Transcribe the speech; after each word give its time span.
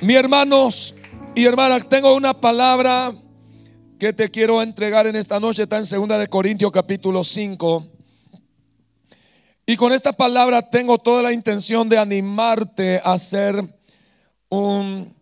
Mi 0.00 0.14
hermanos 0.14 0.94
y 1.34 1.46
hermanas, 1.46 1.88
tengo 1.88 2.14
una 2.14 2.38
palabra 2.40 3.14
que 3.98 4.12
te 4.12 4.28
quiero 4.28 4.60
entregar 4.60 5.06
en 5.06 5.16
esta 5.16 5.38
noche. 5.38 5.62
Está 5.62 5.78
en 5.78 5.84
2 5.84 6.18
de 6.18 6.26
Corintios 6.26 6.70
capítulo 6.72 7.22
5. 7.22 7.86
Y 9.66 9.76
con 9.76 9.92
esta 9.92 10.12
palabra 10.12 10.62
tengo 10.68 10.98
toda 10.98 11.22
la 11.22 11.32
intención 11.32 11.88
de 11.88 11.98
animarte 11.98 13.00
a 13.02 13.16
ser 13.18 13.62
un 14.50 15.14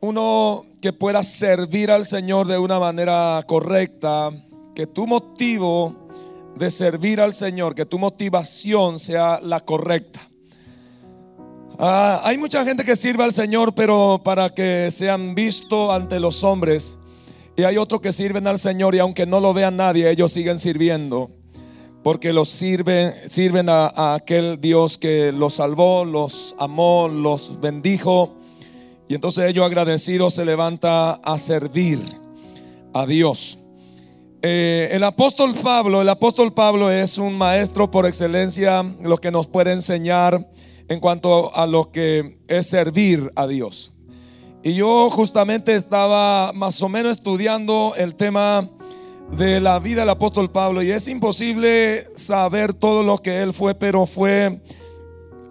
uno 0.00 0.66
que 0.82 0.92
pueda 0.92 1.22
servir 1.22 1.90
al 1.90 2.04
Señor 2.04 2.46
de 2.46 2.58
una 2.58 2.78
manera 2.78 3.42
correcta, 3.46 4.30
que 4.74 4.86
tu 4.86 5.06
motivo 5.06 6.08
de 6.56 6.70
servir 6.70 7.22
al 7.22 7.32
Señor, 7.32 7.74
que 7.74 7.86
tu 7.86 7.98
motivación 7.98 8.98
sea 8.98 9.40
la 9.42 9.60
correcta. 9.60 10.28
Ah, 11.78 12.20
hay 12.22 12.38
mucha 12.38 12.64
gente 12.64 12.84
que 12.84 12.94
sirve 12.94 13.24
al 13.24 13.32
Señor, 13.32 13.74
pero 13.74 14.20
para 14.24 14.48
que 14.50 14.90
sean 14.90 15.34
vistos 15.34 15.92
ante 15.92 16.20
los 16.20 16.44
hombres. 16.44 16.96
Y 17.56 17.64
hay 17.64 17.76
otros 17.78 18.00
que 18.00 18.12
sirven 18.12 18.46
al 18.46 18.58
Señor 18.58 18.94
y 18.94 19.00
aunque 19.00 19.26
no 19.26 19.40
lo 19.40 19.52
vea 19.52 19.70
nadie, 19.70 20.08
ellos 20.08 20.32
siguen 20.32 20.58
sirviendo. 20.58 21.30
Porque 22.04 22.32
los 22.32 22.48
sirven, 22.48 23.14
sirven 23.28 23.68
a, 23.68 23.86
a 23.86 24.14
aquel 24.14 24.60
Dios 24.60 24.98
que 24.98 25.32
los 25.32 25.54
salvó, 25.54 26.04
los 26.04 26.54
amó, 26.58 27.08
los 27.08 27.60
bendijo. 27.60 28.36
Y 29.08 29.14
entonces 29.14 29.50
ellos 29.50 29.64
agradecidos 29.64 30.34
se 30.34 30.44
levanta 30.44 31.14
a 31.14 31.38
servir 31.38 32.00
a 32.92 33.04
Dios. 33.06 33.58
Eh, 34.42 34.90
el 34.92 35.02
apóstol 35.02 35.54
Pablo, 35.54 36.02
el 36.02 36.08
apóstol 36.08 36.52
Pablo 36.52 36.90
es 36.90 37.18
un 37.18 37.36
maestro 37.36 37.90
por 37.90 38.06
excelencia, 38.06 38.82
lo 39.02 39.16
que 39.16 39.30
nos 39.30 39.46
puede 39.48 39.72
enseñar 39.72 40.46
en 40.88 41.00
cuanto 41.00 41.54
a 41.54 41.66
lo 41.66 41.90
que 41.90 42.38
es 42.48 42.66
servir 42.66 43.32
a 43.36 43.46
Dios. 43.46 43.94
Y 44.62 44.74
yo 44.74 45.10
justamente 45.10 45.74
estaba 45.74 46.52
más 46.54 46.80
o 46.82 46.88
menos 46.88 47.12
estudiando 47.12 47.92
el 47.96 48.14
tema 48.14 48.70
de 49.36 49.60
la 49.60 49.78
vida 49.78 50.00
del 50.00 50.10
apóstol 50.10 50.50
Pablo 50.50 50.82
y 50.82 50.90
es 50.90 51.08
imposible 51.08 52.08
saber 52.14 52.72
todo 52.72 53.02
lo 53.02 53.18
que 53.18 53.42
él 53.42 53.52
fue, 53.52 53.74
pero 53.74 54.06
fue 54.06 54.62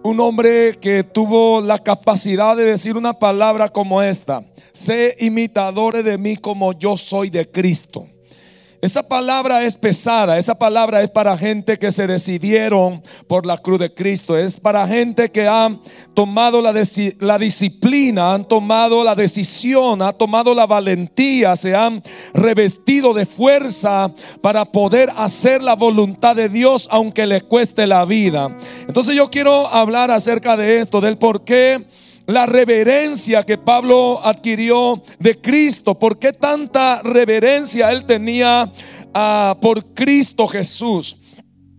un 0.02 0.20
hombre 0.20 0.76
que 0.80 1.02
tuvo 1.02 1.60
la 1.60 1.78
capacidad 1.78 2.56
de 2.56 2.64
decir 2.64 2.96
una 2.96 3.18
palabra 3.18 3.68
como 3.68 4.02
esta, 4.02 4.44
sé 4.72 5.16
imitadores 5.20 6.04
de 6.04 6.18
mí 6.18 6.36
como 6.36 6.72
yo 6.72 6.96
soy 6.96 7.30
de 7.30 7.50
Cristo. 7.50 8.08
Esa 8.84 9.02
palabra 9.02 9.64
es 9.64 9.78
pesada, 9.78 10.36
esa 10.36 10.58
palabra 10.58 11.02
es 11.02 11.08
para 11.08 11.38
gente 11.38 11.78
que 11.78 11.90
se 11.90 12.06
decidieron 12.06 13.02
por 13.26 13.46
la 13.46 13.56
cruz 13.56 13.78
de 13.78 13.94
Cristo, 13.94 14.36
es 14.36 14.60
para 14.60 14.86
gente 14.86 15.30
que 15.30 15.48
ha 15.48 15.74
tomado 16.12 16.60
la, 16.60 16.74
la, 17.20 17.38
disciplina, 17.38 18.34
han 18.34 18.46
tomado 18.46 19.02
la 19.02 19.14
decisión, 19.14 20.02
ha 20.02 20.12
tomado 20.12 20.54
la 20.54 20.66
valentía, 20.66 21.56
se 21.56 21.74
han 21.74 22.02
revestido 22.34 23.14
de 23.14 23.24
fuerza 23.24 24.12
para 24.42 24.66
poder 24.66 25.10
hacer 25.16 25.62
la 25.62 25.76
voluntad 25.76 26.36
de 26.36 26.50
Dios 26.50 26.86
aunque 26.90 27.26
le 27.26 27.40
cueste 27.40 27.86
la 27.86 28.04
vida. 28.04 28.54
Entonces 28.86 29.16
yo 29.16 29.30
quiero 29.30 29.66
hablar 29.66 30.10
acerca 30.10 30.58
de 30.58 30.80
esto, 30.80 31.00
del 31.00 31.16
por 31.16 31.42
qué 31.46 31.86
la 32.26 32.46
reverencia 32.46 33.42
que 33.42 33.58
Pablo 33.58 34.20
adquirió 34.24 35.02
de 35.18 35.40
Cristo. 35.40 35.98
¿Por 35.98 36.18
qué 36.18 36.32
tanta 36.32 37.02
reverencia 37.02 37.90
él 37.90 38.04
tenía 38.04 38.70
ah, 39.12 39.56
por 39.60 39.94
Cristo 39.94 40.48
Jesús? 40.48 41.18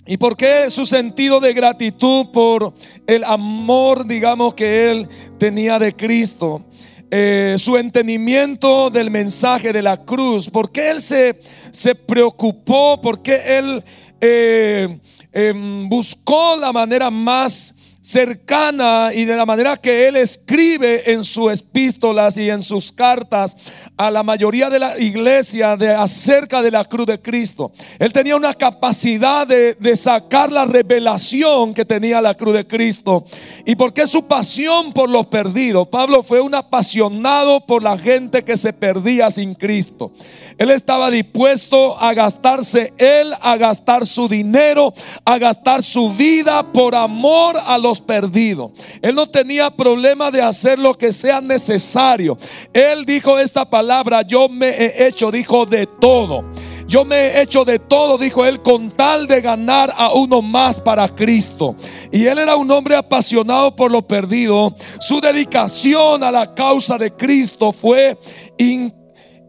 ¿Y 0.08 0.18
por 0.18 0.38
qué 0.38 0.70
su 0.70 0.86
sentido 0.86 1.40
de 1.40 1.54
gratitud 1.54 2.28
por 2.32 2.76
el 3.08 3.24
amor, 3.24 4.06
digamos, 4.06 4.54
que 4.54 4.92
él 4.92 5.10
tenía 5.40 5.80
de 5.80 5.96
Cristo? 5.96 6.64
Eh, 7.10 7.56
su 7.58 7.78
entendimiento 7.78 8.90
del 8.90 9.10
mensaje 9.10 9.74
de 9.74 9.82
la 9.82 9.98
cruz. 9.98 10.50
¿Por 10.50 10.72
qué 10.72 10.90
él 10.90 11.02
se, 11.02 11.40
se 11.72 11.96
preocupó? 11.96 13.00
¿Por 13.02 13.22
qué 13.24 13.58
él 13.58 13.84
eh, 14.22 15.00
em, 15.32 15.90
buscó 15.90 16.56
la 16.56 16.72
manera 16.72 17.10
más 17.10 17.76
cercana 18.06 19.10
y 19.16 19.26
de 19.26 19.36
la 19.36 19.48
manera 19.48 19.78
que 19.78 20.08
él 20.08 20.16
escribe 20.16 21.12
en 21.12 21.24
sus 21.24 21.52
epístolas 21.60 22.38
y 22.38 22.52
en 22.52 22.62
sus 22.62 22.92
cartas 22.92 23.58
a 23.98 24.12
la 24.12 24.22
mayoría 24.22 24.70
de 24.70 24.78
la 24.78 25.00
iglesia 25.00 25.76
de 25.76 25.90
acerca 25.90 26.62
de 26.62 26.70
la 26.70 26.86
cruz 26.86 27.08
de 27.08 27.20
Cristo. 27.20 27.72
Él 27.98 28.14
tenía 28.14 28.36
una 28.36 28.54
capacidad 28.54 29.48
de, 29.48 29.74
de 29.74 29.98
sacar 29.98 30.52
la 30.52 30.66
revelación 30.66 31.74
que 31.74 31.84
tenía 31.84 32.22
la 32.22 32.36
cruz 32.36 32.54
de 32.54 32.68
Cristo. 32.68 33.26
¿Y 33.66 33.76
porque 33.76 34.06
su 34.06 34.28
pasión 34.28 34.94
por 34.94 35.10
los 35.10 35.26
perdidos? 35.26 35.88
Pablo 35.88 36.22
fue 36.22 36.42
un 36.42 36.54
apasionado 36.54 37.66
por 37.66 37.82
la 37.82 37.98
gente 37.98 38.44
que 38.44 38.56
se 38.56 38.72
perdía 38.72 39.32
sin 39.32 39.56
Cristo. 39.56 40.12
Él 40.60 40.70
estaba 40.70 41.10
dispuesto 41.10 42.00
a 42.00 42.14
gastarse 42.14 42.94
él, 43.00 43.34
a 43.42 43.58
gastar 43.58 44.06
su 44.06 44.28
dinero, 44.28 44.94
a 45.26 45.40
gastar 45.40 45.82
su 45.82 46.12
vida 46.12 46.72
por 46.72 46.94
amor 46.94 47.58
a 47.66 47.80
los 47.80 47.95
perdidos. 48.02 48.72
Él 49.02 49.16
no 49.16 49.28
tenía 49.28 49.70
problema 49.70 50.32
de 50.32 50.42
hacer 50.42 50.80
lo 50.80 50.94
que 50.94 51.14
sea 51.14 51.42
necesario. 51.42 52.38
Él 52.74 53.06
dijo 53.06 53.40
esta 53.40 53.70
palabra, 53.70 54.22
yo 54.22 54.50
me 54.50 54.70
he 54.70 55.08
hecho, 55.08 55.32
dijo 55.32 55.66
de 55.66 55.88
todo. 55.88 56.46
Yo 56.88 57.04
me 57.04 57.16
he 57.16 57.42
hecho 57.42 57.66
de 57.66 57.80
todo, 57.80 58.18
dijo 58.18 58.46
él, 58.46 58.62
con 58.62 58.92
tal 58.92 59.28
de 59.28 59.42
ganar 59.42 59.92
a 59.98 60.14
uno 60.14 60.42
más 60.42 60.80
para 60.80 61.08
Cristo. 61.08 61.76
Y 62.12 62.26
él 62.26 62.38
era 62.38 62.56
un 62.56 62.70
hombre 62.70 62.96
apasionado 62.96 63.76
por 63.76 63.92
lo 63.92 64.08
perdido. 64.08 64.76
Su 65.00 65.20
dedicación 65.20 66.24
a 66.24 66.32
la 66.32 66.54
causa 66.54 66.98
de 66.98 67.12
Cristo 67.12 67.74
fue 67.74 68.18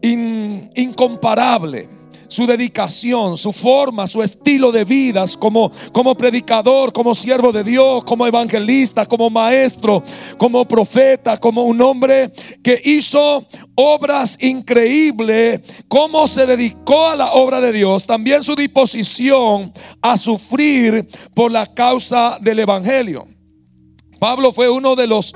incomparable 0.01 1.96
su 2.27 2.45
dedicación, 2.45 3.37
su 3.37 3.51
forma, 3.51 4.07
su 4.07 4.21
estilo 4.21 4.71
de 4.71 4.85
vida 4.85 5.17
como, 5.39 5.71
como 5.91 6.15
predicador, 6.15 6.93
como 6.93 7.15
siervo 7.15 7.51
de 7.51 7.63
Dios, 7.63 8.03
como 8.03 8.27
evangelista, 8.27 9.05
como 9.05 9.29
maestro, 9.29 10.03
como 10.37 10.67
profeta, 10.67 11.37
como 11.37 11.63
un 11.63 11.81
hombre 11.81 12.31
que 12.63 12.79
hizo 12.83 13.45
obras 13.75 14.37
increíbles, 14.41 15.61
cómo 15.87 16.27
se 16.27 16.45
dedicó 16.45 17.07
a 17.07 17.15
la 17.15 17.31
obra 17.33 17.61
de 17.61 17.71
Dios, 17.71 18.05
también 18.05 18.43
su 18.43 18.55
disposición 18.55 19.71
a 20.01 20.17
sufrir 20.17 21.07
por 21.33 21.51
la 21.51 21.65
causa 21.65 22.37
del 22.41 22.59
Evangelio. 22.59 23.27
Pablo 24.19 24.51
fue 24.51 24.69
uno 24.69 24.95
de 24.95 25.07
los 25.07 25.33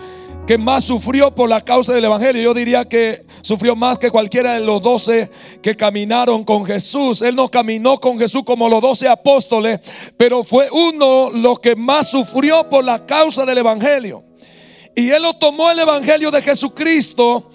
que 0.47 0.57
más 0.57 0.84
sufrió 0.84 1.34
por 1.34 1.50
la 1.50 1.62
causa 1.62 1.94
del 1.94 2.06
Evangelio. 2.06 2.41
Yo 2.41 2.53
diría 2.53 2.85
que 2.85 3.25
sufrió 3.41 3.75
más 3.75 4.00
que 4.00 4.12
cualquiera 4.12 4.53
de 4.53 4.62
los 4.62 4.81
doce 4.81 5.29
que 5.62 5.75
caminaron 5.75 6.44
con 6.44 6.66
Jesús. 6.66 7.22
Él 7.22 7.35
no 7.35 7.50
caminó 7.50 7.97
con 7.97 8.18
Jesús 8.18 8.44
como 8.46 8.68
los 8.68 8.81
doce 8.81 9.07
apóstoles, 9.07 9.79
pero 10.18 10.44
fue 10.44 10.69
uno 10.72 11.29
lo 11.29 11.57
que 11.57 11.75
más 11.75 12.09
sufrió 12.09 12.68
por 12.69 12.84
la 12.84 13.06
causa 13.06 13.46
del 13.46 13.59
Evangelio. 13.59 14.24
Y 14.96 15.09
él 15.09 15.22
lo 15.22 15.34
tomó 15.34 15.72
el 15.72 15.79
Evangelio 15.79 16.31
de 16.31 16.41
Jesucristo 16.41 17.50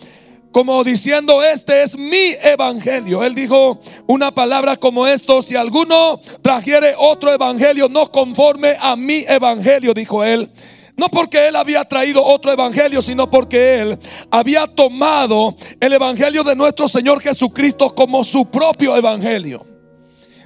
como 0.56 0.82
diciendo, 0.84 1.42
este 1.42 1.82
es 1.82 1.98
mi 1.98 2.34
evangelio. 2.42 3.22
Él 3.22 3.34
dijo 3.34 3.78
una 4.06 4.34
palabra 4.34 4.76
como 4.76 5.06
esto, 5.06 5.42
si 5.42 5.54
alguno 5.54 6.18
trajere 6.40 6.94
otro 6.96 7.30
evangelio 7.30 7.90
no 7.90 8.10
conforme 8.10 8.74
a 8.80 8.96
mi 8.96 9.26
evangelio, 9.28 9.92
dijo 9.92 10.24
él, 10.24 10.50
no 10.96 11.08
porque 11.08 11.48
él 11.48 11.56
había 11.56 11.84
traído 11.84 12.24
otro 12.24 12.52
evangelio, 12.52 13.02
sino 13.02 13.28
porque 13.28 13.80
él 13.80 13.98
había 14.30 14.66
tomado 14.66 15.54
el 15.78 15.92
evangelio 15.92 16.42
de 16.42 16.56
nuestro 16.56 16.88
Señor 16.88 17.20
Jesucristo 17.20 17.94
como 17.94 18.24
su 18.24 18.46
propio 18.46 18.96
evangelio. 18.96 19.66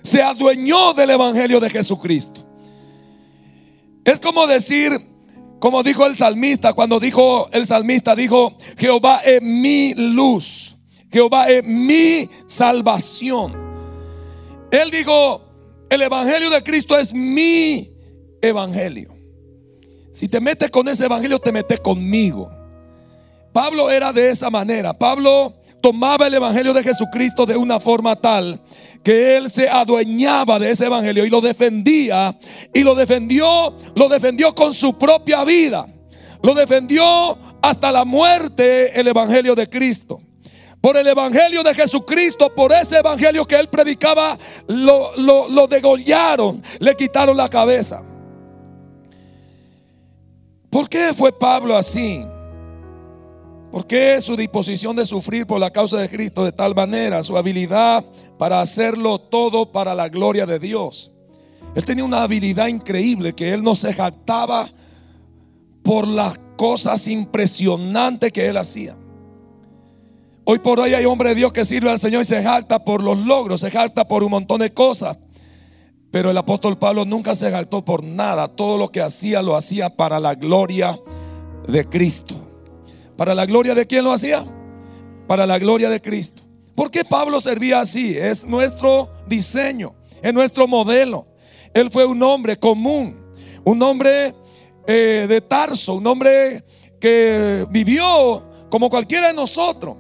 Se 0.02 0.22
adueñó 0.22 0.92
del 0.94 1.10
evangelio 1.10 1.60
de 1.60 1.70
Jesucristo. 1.70 2.46
Es 4.04 4.18
como 4.18 4.46
decir, 4.46 4.90
como 5.60 5.82
dijo 5.82 6.06
el 6.06 6.16
salmista, 6.16 6.72
cuando 6.72 6.98
dijo 6.98 7.48
el 7.52 7.66
salmista, 7.66 8.16
dijo, 8.16 8.56
Jehová 8.76 9.20
es 9.24 9.40
mi 9.42 9.94
luz, 9.94 10.76
Jehová 11.12 11.48
es 11.48 11.62
mi 11.62 12.28
salvación. 12.46 13.54
Él 14.72 14.90
dijo, 14.90 15.42
el 15.90 16.02
evangelio 16.02 16.50
de 16.50 16.62
Cristo 16.62 16.98
es 16.98 17.12
mi 17.14 17.92
evangelio. 18.40 19.09
Si 20.12 20.28
te 20.28 20.40
metes 20.40 20.70
con 20.70 20.88
ese 20.88 21.04
evangelio, 21.04 21.38
te 21.38 21.52
metes 21.52 21.80
conmigo. 21.80 22.50
Pablo 23.52 23.90
era 23.90 24.12
de 24.12 24.30
esa 24.30 24.50
manera. 24.50 24.92
Pablo 24.92 25.54
tomaba 25.80 26.26
el 26.26 26.34
evangelio 26.34 26.72
de 26.72 26.82
Jesucristo 26.82 27.46
de 27.46 27.56
una 27.56 27.80
forma 27.80 28.16
tal 28.16 28.60
que 29.02 29.36
él 29.36 29.48
se 29.48 29.68
adueñaba 29.68 30.58
de 30.58 30.70
ese 30.70 30.86
evangelio 30.86 31.24
y 31.24 31.30
lo 31.30 31.40
defendía 31.40 32.38
y 32.74 32.82
lo 32.82 32.94
defendió, 32.94 33.76
lo 33.94 34.08
defendió 34.08 34.54
con 34.54 34.74
su 34.74 34.98
propia 34.98 35.44
vida. 35.44 35.86
Lo 36.42 36.54
defendió 36.54 37.38
hasta 37.62 37.92
la 37.92 38.04
muerte 38.04 38.98
el 38.98 39.08
evangelio 39.08 39.54
de 39.54 39.68
Cristo. 39.68 40.20
Por 40.80 40.96
el 40.96 41.06
evangelio 41.06 41.62
de 41.62 41.74
Jesucristo, 41.74 42.54
por 42.54 42.72
ese 42.72 42.98
evangelio 42.98 43.44
que 43.44 43.56
él 43.56 43.68
predicaba, 43.68 44.38
lo, 44.66 45.14
lo, 45.16 45.48
lo 45.48 45.66
degollaron, 45.66 46.62
le 46.78 46.94
quitaron 46.94 47.36
la 47.36 47.48
cabeza. 47.48 48.02
¿Por 50.70 50.88
qué 50.88 51.12
fue 51.14 51.32
Pablo 51.32 51.76
así? 51.76 52.24
¿Por 53.70 53.86
qué 53.86 54.20
su 54.20 54.36
disposición 54.36 54.96
de 54.96 55.04
sufrir 55.04 55.46
por 55.46 55.60
la 55.60 55.70
causa 55.70 55.98
de 55.98 56.08
Cristo 56.08 56.44
de 56.44 56.52
tal 56.52 56.74
manera? 56.74 57.22
Su 57.22 57.36
habilidad 57.36 58.04
para 58.38 58.60
hacerlo 58.60 59.18
todo 59.18 59.70
para 59.70 59.94
la 59.94 60.08
gloria 60.08 60.46
de 60.46 60.58
Dios. 60.58 61.12
Él 61.74 61.84
tenía 61.84 62.04
una 62.04 62.22
habilidad 62.22 62.66
increíble 62.66 63.32
que 63.32 63.52
él 63.52 63.62
no 63.62 63.74
se 63.74 63.92
jactaba 63.92 64.68
por 65.82 66.06
las 66.06 66.38
cosas 66.56 67.06
impresionantes 67.08 68.32
que 68.32 68.46
él 68.46 68.56
hacía. 68.56 68.96
Hoy 70.44 70.58
por 70.58 70.80
hoy 70.80 70.94
hay 70.94 71.04
hombre 71.04 71.30
de 71.30 71.34
Dios 71.36 71.52
que 71.52 71.64
sirve 71.64 71.90
al 71.90 71.98
Señor 71.98 72.22
y 72.22 72.24
se 72.24 72.42
jacta 72.42 72.84
por 72.84 73.02
los 73.02 73.18
logros, 73.18 73.60
se 73.60 73.70
jacta 73.70 74.06
por 74.06 74.24
un 74.24 74.30
montón 74.30 74.60
de 74.60 74.72
cosas. 74.72 75.16
Pero 76.10 76.30
el 76.30 76.38
apóstol 76.38 76.78
Pablo 76.78 77.04
nunca 77.04 77.34
se 77.34 77.50
jactó 77.50 77.84
por 77.84 78.02
nada. 78.02 78.48
Todo 78.48 78.76
lo 78.76 78.88
que 78.88 79.00
hacía 79.00 79.42
lo 79.42 79.56
hacía 79.56 79.90
para 79.96 80.18
la 80.18 80.34
gloria 80.34 80.98
de 81.68 81.84
Cristo. 81.84 82.34
¿Para 83.16 83.34
la 83.34 83.46
gloria 83.46 83.74
de 83.74 83.86
quién 83.86 84.04
lo 84.04 84.12
hacía? 84.12 84.44
Para 85.26 85.46
la 85.46 85.58
gloria 85.58 85.88
de 85.90 86.00
Cristo. 86.00 86.42
¿Por 86.74 86.90
qué 86.90 87.04
Pablo 87.04 87.40
servía 87.40 87.80
así? 87.80 88.16
Es 88.16 88.46
nuestro 88.46 89.10
diseño, 89.26 89.94
es 90.22 90.32
nuestro 90.32 90.66
modelo. 90.66 91.26
Él 91.74 91.90
fue 91.90 92.04
un 92.04 92.22
hombre 92.22 92.58
común, 92.58 93.16
un 93.64 93.82
hombre 93.82 94.34
eh, 94.86 95.26
de 95.28 95.40
Tarso, 95.42 95.94
un 95.94 96.06
hombre 96.06 96.64
que 96.98 97.66
vivió 97.70 98.42
como 98.70 98.88
cualquiera 98.88 99.28
de 99.28 99.34
nosotros. 99.34 99.96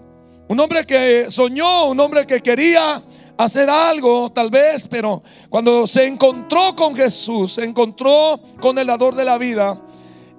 Un 0.48 0.58
hombre 0.58 0.84
que 0.84 1.30
soñó, 1.30 1.90
un 1.90 2.00
hombre 2.00 2.26
que 2.26 2.40
quería 2.40 3.04
hacer 3.44 3.70
algo, 3.70 4.30
tal 4.30 4.50
vez, 4.50 4.86
pero 4.88 5.22
cuando 5.48 5.86
se 5.86 6.06
encontró 6.06 6.74
con 6.76 6.94
Jesús, 6.94 7.52
se 7.54 7.64
encontró 7.64 8.40
con 8.60 8.78
el 8.78 8.86
dador 8.86 9.14
de 9.14 9.24
la 9.24 9.38
vida, 9.38 9.80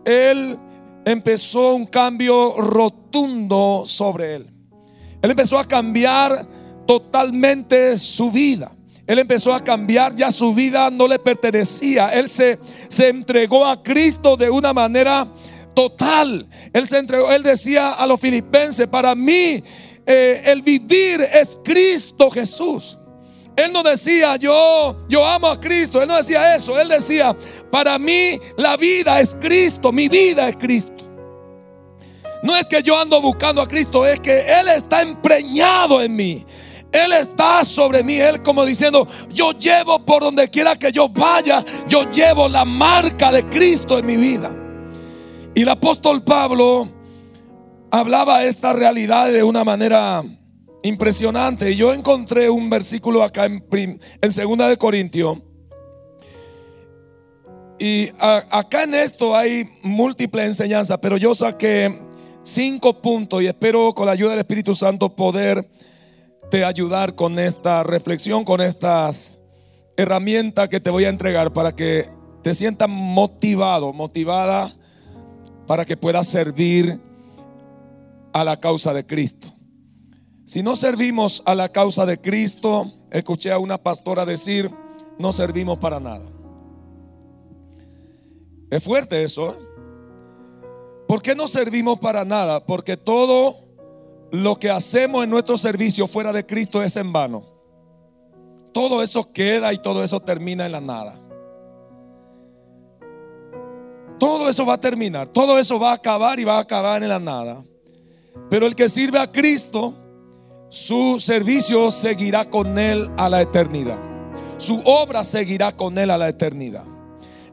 él 0.05 0.57
empezó 1.05 1.73
un 1.73 1.85
cambio 1.85 2.55
rotundo 2.57 3.83
sobre 3.85 4.35
él. 4.35 4.47
Él 5.21 5.31
empezó 5.31 5.57
a 5.59 5.65
cambiar 5.65 6.47
totalmente 6.85 7.97
su 7.97 8.31
vida. 8.31 8.71
Él 9.05 9.19
empezó 9.19 9.53
a 9.53 9.63
cambiar, 9.63 10.15
ya 10.15 10.31
su 10.31 10.53
vida 10.53 10.89
no 10.89 11.07
le 11.07 11.19
pertenecía. 11.19 12.09
Él 12.09 12.29
se, 12.29 12.59
se 12.87 13.09
entregó 13.09 13.65
a 13.65 13.81
Cristo 13.81 14.37
de 14.37 14.49
una 14.49 14.73
manera 14.73 15.27
total. 15.73 16.47
Él 16.73 16.87
se 16.87 16.97
entregó, 16.97 17.31
él 17.31 17.43
decía 17.43 17.91
a 17.91 18.07
los 18.07 18.19
filipenses, 18.19 18.87
para 18.87 19.15
mí 19.15 19.63
eh, 20.05 20.41
el 20.45 20.61
vivir 20.61 21.21
es 21.21 21.59
Cristo 21.63 22.29
Jesús. 22.31 22.97
Él 23.55 23.71
no 23.73 23.83
decía, 23.83 24.37
yo, 24.37 24.95
yo 25.07 25.25
amo 25.27 25.47
a 25.47 25.59
Cristo. 25.59 26.01
Él 26.01 26.07
no 26.07 26.17
decía 26.17 26.55
eso. 26.55 26.79
Él 26.79 26.87
decía, 26.87 27.35
para 27.69 27.99
mí 27.99 28.39
la 28.57 28.77
vida 28.77 29.19
es 29.19 29.35
Cristo, 29.39 29.91
mi 29.91 30.07
vida 30.07 30.49
es 30.49 30.57
Cristo. 30.57 31.03
No 32.43 32.55
es 32.55 32.65
que 32.65 32.81
yo 32.81 32.99
ando 32.99 33.21
buscando 33.21 33.61
a 33.61 33.67
Cristo, 33.67 34.05
es 34.05 34.19
que 34.19 34.39
Él 34.39 34.67
está 34.69 35.01
empreñado 35.01 36.01
en 36.01 36.15
mí. 36.15 36.45
Él 36.91 37.13
está 37.13 37.63
sobre 37.63 38.03
mí, 38.03 38.15
Él 38.15 38.41
como 38.41 38.65
diciendo, 38.65 39.07
yo 39.29 39.51
llevo 39.51 40.03
por 40.03 40.23
donde 40.23 40.49
quiera 40.49 40.75
que 40.75 40.91
yo 40.91 41.07
vaya, 41.07 41.63
yo 41.87 42.09
llevo 42.09 42.49
la 42.49 42.65
marca 42.65 43.31
de 43.31 43.47
Cristo 43.47 43.99
en 43.99 44.05
mi 44.05 44.17
vida. 44.17 44.53
Y 45.53 45.61
el 45.61 45.69
apóstol 45.69 46.23
Pablo 46.23 46.89
hablaba 47.91 48.45
esta 48.45 48.73
realidad 48.73 49.31
de 49.31 49.43
una 49.43 49.63
manera 49.63 50.23
impresionante. 50.81 51.75
Yo 51.75 51.93
encontré 51.93 52.49
un 52.49 52.69
versículo 52.69 53.21
acá 53.21 53.45
en, 53.45 53.63
en 54.21 54.31
Segunda 54.31 54.67
de 54.67 54.77
Corintios. 54.77 55.37
Y 57.77 58.11
acá 58.19 58.83
en 58.83 58.93
esto 58.93 59.35
hay 59.35 59.67
múltiple 59.81 60.45
enseñanza, 60.45 60.99
pero 60.99 61.17
yo 61.17 61.33
saqué 61.33 61.99
cinco 62.43 63.01
puntos 63.01 63.41
y 63.41 63.47
espero 63.47 63.93
con 63.93 64.05
la 64.05 64.11
ayuda 64.11 64.31
del 64.31 64.39
Espíritu 64.39 64.75
Santo 64.75 65.15
poder 65.15 65.67
te 66.51 66.63
ayudar 66.63 67.15
con 67.15 67.39
esta 67.39 67.81
reflexión, 67.83 68.43
con 68.43 68.61
estas 68.61 69.39
herramientas 69.97 70.69
que 70.69 70.79
te 70.79 70.91
voy 70.91 71.05
a 71.05 71.09
entregar 71.09 71.53
para 71.53 71.75
que 71.75 72.07
te 72.43 72.53
sientas 72.53 72.87
motivado, 72.87 73.93
motivada 73.93 74.71
para 75.65 75.85
que 75.85 75.97
puedas 75.97 76.27
servir 76.27 76.99
a 78.33 78.43
la 78.43 78.59
causa 78.59 78.93
de 78.93 79.05
Cristo. 79.05 79.47
Si 80.45 80.63
no 80.63 80.75
servimos 80.75 81.43
a 81.45 81.55
la 81.55 81.69
causa 81.69 82.05
de 82.05 82.19
Cristo, 82.19 82.91
escuché 83.11 83.51
a 83.51 83.59
una 83.59 83.77
pastora 83.77 84.25
decir, 84.25 84.69
no 85.17 85.31
servimos 85.31 85.77
para 85.77 85.99
nada. 85.99 86.25
Es 88.69 88.83
fuerte 88.83 89.23
eso. 89.23 89.51
¿eh? 89.51 89.59
¿Por 91.07 91.21
qué 91.21 91.35
no 91.35 91.47
servimos 91.47 91.99
para 91.99 92.25
nada? 92.25 92.65
Porque 92.65 92.97
todo 92.97 93.55
lo 94.31 94.57
que 94.57 94.69
hacemos 94.69 95.23
en 95.23 95.29
nuestro 95.29 95.57
servicio 95.57 96.07
fuera 96.07 96.31
de 96.31 96.45
Cristo 96.45 96.81
es 96.81 96.95
en 96.95 97.11
vano. 97.11 97.45
Todo 98.73 99.03
eso 99.03 99.31
queda 99.31 99.73
y 99.73 99.77
todo 99.77 100.03
eso 100.03 100.21
termina 100.21 100.65
en 100.65 100.71
la 100.71 100.81
nada. 100.81 101.19
Todo 104.17 104.47
eso 104.49 104.65
va 104.65 104.75
a 104.75 104.79
terminar, 104.79 105.27
todo 105.27 105.57
eso 105.57 105.79
va 105.79 105.91
a 105.91 105.95
acabar 105.95 106.39
y 106.39 106.43
va 106.43 106.57
a 106.57 106.61
acabar 106.61 107.01
en 107.01 107.09
la 107.09 107.19
nada. 107.19 107.65
Pero 108.49 108.65
el 108.65 108.75
que 108.75 108.89
sirve 108.89 109.19
a 109.19 109.31
Cristo, 109.31 109.93
su 110.69 111.19
servicio 111.19 111.91
seguirá 111.91 112.49
con 112.49 112.77
él 112.79 113.11
a 113.17 113.29
la 113.29 113.41
eternidad. 113.41 113.99
Su 114.57 114.81
obra 114.85 115.23
seguirá 115.23 115.75
con 115.75 115.97
él 115.97 116.11
a 116.11 116.17
la 116.17 116.29
eternidad. 116.29 116.85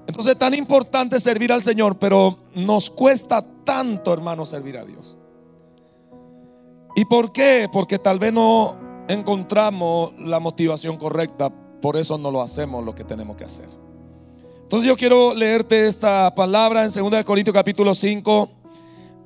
Entonces 0.06 0.32
es 0.32 0.38
tan 0.38 0.54
importante 0.54 1.20
servir 1.20 1.52
al 1.52 1.62
Señor, 1.62 1.98
pero 1.98 2.38
nos 2.54 2.90
cuesta 2.90 3.44
tanto, 3.64 4.12
hermano, 4.12 4.46
servir 4.46 4.78
a 4.78 4.84
Dios. 4.84 5.18
¿Y 6.96 7.04
por 7.04 7.30
qué? 7.30 7.68
Porque 7.72 7.98
tal 7.98 8.18
vez 8.18 8.32
no 8.32 8.76
encontramos 9.08 10.12
la 10.18 10.40
motivación 10.40 10.96
correcta, 10.96 11.50
por 11.80 11.96
eso 11.96 12.18
no 12.18 12.30
lo 12.30 12.42
hacemos 12.42 12.84
lo 12.84 12.94
que 12.94 13.04
tenemos 13.04 13.36
que 13.36 13.44
hacer. 13.44 13.68
Entonces 14.62 14.86
yo 14.86 14.96
quiero 14.96 15.32
leerte 15.32 15.86
esta 15.86 16.34
palabra 16.34 16.84
en 16.84 16.90
2 16.90 17.24
Corintios 17.24 17.54
capítulo 17.54 17.94
5 17.94 18.50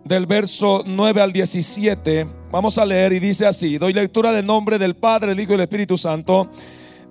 del 0.04 0.26
verso 0.26 0.82
9 0.84 1.20
al 1.20 1.32
17. 1.32 2.26
Vamos 2.50 2.78
a 2.78 2.84
leer 2.86 3.12
y 3.12 3.18
dice 3.18 3.46
así, 3.46 3.78
doy 3.78 3.92
lectura 3.92 4.32
del 4.32 4.44
nombre 4.44 4.78
del 4.78 4.96
Padre, 4.96 5.32
el 5.32 5.40
Hijo 5.40 5.52
y 5.52 5.56
del 5.56 5.62
Espíritu 5.62 5.96
Santo. 5.96 6.50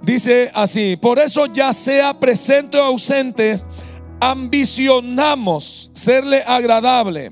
Dice 0.01 0.51
así, 0.53 0.97
por 0.97 1.19
eso 1.19 1.45
ya 1.45 1.73
sea 1.73 2.19
presente 2.19 2.77
o 2.77 2.83
ausentes, 2.83 3.65
ambicionamos 4.19 5.91
serle 5.93 6.43
agradable. 6.45 7.31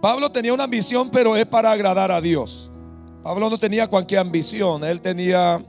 Pablo 0.00 0.30
tenía 0.30 0.52
una 0.52 0.64
ambición, 0.64 1.10
pero 1.10 1.36
es 1.36 1.46
para 1.46 1.70
agradar 1.70 2.10
a 2.10 2.20
Dios. 2.20 2.70
Pablo 3.22 3.48
no 3.48 3.58
tenía 3.58 3.86
cualquier 3.86 4.20
ambición, 4.20 4.82
él 4.82 5.00
tenía 5.00 5.64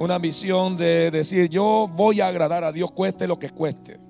una 0.00 0.16
ambición 0.16 0.76
de 0.76 1.10
decir, 1.10 1.48
yo 1.48 1.88
voy 1.92 2.20
a 2.20 2.28
agradar 2.28 2.64
a 2.64 2.72
Dios, 2.72 2.90
cueste 2.90 3.28
lo 3.28 3.38
que 3.38 3.50
cueste. 3.50 4.07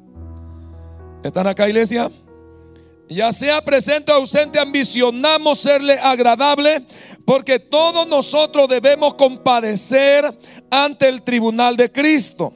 ¿Están 1.23 1.49
acá, 1.49 1.69
iglesia? 1.69 2.11
Ya 3.09 3.33
sea 3.33 3.65
presente 3.65 4.13
o 4.13 4.17
ausente, 4.17 4.59
ambicionamos 4.59 5.59
serle 5.59 5.99
agradable, 5.99 6.87
porque 7.25 7.59
todos 7.59 8.07
nosotros 8.07 8.69
debemos 8.69 9.15
compadecer 9.15 10.39
ante 10.71 11.09
el 11.09 11.23
tribunal 11.23 11.77
de 11.77 11.91
Cristo, 11.91 12.53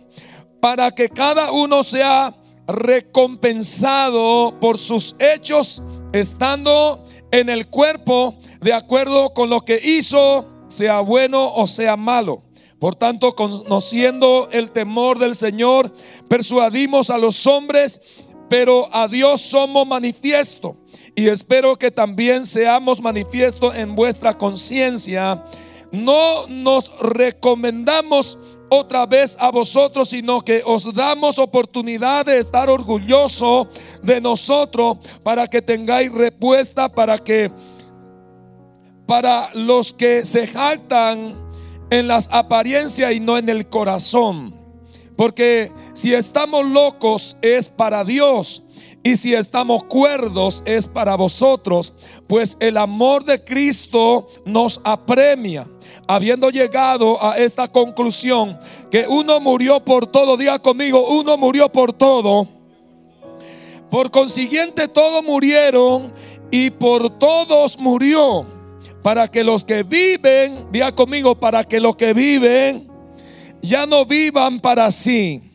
para 0.60 0.90
que 0.90 1.08
cada 1.08 1.50
uno 1.50 1.82
sea 1.82 2.36
recompensado 2.68 4.60
por 4.60 4.78
sus 4.78 5.16
hechos, 5.18 5.82
estando 6.12 7.04
en 7.32 7.48
el 7.48 7.68
cuerpo 7.68 8.38
de 8.60 8.74
acuerdo 8.74 9.34
con 9.34 9.50
lo 9.50 9.60
que 9.62 9.80
hizo, 9.82 10.46
sea 10.68 11.00
bueno 11.00 11.52
o 11.54 11.66
sea 11.66 11.96
malo. 11.96 12.44
Por 12.78 12.94
tanto, 12.96 13.34
conociendo 13.34 14.48
el 14.50 14.70
temor 14.72 15.18
del 15.18 15.36
Señor, 15.36 15.94
persuadimos 16.28 17.10
a 17.10 17.18
los 17.18 17.46
hombres 17.46 18.00
pero 18.52 18.86
a 18.94 19.08
Dios 19.08 19.40
somos 19.40 19.86
manifiesto. 19.86 20.76
Y 21.16 21.28
espero 21.28 21.74
que 21.74 21.90
también 21.90 22.44
seamos 22.44 23.00
manifiesto 23.00 23.72
en 23.72 23.96
vuestra 23.96 24.34
conciencia. 24.34 25.42
No 25.90 26.46
nos 26.48 26.98
recomendamos 27.00 28.38
otra 28.68 29.06
vez 29.06 29.38
a 29.40 29.50
vosotros, 29.50 30.10
sino 30.10 30.42
que 30.42 30.60
os 30.66 30.92
damos 30.92 31.38
oportunidad 31.38 32.26
de 32.26 32.36
estar 32.36 32.68
orgulloso 32.68 33.70
de 34.02 34.20
nosotros 34.20 34.98
para 35.22 35.46
que 35.46 35.62
tengáis 35.62 36.12
respuesta, 36.12 36.90
para 36.90 37.16
que 37.16 37.50
para 39.06 39.48
los 39.54 39.94
que 39.94 40.26
se 40.26 40.46
jactan 40.46 41.42
en 41.88 42.06
las 42.06 42.28
apariencias 42.30 43.14
y 43.14 43.20
no 43.20 43.38
en 43.38 43.48
el 43.48 43.70
corazón. 43.70 44.61
Porque 45.16 45.72
si 45.94 46.14
estamos 46.14 46.64
locos 46.66 47.36
es 47.42 47.68
para 47.68 48.04
Dios. 48.04 48.62
Y 49.04 49.16
si 49.16 49.34
estamos 49.34 49.82
cuerdos 49.84 50.62
es 50.64 50.86
para 50.86 51.16
vosotros, 51.16 51.92
pues 52.28 52.56
el 52.60 52.76
amor 52.76 53.24
de 53.24 53.42
Cristo 53.42 54.28
nos 54.44 54.80
apremia. 54.84 55.66
Habiendo 56.06 56.50
llegado 56.50 57.22
a 57.22 57.36
esta 57.36 57.66
conclusión, 57.66 58.58
que 58.90 59.06
uno 59.08 59.40
murió 59.40 59.84
por 59.84 60.06
todo, 60.06 60.36
diga 60.36 60.60
conmigo, 60.60 61.08
uno 61.08 61.36
murió 61.36 61.70
por 61.70 61.92
todo, 61.92 62.48
Por 63.90 64.10
consiguiente 64.10 64.88
todos 64.88 65.22
murieron 65.22 66.14
y 66.50 66.70
por 66.70 67.18
todos 67.18 67.78
murió. 67.78 68.46
Para 69.02 69.26
que 69.26 69.42
los 69.42 69.64
que 69.64 69.82
viven, 69.82 70.68
vea 70.70 70.94
conmigo, 70.94 71.34
para 71.34 71.64
que 71.64 71.80
los 71.80 71.96
que 71.96 72.14
viven 72.14 72.91
ya 73.62 73.86
no 73.86 74.04
vivan 74.04 74.60
para 74.60 74.90
sí 74.90 75.52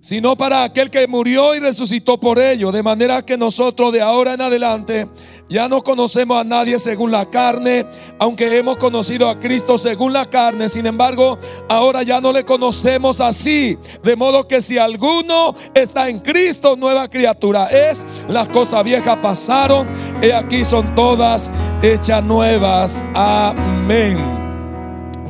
sino 0.00 0.34
para 0.34 0.64
aquel 0.64 0.90
que 0.90 1.06
murió 1.06 1.54
y 1.54 1.60
resucitó 1.60 2.18
por 2.18 2.38
ello. 2.38 2.72
De 2.72 2.82
manera 2.82 3.22
que 3.22 3.36
nosotros 3.36 3.92
de 3.92 4.00
ahora 4.00 4.34
en 4.34 4.40
adelante 4.40 5.08
ya 5.48 5.68
no 5.68 5.82
conocemos 5.82 6.40
a 6.40 6.44
nadie 6.44 6.78
según 6.78 7.10
la 7.10 7.26
carne, 7.26 7.86
aunque 8.18 8.56
hemos 8.58 8.78
conocido 8.78 9.28
a 9.28 9.38
Cristo 9.38 9.76
según 9.76 10.12
la 10.12 10.24
carne. 10.24 10.68
Sin 10.68 10.86
embargo, 10.86 11.38
ahora 11.68 12.02
ya 12.02 12.20
no 12.20 12.32
le 12.32 12.44
conocemos 12.44 13.20
así. 13.20 13.78
De 14.02 14.16
modo 14.16 14.48
que 14.48 14.62
si 14.62 14.78
alguno 14.78 15.54
está 15.74 16.08
en 16.08 16.20
Cristo, 16.20 16.76
nueva 16.76 17.08
criatura 17.08 17.66
es. 17.66 18.06
Las 18.28 18.48
cosas 18.48 18.82
viejas 18.84 19.18
pasaron 19.18 19.86
y 20.22 20.30
aquí 20.30 20.64
son 20.64 20.94
todas 20.94 21.50
hechas 21.82 22.24
nuevas. 22.24 23.04
Amén. 23.14 24.18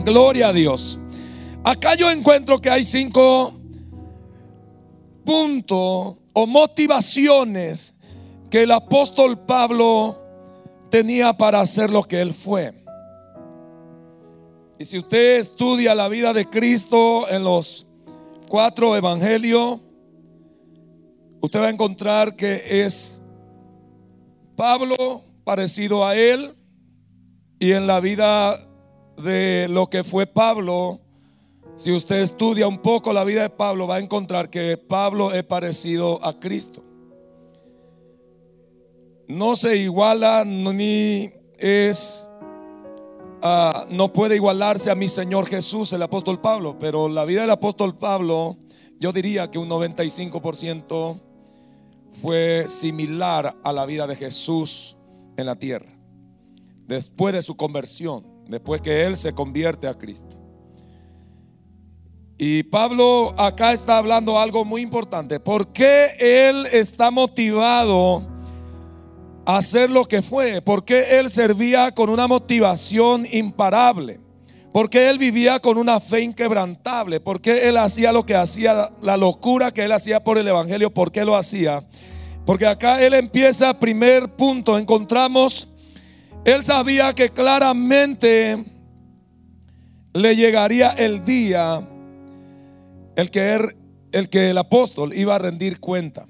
Gloria 0.05 0.49
a 0.49 0.52
Dios. 0.52 1.00
Acá 1.62 1.95
yo 1.95 2.11
encuentro 2.11 2.61
que 2.61 2.71
hay 2.71 2.85
cinco 2.85 3.55
punto 5.25 6.19
o 6.33 6.47
motivaciones 6.47 7.95
que 8.49 8.62
el 8.62 8.73
apóstol 8.73 9.38
Pablo 9.38 10.21
tenía 10.90 11.37
para 11.37 11.61
hacer 11.61 11.90
lo 11.90 12.02
que 12.02 12.21
él 12.21 12.35
fue. 12.35 12.75
Y 14.79 14.87
si 14.87 14.99
usted 14.99 15.38
estudia 15.38 15.95
la 15.95 16.09
vida 16.09 16.33
de 16.33 16.47
Cristo 16.47 17.29
en 17.29 17.45
los 17.45 17.87
cuatro 18.49 18.97
evangelios, 18.97 19.79
usted 21.43 21.61
va 21.61 21.67
a 21.67 21.71
encontrar 21.71 22.35
que 22.35 22.85
es 22.85 23.21
Pablo 24.57 25.23
parecido 25.45 26.07
a 26.07 26.17
él 26.17 26.57
y 27.59 27.73
en 27.73 27.87
la 27.87 28.00
vida 28.00 28.59
de 29.23 29.69
lo 29.69 29.88
que 29.88 30.02
fue 30.02 30.26
Pablo, 30.26 31.00
si 31.80 31.90
usted 31.92 32.20
estudia 32.20 32.68
un 32.68 32.76
poco 32.76 33.10
la 33.10 33.25
vida 33.25 33.40
de 33.40 33.49
Pablo, 33.49 33.87
va 33.87 33.96
a 33.96 34.00
encontrar 34.00 34.50
que 34.50 34.76
Pablo 34.76 35.32
es 35.32 35.44
parecido 35.44 36.22
a 36.22 36.38
Cristo. 36.38 36.84
No 39.26 39.56
se 39.56 39.78
iguala 39.78 40.44
ni 40.44 41.32
es, 41.56 42.28
ah, 43.40 43.87
no 43.88 44.12
puede 44.12 44.37
igualarse 44.37 44.90
a 44.90 44.94
mi 44.94 45.08
Señor 45.08 45.46
Jesús, 45.46 45.94
el 45.94 46.02
apóstol 46.02 46.38
Pablo, 46.38 46.78
pero 46.78 47.08
la 47.08 47.25
vida 47.25 47.40
del 47.40 47.50
apóstol 47.50 47.96
Pablo, 47.96 48.58
yo 48.99 49.10
diría 49.10 49.50
que 49.50 49.58
un 49.58 49.70
95% 49.70 51.18
fue 52.20 52.66
similar 52.68 53.56
a 53.64 53.72
la 53.72 53.87
vida 53.87 54.06
de 54.06 54.16
Jesús 54.16 54.99
en 55.38 55.46
la 55.46 55.56
tierra, 55.56 55.99
después 56.87 57.34
de 57.34 57.40
su 57.40 57.56
conversión, 57.56 58.26
después 58.50 58.82
que 58.82 59.04
Él 59.04 59.16
se 59.16 59.32
convierte 59.32 59.88
a 59.88 59.94
Cristo. 59.94 60.39
Y 62.42 62.62
Pablo 62.62 63.35
acá 63.37 63.75
está 63.75 63.99
hablando 63.99 64.38
algo 64.40 64.64
muy 64.64 64.80
importante. 64.80 65.38
¿Por 65.38 65.75
qué 65.75 66.12
él 66.18 66.66
está 66.73 67.11
motivado 67.11 68.26
a 69.44 69.59
hacer 69.59 69.90
lo 69.90 70.06
que 70.06 70.23
fue? 70.23 70.62
¿Por 70.62 70.87
qué 70.87 71.18
él 71.18 71.28
servía 71.28 71.90
con 71.90 72.09
una 72.09 72.26
motivación 72.26 73.26
imparable? 73.30 74.20
¿Por 74.73 74.88
qué 74.88 75.11
él 75.11 75.18
vivía 75.18 75.61
con 75.61 75.76
una 75.76 76.00
fe 76.00 76.23
inquebrantable? 76.23 77.20
¿Por 77.20 77.42
qué 77.42 77.68
él 77.68 77.76
hacía 77.76 78.11
lo 78.11 78.25
que 78.25 78.35
hacía, 78.35 78.88
la 79.02 79.18
locura 79.18 79.70
que 79.70 79.82
él 79.82 79.92
hacía 79.92 80.25
por 80.25 80.38
el 80.38 80.49
Evangelio? 80.49 80.94
¿Por 80.94 81.12
qué 81.12 81.26
lo 81.26 81.37
hacía? 81.37 81.85
Porque 82.47 82.66
acá 82.66 83.04
él 83.04 83.12
empieza, 83.12 83.78
primer 83.78 84.35
punto, 84.35 84.78
encontramos, 84.78 85.68
él 86.47 86.62
sabía 86.62 87.12
que 87.12 87.28
claramente 87.28 88.64
le 90.14 90.37
llegaría 90.37 90.88
el 90.92 91.23
día 91.23 91.87
el 93.20 93.30
que, 93.30 93.40
er, 93.40 93.76
el 94.12 94.28
que 94.28 94.50
el 94.50 94.58
apóstol 94.58 95.12
iba 95.14 95.34
a 95.34 95.38
rendir 95.38 95.78
cuenta 95.78 96.26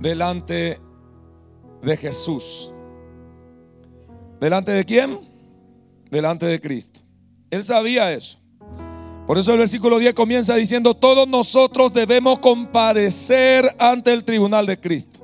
delante 0.00 0.80
de 1.82 1.96
Jesús. 1.96 2.72
¿Delante 4.40 4.70
de 4.70 4.84
quién? 4.84 5.18
Delante 6.10 6.46
de 6.46 6.60
Cristo. 6.60 7.00
Él 7.50 7.64
sabía 7.64 8.12
eso. 8.12 8.38
Por 9.26 9.36
eso 9.36 9.52
el 9.52 9.58
versículo 9.58 9.98
10 9.98 10.14
comienza 10.14 10.54
diciendo, 10.54 10.94
todos 10.94 11.26
nosotros 11.28 11.92
debemos 11.92 12.38
comparecer 12.38 13.74
ante 13.78 14.12
el 14.12 14.24
tribunal 14.24 14.66
de 14.66 14.78
Cristo. 14.78 15.20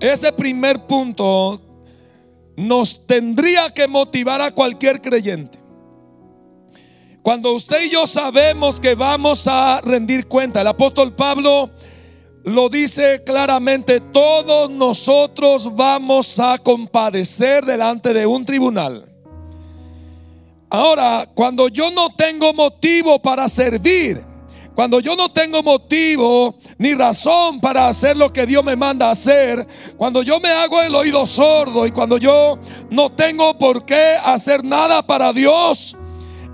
Ese 0.00 0.32
primer 0.32 0.86
punto 0.86 1.60
nos 2.56 3.06
tendría 3.06 3.68
que 3.70 3.86
motivar 3.88 4.40
a 4.40 4.50
cualquier 4.50 5.00
creyente. 5.00 5.61
Cuando 7.22 7.52
usted 7.52 7.84
y 7.84 7.90
yo 7.90 8.04
sabemos 8.04 8.80
que 8.80 8.96
vamos 8.96 9.46
a 9.46 9.80
rendir 9.80 10.26
cuenta, 10.26 10.60
el 10.60 10.66
apóstol 10.66 11.14
Pablo 11.14 11.70
lo 12.42 12.68
dice 12.68 13.22
claramente, 13.24 14.00
todos 14.00 14.68
nosotros 14.68 15.72
vamos 15.76 16.40
a 16.40 16.58
compadecer 16.58 17.64
delante 17.64 18.12
de 18.12 18.26
un 18.26 18.44
tribunal. 18.44 19.06
Ahora, 20.68 21.28
cuando 21.32 21.68
yo 21.68 21.92
no 21.92 22.12
tengo 22.12 22.52
motivo 22.54 23.22
para 23.22 23.48
servir, 23.48 24.24
cuando 24.74 24.98
yo 24.98 25.14
no 25.14 25.30
tengo 25.30 25.62
motivo 25.62 26.56
ni 26.78 26.92
razón 26.94 27.60
para 27.60 27.86
hacer 27.86 28.16
lo 28.16 28.32
que 28.32 28.46
Dios 28.46 28.64
me 28.64 28.74
manda 28.74 29.12
hacer, 29.12 29.64
cuando 29.96 30.24
yo 30.24 30.40
me 30.40 30.48
hago 30.48 30.82
el 30.82 30.92
oído 30.96 31.24
sordo 31.26 31.86
y 31.86 31.92
cuando 31.92 32.18
yo 32.18 32.58
no 32.90 33.12
tengo 33.12 33.56
por 33.58 33.84
qué 33.84 34.16
hacer 34.24 34.64
nada 34.64 35.06
para 35.06 35.32
Dios, 35.32 35.96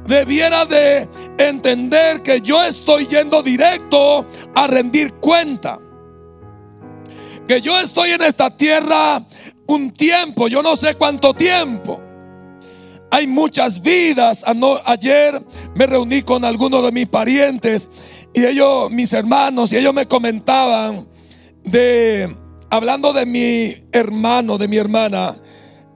debiera 0.09 0.65
de 0.65 1.09
entender 1.38 2.23
que 2.23 2.41
yo 2.41 2.65
estoy 2.65 3.07
yendo 3.07 3.43
directo 3.43 4.27
a 4.55 4.67
rendir 4.67 5.12
cuenta. 5.15 5.79
Que 7.47 7.61
yo 7.61 7.79
estoy 7.79 8.11
en 8.11 8.23
esta 8.23 8.57
tierra 8.57 9.27
un 9.67 9.93
tiempo, 9.93 10.49
yo 10.49 10.62
no 10.62 10.75
sé 10.77 10.95
cuánto 10.95 11.35
tiempo. 11.35 12.00
Hay 13.11 13.27
muchas 13.27 13.81
vidas. 13.81 14.45
Ayer 14.87 15.43
me 15.75 15.87
reuní 15.87 16.23
con 16.23 16.45
algunos 16.45 16.83
de 16.83 16.93
mis 16.93 17.07
parientes 17.07 17.88
y 18.33 18.45
ellos, 18.45 18.91
mis 18.91 19.12
hermanos, 19.12 19.73
y 19.73 19.77
ellos 19.77 19.95
me 19.95 20.07
comentaban 20.07 21.07
de, 21.65 22.35
hablando 22.71 23.12
de 23.12 23.27
mi 23.27 23.75
hermano, 23.93 24.59
de 24.59 24.69
mi 24.69 24.77
hermana, 24.77 25.37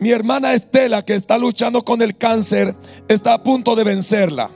mi 0.03 0.11
hermana 0.11 0.53
Estela, 0.53 1.05
que 1.05 1.15
está 1.15 1.39
luchando 1.39 1.85
con 1.85 2.03
el 2.03 2.17
cáncer, 2.17 2.75
está 3.07 3.35
a 3.35 3.43
punto 3.43 3.77
de 3.77 3.85
vencerla. 3.85 4.51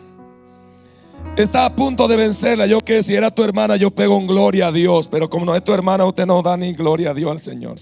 Está 1.37 1.67
a 1.67 1.76
punto 1.76 2.09
de 2.09 2.17
vencerla. 2.17 2.67
Yo 2.67 2.81
que 2.81 3.00
si 3.05 3.15
era 3.15 3.31
tu 3.31 3.45
hermana, 3.45 3.76
yo 3.76 3.93
pego 3.93 4.17
un 4.17 4.26
gloria 4.26 4.67
a 4.67 4.73
Dios. 4.73 5.07
Pero 5.07 5.31
como 5.31 5.45
no 5.45 5.55
es 5.55 5.62
tu 5.62 5.73
hermana, 5.73 6.05
usted 6.05 6.26
no 6.26 6.43
da 6.43 6.57
ni 6.57 6.73
gloria 6.73 7.11
a 7.11 7.15
Dios 7.15 7.31
al 7.31 7.38
Señor. 7.38 7.79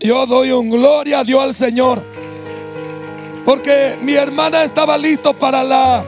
Yo 0.00 0.26
doy 0.26 0.50
un 0.50 0.68
gloria 0.68 1.20
a 1.20 1.24
Dios 1.24 1.40
al 1.40 1.54
Señor. 1.54 2.02
Porque 3.44 3.96
mi 4.02 4.14
hermana 4.14 4.64
estaba 4.64 4.98
listo 4.98 5.38
para 5.38 5.62
la 5.62 6.04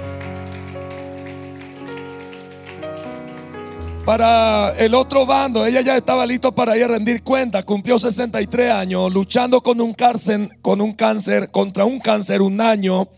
para 4.06 4.70
el 4.78 4.94
otro 4.94 5.26
bando. 5.26 5.66
Ella 5.66 5.80
ya 5.80 5.96
estaba 5.96 6.24
listo 6.24 6.54
para 6.54 6.76
ir 6.76 6.84
a 6.84 6.88
rendir 6.88 7.24
cuenta. 7.24 7.64
Cumplió 7.64 7.98
63 7.98 8.70
años 8.70 9.12
luchando 9.12 9.60
con 9.60 9.80
un 9.80 9.92
cáncer, 9.92 10.48
con 10.62 10.80
un 10.80 10.92
cáncer, 10.92 11.50
contra 11.50 11.84
un 11.84 11.98
cáncer 11.98 12.40
un 12.40 12.60
año. 12.60 13.08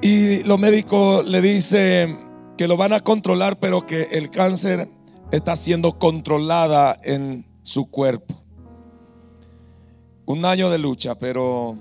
Y 0.00 0.44
los 0.44 0.58
médicos 0.60 1.26
le 1.26 1.42
dicen 1.42 2.54
que 2.56 2.68
lo 2.68 2.76
van 2.76 2.92
a 2.92 3.00
controlar, 3.00 3.58
pero 3.58 3.84
que 3.84 4.02
el 4.12 4.30
cáncer 4.30 4.88
está 5.32 5.56
siendo 5.56 5.98
controlada 5.98 6.96
en 7.02 7.44
su 7.64 7.90
cuerpo. 7.90 8.34
Un 10.24 10.44
año 10.44 10.70
de 10.70 10.78
lucha, 10.78 11.16
pero... 11.16 11.76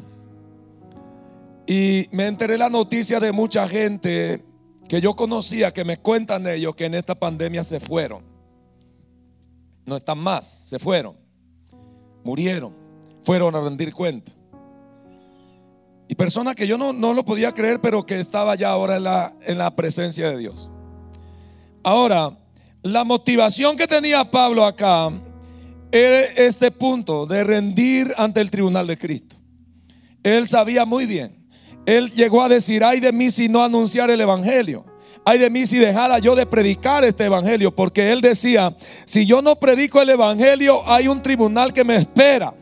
Y 1.68 2.08
me 2.12 2.26
enteré 2.26 2.58
la 2.58 2.70
noticia 2.70 3.20
de 3.20 3.32
mucha 3.32 3.68
gente 3.68 4.44
que 4.92 5.00
yo 5.00 5.14
conocía, 5.14 5.72
que 5.72 5.86
me 5.86 5.96
cuentan 5.96 6.46
ellos 6.48 6.76
que 6.76 6.84
en 6.84 6.96
esta 6.96 7.16
pandemia 7.16 7.64
se 7.64 7.80
fueron. 7.80 8.26
No 9.86 9.96
están 9.96 10.18
más, 10.18 10.46
se 10.68 10.80
fueron. 10.80 11.16
Murieron, 12.26 12.76
fueron 13.24 13.56
a 13.56 13.62
rendir 13.62 13.94
cuenta. 13.94 14.34
Y 16.10 16.16
personas 16.16 16.56
que 16.56 16.68
yo 16.68 16.78
no, 16.78 16.92
no 16.92 17.14
lo 17.14 17.24
podía 17.24 17.54
creer, 17.54 17.80
pero 17.80 18.06
que 18.06 18.20
estaba 18.20 18.54
ya 18.56 18.70
ahora 18.70 18.98
en 18.98 19.06
la, 19.06 19.34
en 19.44 19.60
la 19.60 19.74
presencia 19.74 20.30
de 20.30 20.38
Dios. 20.38 20.70
Ahora, 21.84 22.38
la 22.84 23.06
motivación 23.06 23.78
que 23.78 23.88
tenía 23.88 24.30
Pablo 24.30 24.66
acá 24.66 25.10
era 25.90 26.20
este 26.36 26.70
punto 26.70 27.26
de 27.26 27.46
rendir 27.46 28.14
ante 28.18 28.42
el 28.42 28.52
tribunal 28.52 28.88
de 28.88 28.98
Cristo. 28.98 29.38
Él 30.22 30.46
sabía 30.48 30.84
muy 30.84 31.06
bien 31.06 31.41
él 31.86 32.12
llegó 32.12 32.44
a 32.44 32.50
decir, 32.50 32.84
ay 32.84 33.00
de 33.00 33.12
mí 33.12 33.32
si 33.32 33.50
no 33.50 33.64
anunciar 33.64 34.10
el 34.10 34.22
Evangelio. 34.22 34.86
ay 35.26 35.38
de 35.38 35.50
mí 35.50 35.68
si 35.68 35.78
dejara 35.78 36.20
yo 36.20 36.36
de 36.36 36.46
predicar 36.46 37.04
este 37.04 37.26
evangelio, 37.26 37.76
porque 37.76 38.12
él 38.12 38.22
decía, 38.22 38.76
si 39.06 39.26
yo 39.26 39.42
no 39.42 39.56
predico 39.56 40.02
el 40.02 40.10
evangelio, 40.10 40.82
hay 40.90 41.08
un 41.08 41.22
tribunal 41.22 41.74
que 41.74 41.84
me 41.84 41.96
espera. 41.96 42.54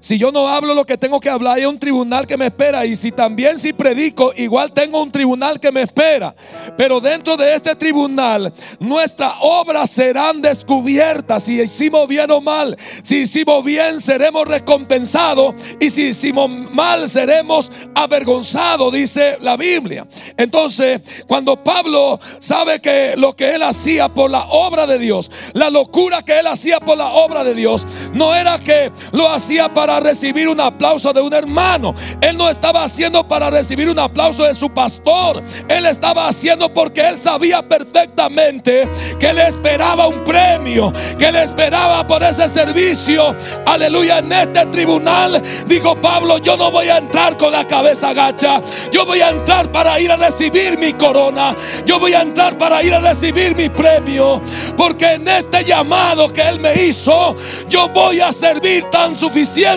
Si 0.00 0.18
yo 0.18 0.32
no 0.32 0.48
hablo 0.48 0.74
lo 0.74 0.84
que 0.84 0.98
tengo 0.98 1.20
que 1.20 1.28
hablar, 1.28 1.56
hay 1.56 1.66
un 1.66 1.78
tribunal 1.78 2.26
que 2.26 2.36
me 2.36 2.46
espera. 2.46 2.84
Y 2.86 2.96
si 2.96 3.10
también 3.12 3.58
si 3.58 3.72
predico, 3.72 4.32
igual 4.36 4.72
tengo 4.72 5.02
un 5.02 5.10
tribunal 5.10 5.58
que 5.60 5.72
me 5.72 5.82
espera. 5.82 6.34
Pero 6.76 7.00
dentro 7.00 7.36
de 7.36 7.54
este 7.54 7.74
tribunal, 7.74 8.52
nuestras 8.78 9.34
obras 9.40 9.90
serán 9.90 10.42
descubiertas. 10.42 11.44
Si 11.44 11.60
hicimos 11.60 12.08
bien 12.08 12.30
o 12.30 12.40
mal. 12.40 12.76
Si 13.02 13.22
hicimos 13.22 13.64
bien, 13.64 14.00
seremos 14.00 14.46
recompensados. 14.46 15.54
Y 15.80 15.90
si 15.90 16.08
hicimos 16.08 16.50
mal, 16.50 17.08
seremos 17.08 17.70
avergonzados, 17.94 18.92
dice 18.92 19.38
la 19.40 19.56
Biblia. 19.56 20.06
Entonces, 20.36 21.00
cuando 21.26 21.62
Pablo 21.62 22.20
sabe 22.38 22.80
que 22.80 23.14
lo 23.16 23.34
que 23.34 23.54
él 23.54 23.62
hacía 23.62 24.08
por 24.12 24.30
la 24.30 24.46
obra 24.46 24.86
de 24.86 24.98
Dios, 24.98 25.30
la 25.52 25.70
locura 25.70 26.22
que 26.22 26.38
él 26.38 26.46
hacía 26.46 26.80
por 26.80 26.98
la 26.98 27.08
obra 27.08 27.44
de 27.44 27.54
Dios, 27.54 27.86
no 28.12 28.34
era 28.34 28.58
que 28.58 28.92
lo 29.12 29.28
hacía 29.28 29.72
para 29.72 29.85
para 29.86 30.00
recibir 30.00 30.48
un 30.48 30.60
aplauso 30.60 31.12
de 31.12 31.20
un 31.20 31.32
hermano. 31.32 31.94
Él 32.20 32.36
no 32.36 32.50
estaba 32.50 32.82
haciendo 32.82 33.28
para 33.28 33.50
recibir 33.50 33.88
un 33.88 34.00
aplauso 34.00 34.42
de 34.42 34.52
su 34.52 34.68
pastor. 34.68 35.40
Él 35.68 35.86
estaba 35.86 36.26
haciendo 36.26 36.74
porque 36.74 37.02
él 37.02 37.16
sabía 37.16 37.62
perfectamente 37.62 38.88
que 39.20 39.32
le 39.32 39.46
esperaba 39.46 40.08
un 40.08 40.24
premio, 40.24 40.92
que 41.16 41.30
le 41.30 41.44
esperaba 41.44 42.04
por 42.04 42.20
ese 42.24 42.48
servicio. 42.48 43.36
Aleluya, 43.64 44.18
en 44.18 44.32
este 44.32 44.66
tribunal, 44.66 45.40
dijo 45.68 45.94
Pablo, 46.00 46.38
yo 46.38 46.56
no 46.56 46.72
voy 46.72 46.88
a 46.88 46.96
entrar 46.96 47.36
con 47.36 47.52
la 47.52 47.64
cabeza 47.64 48.12
gacha. 48.12 48.60
Yo 48.90 49.06
voy 49.06 49.20
a 49.20 49.28
entrar 49.28 49.70
para 49.70 50.00
ir 50.00 50.10
a 50.10 50.16
recibir 50.16 50.76
mi 50.78 50.94
corona. 50.94 51.54
Yo 51.84 52.00
voy 52.00 52.12
a 52.12 52.22
entrar 52.22 52.58
para 52.58 52.82
ir 52.82 52.92
a 52.92 52.98
recibir 52.98 53.54
mi 53.54 53.68
premio. 53.68 54.42
Porque 54.76 55.12
en 55.12 55.28
este 55.28 55.64
llamado 55.64 56.28
que 56.28 56.42
él 56.42 56.58
me 56.58 56.74
hizo, 56.74 57.36
yo 57.68 57.88
voy 57.90 58.18
a 58.18 58.32
servir 58.32 58.82
tan 58.90 59.14
suficiente 59.14 59.75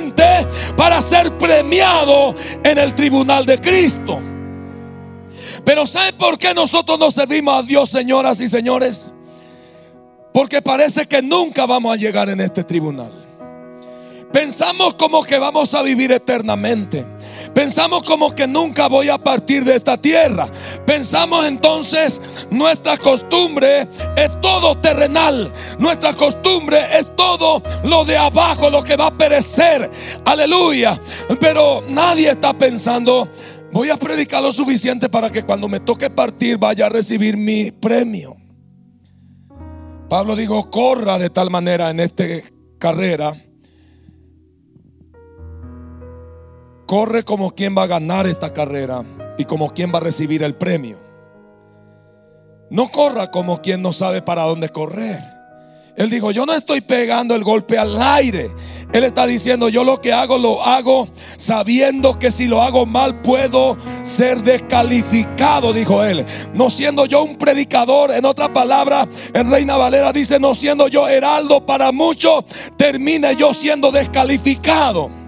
para 0.75 1.01
ser 1.01 1.37
premiado 1.37 2.35
en 2.63 2.77
el 2.77 2.95
tribunal 2.95 3.45
de 3.45 3.59
Cristo. 3.59 4.21
Pero 5.63 5.85
¿sabe 5.85 6.13
por 6.13 6.37
qué 6.37 6.53
nosotros 6.53 6.97
no 6.97 7.11
servimos 7.11 7.63
a 7.63 7.63
Dios, 7.63 7.89
señoras 7.89 8.39
y 8.39 8.47
señores? 8.47 9.11
Porque 10.33 10.61
parece 10.61 11.05
que 11.05 11.21
nunca 11.21 11.65
vamos 11.65 11.93
a 11.93 11.95
llegar 11.95 12.29
en 12.29 12.39
este 12.41 12.63
tribunal. 12.63 13.28
Pensamos 14.31 14.93
como 14.93 15.23
que 15.23 15.39
vamos 15.39 15.73
a 15.73 15.81
vivir 15.81 16.11
eternamente. 16.11 17.03
Pensamos 17.53 18.03
como 18.03 18.33
que 18.35 18.47
nunca 18.47 18.87
voy 18.87 19.09
a 19.09 19.17
partir 19.17 19.65
de 19.65 19.75
esta 19.75 19.97
tierra. 19.97 20.47
Pensamos 20.85 21.45
entonces 21.47 22.21
nuestra 22.51 22.95
costumbre 22.97 23.87
es 24.15 24.39
todo 24.39 24.77
terrenal. 24.77 25.51
Nuestra 25.79 26.13
costumbre 26.13 26.77
es 26.97 27.15
todo 27.15 27.63
lo 27.83 28.05
de 28.05 28.17
abajo, 28.17 28.69
lo 28.69 28.83
que 28.83 28.95
va 28.95 29.07
a 29.07 29.17
perecer. 29.17 29.89
Aleluya. 30.25 31.01
Pero 31.39 31.83
nadie 31.87 32.29
está 32.29 32.55
pensando, 32.55 33.29
voy 33.71 33.89
a 33.89 33.97
predicar 33.97 34.43
lo 34.43 34.53
suficiente 34.53 35.09
para 35.09 35.31
que 35.31 35.43
cuando 35.43 35.67
me 35.67 35.79
toque 35.79 36.09
partir 36.11 36.59
vaya 36.59 36.85
a 36.85 36.89
recibir 36.89 37.35
mi 37.35 37.71
premio. 37.71 38.37
Pablo 40.07 40.35
dijo, 40.35 40.69
corra 40.69 41.17
de 41.17 41.31
tal 41.31 41.49
manera 41.49 41.89
en 41.89 41.99
esta 41.99 42.25
carrera 42.77 43.48
Corre 46.89 47.21
como 47.21 47.51
quien 47.51 47.77
va 47.77 47.83
a 47.83 47.85
ganar 47.85 48.25
esta 48.25 48.51
carrera 48.51 49.03
y 49.37 49.45
como 49.45 49.69
quien 49.69 49.93
va 49.93 49.99
a 49.99 50.01
recibir 50.01 50.41
el 50.41 50.55
premio. 50.55 50.99
No 52.71 52.89
corra 52.91 53.29
como 53.29 53.61
quien 53.61 53.83
no 53.83 53.93
sabe 53.93 54.23
para 54.23 54.41
dónde 54.45 54.69
correr. 54.69 55.21
Él 55.95 56.09
dijo, 56.09 56.31
yo 56.31 56.47
no 56.47 56.53
estoy 56.55 56.81
pegando 56.81 57.35
el 57.35 57.43
golpe 57.43 57.77
al 57.77 58.01
aire. 58.01 58.49
Él 58.91 59.03
está 59.03 59.27
diciendo, 59.27 59.69
yo 59.69 59.83
lo 59.83 60.01
que 60.01 60.13
hago 60.13 60.39
lo 60.39 60.63
hago 60.63 61.09
sabiendo 61.37 62.17
que 62.17 62.31
si 62.31 62.47
lo 62.47 62.63
hago 62.63 62.87
mal 62.87 63.21
puedo 63.21 63.77
ser 64.01 64.41
descalificado, 64.41 65.73
dijo 65.73 66.03
él. 66.03 66.25
No 66.55 66.71
siendo 66.71 67.05
yo 67.05 67.21
un 67.21 67.37
predicador, 67.37 68.09
en 68.09 68.25
otra 68.25 68.51
palabra, 68.51 69.07
en 69.35 69.51
Reina 69.51 69.77
Valera 69.77 70.11
dice, 70.11 70.39
no 70.39 70.55
siendo 70.55 70.87
yo 70.87 71.07
heraldo 71.07 71.63
para 71.67 71.91
muchos, 71.91 72.45
termine 72.77 73.35
yo 73.35 73.53
siendo 73.53 73.91
descalificado. 73.91 75.18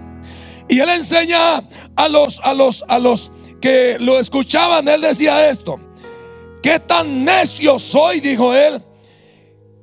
Y 0.72 0.80
él 0.80 0.88
enseña 0.88 1.62
a 1.96 2.08
los, 2.08 2.40
a 2.40 2.54
los, 2.54 2.82
a 2.88 2.98
los 2.98 3.30
que 3.60 3.98
lo 4.00 4.18
escuchaban, 4.18 4.88
él 4.88 5.02
decía 5.02 5.50
esto. 5.50 5.78
Qué 6.62 6.78
tan 6.80 7.26
necio 7.26 7.78
soy, 7.78 8.20
dijo 8.20 8.54
él, 8.54 8.82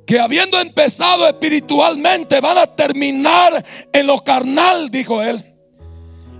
que 0.08 0.20
habiendo 0.20 0.60
empezado 0.60 1.28
espiritualmente 1.28 2.42
van 2.42 2.58
a 2.58 2.66
terminar 2.66 3.64
en 3.94 4.08
lo 4.08 4.18
carnal, 4.18 4.90
dijo 4.90 5.22
él. 5.22 5.54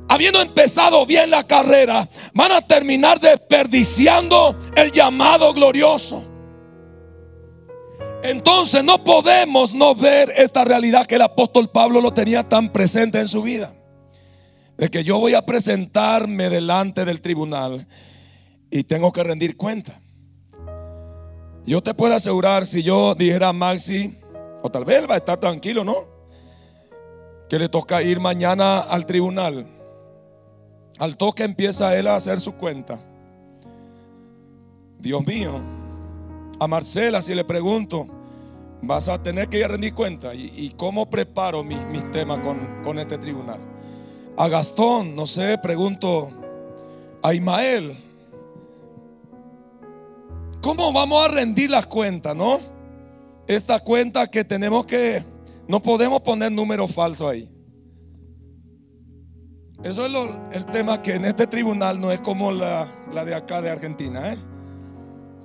Habiendo 0.08 0.42
empezado 0.42 1.06
bien 1.06 1.30
la 1.30 1.46
carrera, 1.46 2.10
van 2.34 2.52
a 2.52 2.62
terminar 2.62 3.20
desperdiciando 3.20 4.60
el 4.76 4.92
llamado 4.92 5.54
glorioso. 5.54 6.26
Entonces 8.24 8.84
no 8.84 9.04
podemos 9.04 9.76
no 9.76 9.94
ver 9.94 10.34
esta 10.36 10.66
realidad 10.66 11.06
que 11.06 11.16
el 11.16 11.22
apóstol 11.22 11.70
Pablo 11.70 12.02
lo 12.02 12.12
tenía 12.12 12.50
tan 12.50 12.74
presente 12.74 13.20
en 13.20 13.28
su 13.28 13.44
vida 13.44 13.76
de 14.80 14.90
que 14.90 15.04
yo 15.04 15.20
voy 15.20 15.34
a 15.34 15.46
presentarme 15.46 16.50
delante 16.50 17.04
del 17.04 17.20
tribunal 17.20 17.86
y 18.72 18.84
tengo 18.84 19.12
que 19.12 19.24
rendir 19.24 19.58
cuenta. 19.58 20.00
Yo 21.66 21.84
te 21.84 21.94
puedo 21.94 22.16
asegurar, 22.16 22.66
si 22.66 22.82
yo 22.82 23.14
dijera 23.14 23.50
a 23.50 23.54
Maxi, 23.54 24.18
o 24.64 24.72
tal 24.72 24.86
vez 24.86 25.00
él 25.00 25.12
va 25.12 25.16
a 25.16 25.18
estar 25.18 25.38
tranquilo, 25.38 25.84
¿no? 25.84 26.08
Que 27.50 27.60
le 27.60 27.68
toca 27.68 28.02
ir 28.02 28.22
mañana 28.22 28.80
al 28.80 29.06
tribunal. 29.06 29.68
Al 30.98 31.18
toque 31.18 31.44
empieza 31.44 31.96
él 31.98 32.08
a 32.08 32.16
hacer 32.16 32.40
su 32.40 32.54
cuenta. 32.54 33.00
Dios 34.98 35.26
mío, 35.26 35.62
a 36.58 36.68
Marcela 36.68 37.22
si 37.22 37.36
le 37.36 37.44
pregunto, 37.44 38.08
vas 38.82 39.10
a 39.10 39.22
tener 39.22 39.50
que 39.50 39.60
ir 39.60 39.66
a 39.66 39.68
rendir 39.68 39.94
cuenta. 39.94 40.34
¿Y, 40.34 40.74
cómo 40.78 41.10
preparo 41.10 41.66
mis, 41.66 41.80
temas 42.12 42.40
con, 42.40 42.82
con 42.82 42.98
este 42.98 43.18
tribunal? 43.18 43.69
A 44.40 44.48
Gastón, 44.48 45.18
no 45.18 45.26
sé, 45.26 45.58
pregunto 45.58 46.30
a 47.22 47.34
Ismael. 47.34 48.02
¿Cómo 50.62 50.94
vamos 50.94 51.26
a 51.26 51.28
rendir 51.28 51.70
las 51.70 51.86
cuentas, 51.88 52.34
no? 52.38 52.62
Esta 53.48 53.82
cuenta 53.82 54.28
que 54.28 54.46
tenemos 54.46 54.86
que, 54.86 55.26
no 55.68 55.82
podemos 55.82 56.22
poner 56.22 56.54
números 56.54 56.94
falsos 56.94 57.30
ahí. 57.30 57.50
Eso 59.84 60.06
es 60.06 60.56
el 60.56 60.66
tema 60.68 61.02
que 61.02 61.16
en 61.16 61.26
este 61.26 61.46
tribunal 61.46 62.00
no 62.00 62.10
es 62.10 62.22
como 62.22 62.50
la, 62.50 62.88
de 63.26 63.36
acá 63.36 63.62
de 63.62 63.72
Argentina, 63.72 64.32
¿eh? 64.32 64.38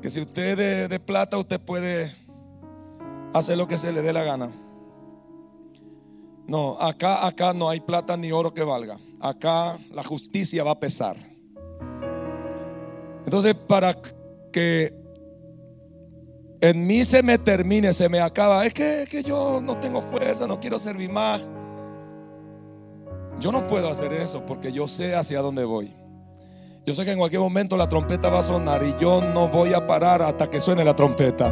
Que 0.00 0.09
si 0.09 0.20
usted 0.20 0.57
de, 0.57 0.87
de 0.87 1.00
plata, 1.00 1.37
usted 1.37 1.61
puede 1.61 2.14
hacer 3.33 3.59
lo 3.59 3.66
que 3.66 3.76
se 3.76 3.90
le 3.90 4.02
dé 4.02 4.12
la 4.12 4.22
gana. 4.22 4.52
No, 6.46 6.76
acá, 6.80 7.26
acá 7.26 7.54
no 7.54 7.68
hay 7.68 7.80
plata 7.80 8.16
ni 8.16 8.30
oro 8.30 8.52
que 8.52 8.62
valga. 8.62 8.98
Acá 9.20 9.78
la 9.90 10.02
justicia 10.02 10.62
va 10.62 10.72
a 10.72 10.80
pesar. 10.80 11.16
Entonces, 13.24 13.54
para 13.54 13.94
que 14.52 14.94
en 16.61 16.87
mí 16.87 17.04
se 17.04 17.22
me 17.22 17.38
termine, 17.38 17.92
se 17.92 18.09
me 18.09 18.20
acaba, 18.20 18.64
es 18.66 18.74
que, 18.74 19.07
que 19.11 19.22
yo 19.22 19.61
no 19.61 19.78
tengo 19.78 20.02
fuerza, 20.02 20.46
no 20.46 20.61
quiero 20.61 20.78
servir 20.78 21.11
más. 21.11 21.40
Yo 23.40 23.50
no 23.50 23.66
puedo 23.66 23.88
hacer 23.88 24.12
eso 24.12 24.44
porque 24.46 24.72
yo 24.72 24.87
sé 24.87 25.14
hacia 25.14 25.40
dónde 25.40 25.64
voy. 25.64 25.94
Yo 26.87 26.92
sé 26.92 27.07
que 27.07 27.12
en 27.12 27.18
cualquier 27.18 27.40
momento 27.40 27.79
la 27.79 27.88
trompeta 27.88 28.29
va 28.29 28.40
a 28.40 28.42
sonar 28.42 28.83
y 28.83 28.94
yo 29.01 29.23
no 29.23 29.49
voy 29.49 29.73
a 29.73 29.87
parar 29.87 30.20
hasta 30.20 30.51
que 30.51 30.61
suene 30.61 30.85
la 30.85 30.94
trompeta. 30.94 31.51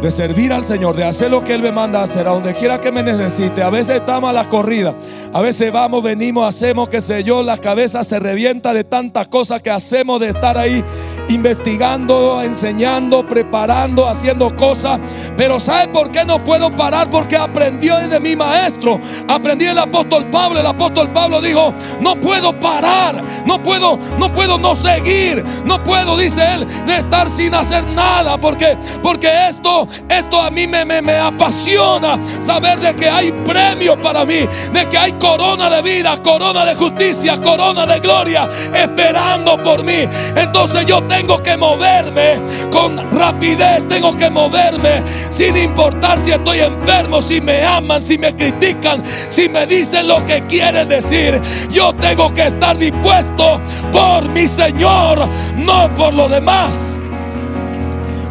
De 0.00 0.10
servir 0.10 0.52
al 0.52 0.66
Señor, 0.66 0.96
de 0.96 1.04
hacer 1.04 1.30
lo 1.30 1.44
que 1.44 1.54
Él 1.54 1.62
me 1.62 1.70
manda 1.70 2.00
a 2.00 2.02
hacer, 2.02 2.26
a 2.26 2.32
donde 2.32 2.52
quiera 2.52 2.80
que 2.80 2.90
me 2.90 3.04
necesite. 3.04 3.62
A 3.62 3.70
veces 3.70 4.00
estamos 4.00 4.30
a 4.30 4.32
la 4.32 4.48
corrida, 4.48 4.96
a 5.32 5.40
veces 5.40 5.70
vamos, 5.70 6.02
venimos, 6.02 6.48
hacemos, 6.48 6.88
que 6.88 7.00
sé 7.00 7.22
yo, 7.22 7.44
la 7.44 7.58
cabeza 7.58 8.02
se 8.02 8.18
revienta 8.18 8.72
de 8.72 8.82
tantas 8.82 9.28
cosas 9.28 9.62
que 9.62 9.70
hacemos, 9.70 10.18
de 10.18 10.30
estar 10.30 10.58
ahí 10.58 10.84
investigando, 11.28 12.42
enseñando, 12.42 13.24
preparando, 13.24 14.08
haciendo 14.08 14.56
cosas. 14.56 14.98
Pero 15.36 15.60
¿sabe 15.60 15.92
por 15.92 16.10
qué 16.10 16.24
no 16.24 16.42
puedo 16.42 16.74
parar? 16.74 17.08
Porque 17.08 17.36
aprendió 17.36 17.98
de 17.98 18.18
mi 18.18 18.34
maestro. 18.34 18.98
Aprendí 19.28 19.66
el 19.66 19.78
apóstol 19.78 20.28
Pablo. 20.28 20.58
El 20.58 20.66
apóstol 20.66 21.12
Pablo 21.12 21.40
dijo, 21.40 21.72
no 22.00 22.18
puedo 22.18 22.58
parar, 22.58 23.22
no 23.46 23.62
puedo, 23.62 23.96
no 24.18 24.32
puedo 24.32 24.58
no 24.58 24.71
seguir, 24.74 25.44
no 25.64 25.82
puedo, 25.82 26.16
dice 26.16 26.42
él, 26.54 26.66
de 26.86 26.96
estar 26.96 27.28
sin 27.28 27.54
hacer 27.54 27.86
nada, 27.88 28.38
porque, 28.38 28.76
porque 29.02 29.48
esto, 29.48 29.86
esto 30.08 30.40
a 30.40 30.50
mí 30.50 30.66
me, 30.66 30.84
me, 30.84 31.02
me 31.02 31.16
apasiona, 31.18 32.18
saber 32.40 32.80
de 32.80 32.94
que 32.94 33.08
hay 33.08 33.32
premio 33.44 34.00
para 34.00 34.24
mí, 34.24 34.40
de 34.72 34.88
que 34.88 34.98
hay 34.98 35.12
corona 35.12 35.68
de 35.70 35.82
vida, 35.82 36.16
corona 36.18 36.64
de 36.64 36.74
justicia, 36.74 37.36
corona 37.40 37.86
de 37.86 38.00
gloria, 38.00 38.48
esperando 38.74 39.60
por 39.62 39.84
mí. 39.84 40.08
Entonces 40.36 40.86
yo 40.86 41.02
tengo 41.04 41.38
que 41.38 41.56
moverme 41.56 42.40
con 42.70 42.96
rapidez, 43.12 43.86
tengo 43.88 44.14
que 44.16 44.30
moverme 44.30 45.02
sin 45.30 45.56
importar 45.56 46.18
si 46.18 46.32
estoy 46.32 46.60
enfermo, 46.60 47.22
si 47.22 47.40
me 47.40 47.64
aman, 47.64 48.02
si 48.02 48.18
me 48.18 48.34
critican, 48.34 49.02
si 49.28 49.48
me 49.48 49.66
dicen 49.66 50.08
lo 50.08 50.24
que 50.24 50.46
quieren 50.46 50.88
decir. 50.88 51.40
Yo 51.70 51.94
tengo 51.94 52.32
que 52.32 52.46
estar 52.48 52.76
dispuesto 52.76 53.60
por 53.92 54.28
mi 54.30 54.46
Señor, 54.62 55.28
no 55.56 55.92
por 55.96 56.14
lo 56.14 56.28
demás. 56.28 56.96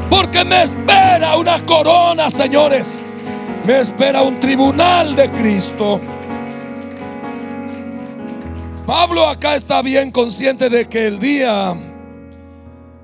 Porque 0.09 0.45
me 0.45 0.63
espera 0.63 1.35
una 1.35 1.59
corona, 1.65 2.29
señores. 2.29 3.03
Me 3.65 3.81
espera 3.81 4.21
un 4.21 4.39
tribunal 4.39 5.13
de 5.13 5.29
Cristo. 5.29 5.99
Pablo 8.87 9.27
acá 9.27 9.57
está 9.57 9.81
bien 9.81 10.09
consciente 10.09 10.69
de 10.69 10.85
que 10.85 11.07
el 11.07 11.19
día 11.19 11.75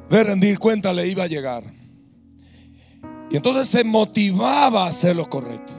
de 0.10 0.24
rendir 0.24 0.58
cuenta 0.58 0.94
le 0.94 1.06
iba 1.08 1.24
a 1.26 1.28
llegar. 1.28 1.64
Y 3.30 3.36
entonces 3.36 3.68
se 3.68 3.84
motivaba 3.84 4.86
a 4.86 4.88
hacer 4.88 5.18
lo 5.18 5.26
correcto. 5.26 5.74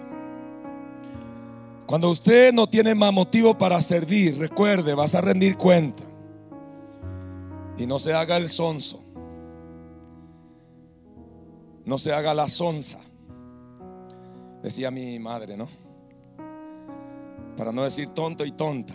Cuando 1.87 2.11
usted 2.11 2.52
no 2.52 2.66
tiene 2.66 2.94
más 2.94 3.11
motivo 3.11 3.56
para 3.56 3.80
servir, 3.80 4.38
recuerde, 4.38 4.92
vas 4.92 5.14
a 5.14 5.22
rendir 5.22 5.56
cuenta. 5.56 6.08
Y 7.78 7.86
no 7.86 7.98
se 7.98 8.12
haga 8.12 8.36
el 8.36 8.48
sonso. 8.48 9.00
No 11.84 11.96
se 11.96 12.12
haga 12.12 12.34
la 12.34 12.48
sonza. 12.48 12.98
Decía 14.62 14.90
mi 14.90 15.18
madre, 15.18 15.56
¿no? 15.56 15.68
Para 17.56 17.72
no 17.72 17.84
decir 17.84 18.08
tonto 18.08 18.44
y 18.44 18.50
tonta. 18.50 18.94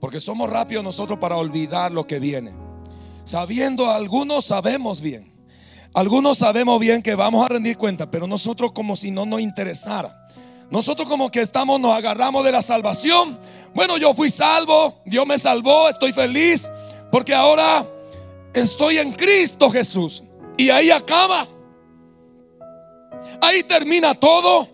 Porque 0.00 0.20
somos 0.20 0.48
rápidos 0.48 0.82
nosotros 0.82 1.18
para 1.18 1.36
olvidar 1.36 1.92
lo 1.92 2.06
que 2.06 2.18
viene. 2.18 2.52
Sabiendo, 3.24 3.90
algunos 3.90 4.46
sabemos 4.46 5.00
bien. 5.00 5.32
Algunos 5.94 6.38
sabemos 6.38 6.78
bien 6.80 7.02
que 7.02 7.14
vamos 7.14 7.44
a 7.44 7.48
rendir 7.48 7.76
cuenta, 7.76 8.10
pero 8.10 8.26
nosotros 8.26 8.72
como 8.72 8.96
si 8.96 9.10
no 9.10 9.26
nos 9.26 9.40
interesara. 9.40 10.15
Nosotros 10.70 11.08
como 11.08 11.30
que 11.30 11.40
estamos, 11.40 11.78
nos 11.78 11.92
agarramos 11.92 12.44
de 12.44 12.52
la 12.52 12.62
salvación. 12.62 13.38
Bueno, 13.74 13.98
yo 13.98 14.14
fui 14.14 14.30
salvo, 14.30 15.00
Dios 15.04 15.26
me 15.26 15.38
salvó, 15.38 15.88
estoy 15.88 16.12
feliz, 16.12 16.70
porque 17.12 17.34
ahora 17.34 17.86
estoy 18.52 18.98
en 18.98 19.12
Cristo 19.12 19.70
Jesús. 19.70 20.24
Y 20.56 20.70
ahí 20.70 20.90
acaba. 20.90 21.46
Ahí 23.40 23.62
termina 23.62 24.14
todo. 24.14 24.68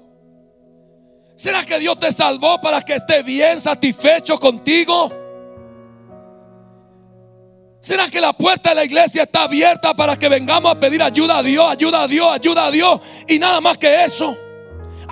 ¿Será 1.34 1.64
que 1.64 1.78
Dios 1.78 1.98
te 1.98 2.12
salvó 2.12 2.60
para 2.60 2.80
que 2.82 2.94
esté 2.94 3.22
bien 3.22 3.60
satisfecho 3.60 4.38
contigo? 4.38 5.10
¿Será 7.80 8.08
que 8.08 8.20
la 8.20 8.32
puerta 8.32 8.70
de 8.70 8.76
la 8.76 8.84
iglesia 8.84 9.24
está 9.24 9.42
abierta 9.42 9.92
para 9.92 10.16
que 10.16 10.28
vengamos 10.28 10.70
a 10.70 10.78
pedir 10.78 11.02
ayuda 11.02 11.38
a 11.38 11.42
Dios, 11.42 11.68
ayuda 11.68 12.02
a 12.02 12.06
Dios, 12.06 12.32
ayuda 12.32 12.66
a 12.66 12.70
Dios 12.70 13.00
y 13.26 13.40
nada 13.40 13.60
más 13.60 13.76
que 13.76 14.04
eso? 14.04 14.36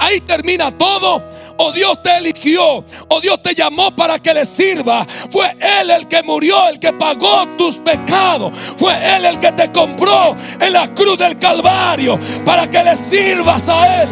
Ahí 0.00 0.20
termina 0.20 0.70
todo. 0.70 1.22
O 1.58 1.72
Dios 1.72 2.02
te 2.02 2.16
eligió, 2.16 2.82
o 3.08 3.20
Dios 3.20 3.42
te 3.42 3.54
llamó 3.54 3.94
para 3.94 4.18
que 4.18 4.32
le 4.32 4.46
sirva. 4.46 5.06
Fue 5.30 5.54
Él 5.60 5.90
el 5.90 6.08
que 6.08 6.22
murió, 6.22 6.68
el 6.68 6.80
que 6.80 6.90
pagó 6.94 7.46
tus 7.58 7.76
pecados. 7.76 8.56
Fue 8.78 8.94
Él 8.94 9.26
el 9.26 9.38
que 9.38 9.52
te 9.52 9.70
compró 9.70 10.34
en 10.58 10.72
la 10.72 10.88
cruz 10.94 11.18
del 11.18 11.38
Calvario 11.38 12.18
para 12.46 12.68
que 12.68 12.82
le 12.82 12.96
sirvas 12.96 13.68
a 13.68 14.02
Él. 14.02 14.08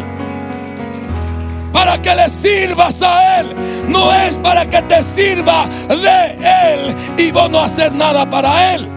Para 1.73 1.99
que 1.99 2.13
le 2.13 2.29
sirvas 2.29 3.01
a 3.01 3.39
Él. 3.39 3.55
No 3.87 4.13
es 4.13 4.37
para 4.37 4.67
que 4.67 4.83
te 4.83 5.01
sirva 5.01 5.67
de 5.87 6.37
Él 6.71 6.95
y 7.17 7.31
vos 7.31 7.49
no 7.49 7.61
hacer 7.61 7.91
nada 7.93 8.29
para 8.29 8.75
Él. 8.75 8.87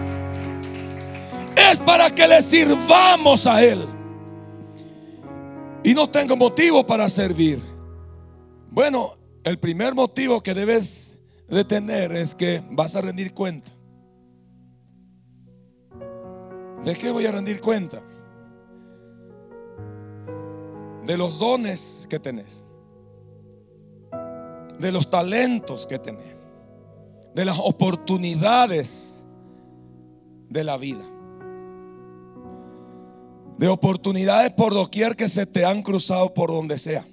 Es 1.55 1.79
para 1.79 2.11
que 2.11 2.27
le 2.27 2.43
sirvamos 2.43 3.47
a 3.47 3.63
Él 3.63 3.92
y 5.83 5.93
no 5.93 6.09
tengo 6.09 6.35
motivo 6.35 6.85
para 6.85 7.09
servir. 7.09 7.61
Bueno, 8.69 9.17
el 9.43 9.59
primer 9.59 9.93
motivo 9.93 10.41
que 10.41 10.53
debes 10.53 11.17
de 11.47 11.65
tener 11.65 12.13
es 12.13 12.33
que 12.33 12.63
vas 12.71 12.95
a 12.95 13.01
rendir 13.01 13.33
cuenta. 13.33 13.69
¿De 16.83 16.95
qué 16.95 17.11
voy 17.11 17.25
a 17.25 17.31
rendir 17.31 17.61
cuenta? 17.61 18.01
De 21.05 21.17
los 21.17 21.37
dones 21.37 22.07
que 22.09 22.19
tenés. 22.19 22.65
De 24.79 24.91
los 24.91 25.09
talentos 25.09 25.85
que 25.85 25.99
tenés. 25.99 26.35
De 27.35 27.45
las 27.45 27.59
oportunidades 27.59 29.25
de 30.49 30.63
la 30.63 30.77
vida 30.77 31.12
de 33.57 33.67
oportunidades 33.67 34.51
por 34.51 34.73
doquier 34.73 35.15
que 35.15 35.29
se 35.29 35.45
te 35.45 35.65
han 35.65 35.83
cruzado 35.83 36.33
por 36.33 36.51
donde 36.51 36.77
sea. 36.77 37.05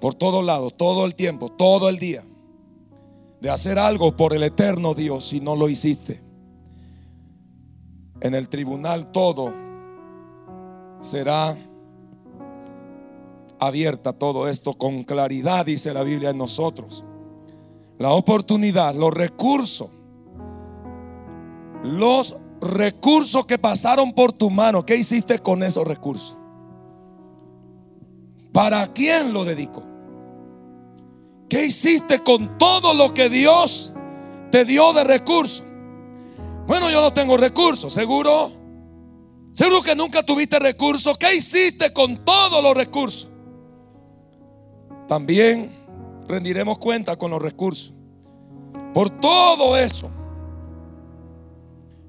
Por 0.00 0.14
todos 0.14 0.44
lados, 0.44 0.76
todo 0.76 1.04
el 1.04 1.14
tiempo, 1.14 1.50
todo 1.50 1.88
el 1.88 1.98
día. 1.98 2.24
De 3.40 3.50
hacer 3.50 3.78
algo 3.78 4.16
por 4.16 4.34
el 4.34 4.42
eterno 4.42 4.94
Dios 4.94 5.24
si 5.26 5.40
no 5.40 5.56
lo 5.56 5.68
hiciste. 5.68 6.22
En 8.20 8.34
el 8.34 8.48
tribunal 8.48 9.10
todo 9.12 9.52
será 11.00 11.56
abierta 13.58 14.12
todo 14.12 14.48
esto 14.48 14.74
con 14.74 15.04
claridad, 15.04 15.66
dice 15.66 15.92
la 15.92 16.02
Biblia 16.02 16.30
en 16.30 16.38
nosotros. 16.38 17.04
La 17.98 18.10
oportunidad, 18.10 18.94
los 18.94 19.12
recursos, 19.12 19.88
los 21.82 22.36
recursos 22.64 23.46
que 23.46 23.58
pasaron 23.58 24.12
por 24.12 24.32
tu 24.32 24.50
mano, 24.50 24.84
¿qué 24.84 24.96
hiciste 24.96 25.38
con 25.38 25.62
esos 25.62 25.86
recursos? 25.86 26.36
¿Para 28.52 28.86
quién 28.88 29.32
lo 29.32 29.44
dedicó? 29.44 29.82
¿Qué 31.48 31.66
hiciste 31.66 32.20
con 32.20 32.56
todo 32.58 32.94
lo 32.94 33.12
que 33.12 33.28
Dios 33.28 33.92
te 34.50 34.64
dio 34.64 34.92
de 34.92 35.04
recursos? 35.04 35.64
Bueno, 36.66 36.90
yo 36.90 37.00
no 37.00 37.12
tengo 37.12 37.36
recursos, 37.36 37.92
seguro. 37.92 38.52
Seguro 39.52 39.82
que 39.82 39.94
nunca 39.94 40.22
tuviste 40.22 40.58
recursos. 40.58 41.16
¿Qué 41.18 41.34
hiciste 41.34 41.92
con 41.92 42.24
todos 42.24 42.62
los 42.62 42.74
recursos? 42.74 43.28
También 45.06 45.70
rendiremos 46.26 46.78
cuenta 46.78 47.16
con 47.16 47.30
los 47.30 47.42
recursos. 47.42 47.92
Por 48.92 49.10
todo 49.10 49.76
eso 49.76 50.10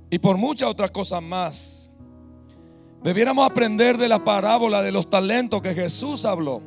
y 0.10 0.20
por 0.20 0.38
muchas 0.38 0.70
otras 0.70 0.92
cosas 0.92 1.22
más. 1.22 1.92
Debiéramos 3.04 3.46
aprender 3.46 3.98
de 3.98 4.10
la 4.10 4.24
parábola 4.24 4.82
de 4.82 4.92
los 4.92 5.10
talentos 5.10 5.62
que 5.62 5.74
Jesús 5.74 6.26
habló. 6.26 6.62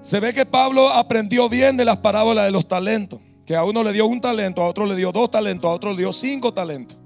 Se 0.00 0.18
ve 0.20 0.32
que 0.32 0.44
Pablo 0.44 0.88
aprendió 0.88 1.48
bien 1.48 1.76
de 1.76 1.84
las 1.84 1.98
parábolas 1.98 2.46
de 2.46 2.50
los 2.50 2.66
talentos. 2.66 3.20
Que 3.46 3.54
a 3.54 3.62
uno 3.64 3.82
le 3.82 3.92
dio 3.92 4.06
un 4.06 4.20
talento, 4.20 4.62
a 4.62 4.66
otro 4.66 4.86
le 4.86 4.96
dio 4.96 5.12
dos 5.12 5.30
talentos, 5.30 5.70
a 5.70 5.72
otro 5.72 5.92
le 5.92 5.98
dio 5.98 6.12
cinco 6.12 6.52
talentos. 6.52 6.98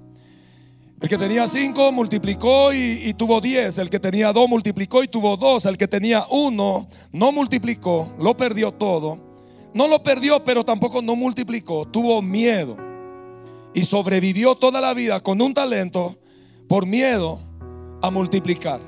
El 1.01 1.09
que 1.09 1.19
tenía 1.19 1.47
cinco 1.47 1.93
multiplicó 1.93 2.73
y, 2.73 3.03
y, 3.05 3.13
tuvo 3.13 3.41
diez. 3.41 3.79
El 3.79 3.91
que 3.91 4.01
tenía 4.01 4.33
dos 4.33 4.49
multiplicó 4.49 5.03
y 5.05 5.09
tuvo 5.09 5.37
dos. 5.37 5.67
El 5.67 5.77
que 5.77 5.87
tenía 5.87 6.27
uno 6.31 6.89
no 7.13 7.31
multiplicó, 7.31 8.13
lo 8.19 8.37
perdió 8.37 8.73
todo. 8.73 9.19
No 9.75 9.87
lo 9.87 10.03
perdió, 10.03 10.43
pero 10.43 10.65
tampoco 10.65 11.03
no 11.03 11.15
multiplicó. 11.15 11.87
Tuvo 11.87 12.23
miedo 12.23 12.88
y 13.79 13.85
sobrevivió 13.85 14.57
toda 14.57 14.81
la 14.81 14.93
vida 14.93 15.21
con 15.21 15.41
un 15.41 15.55
talento 15.55 16.19
por 16.69 16.85
miedo 16.85 17.39
a 18.03 18.11
multiplicar. 18.11 18.81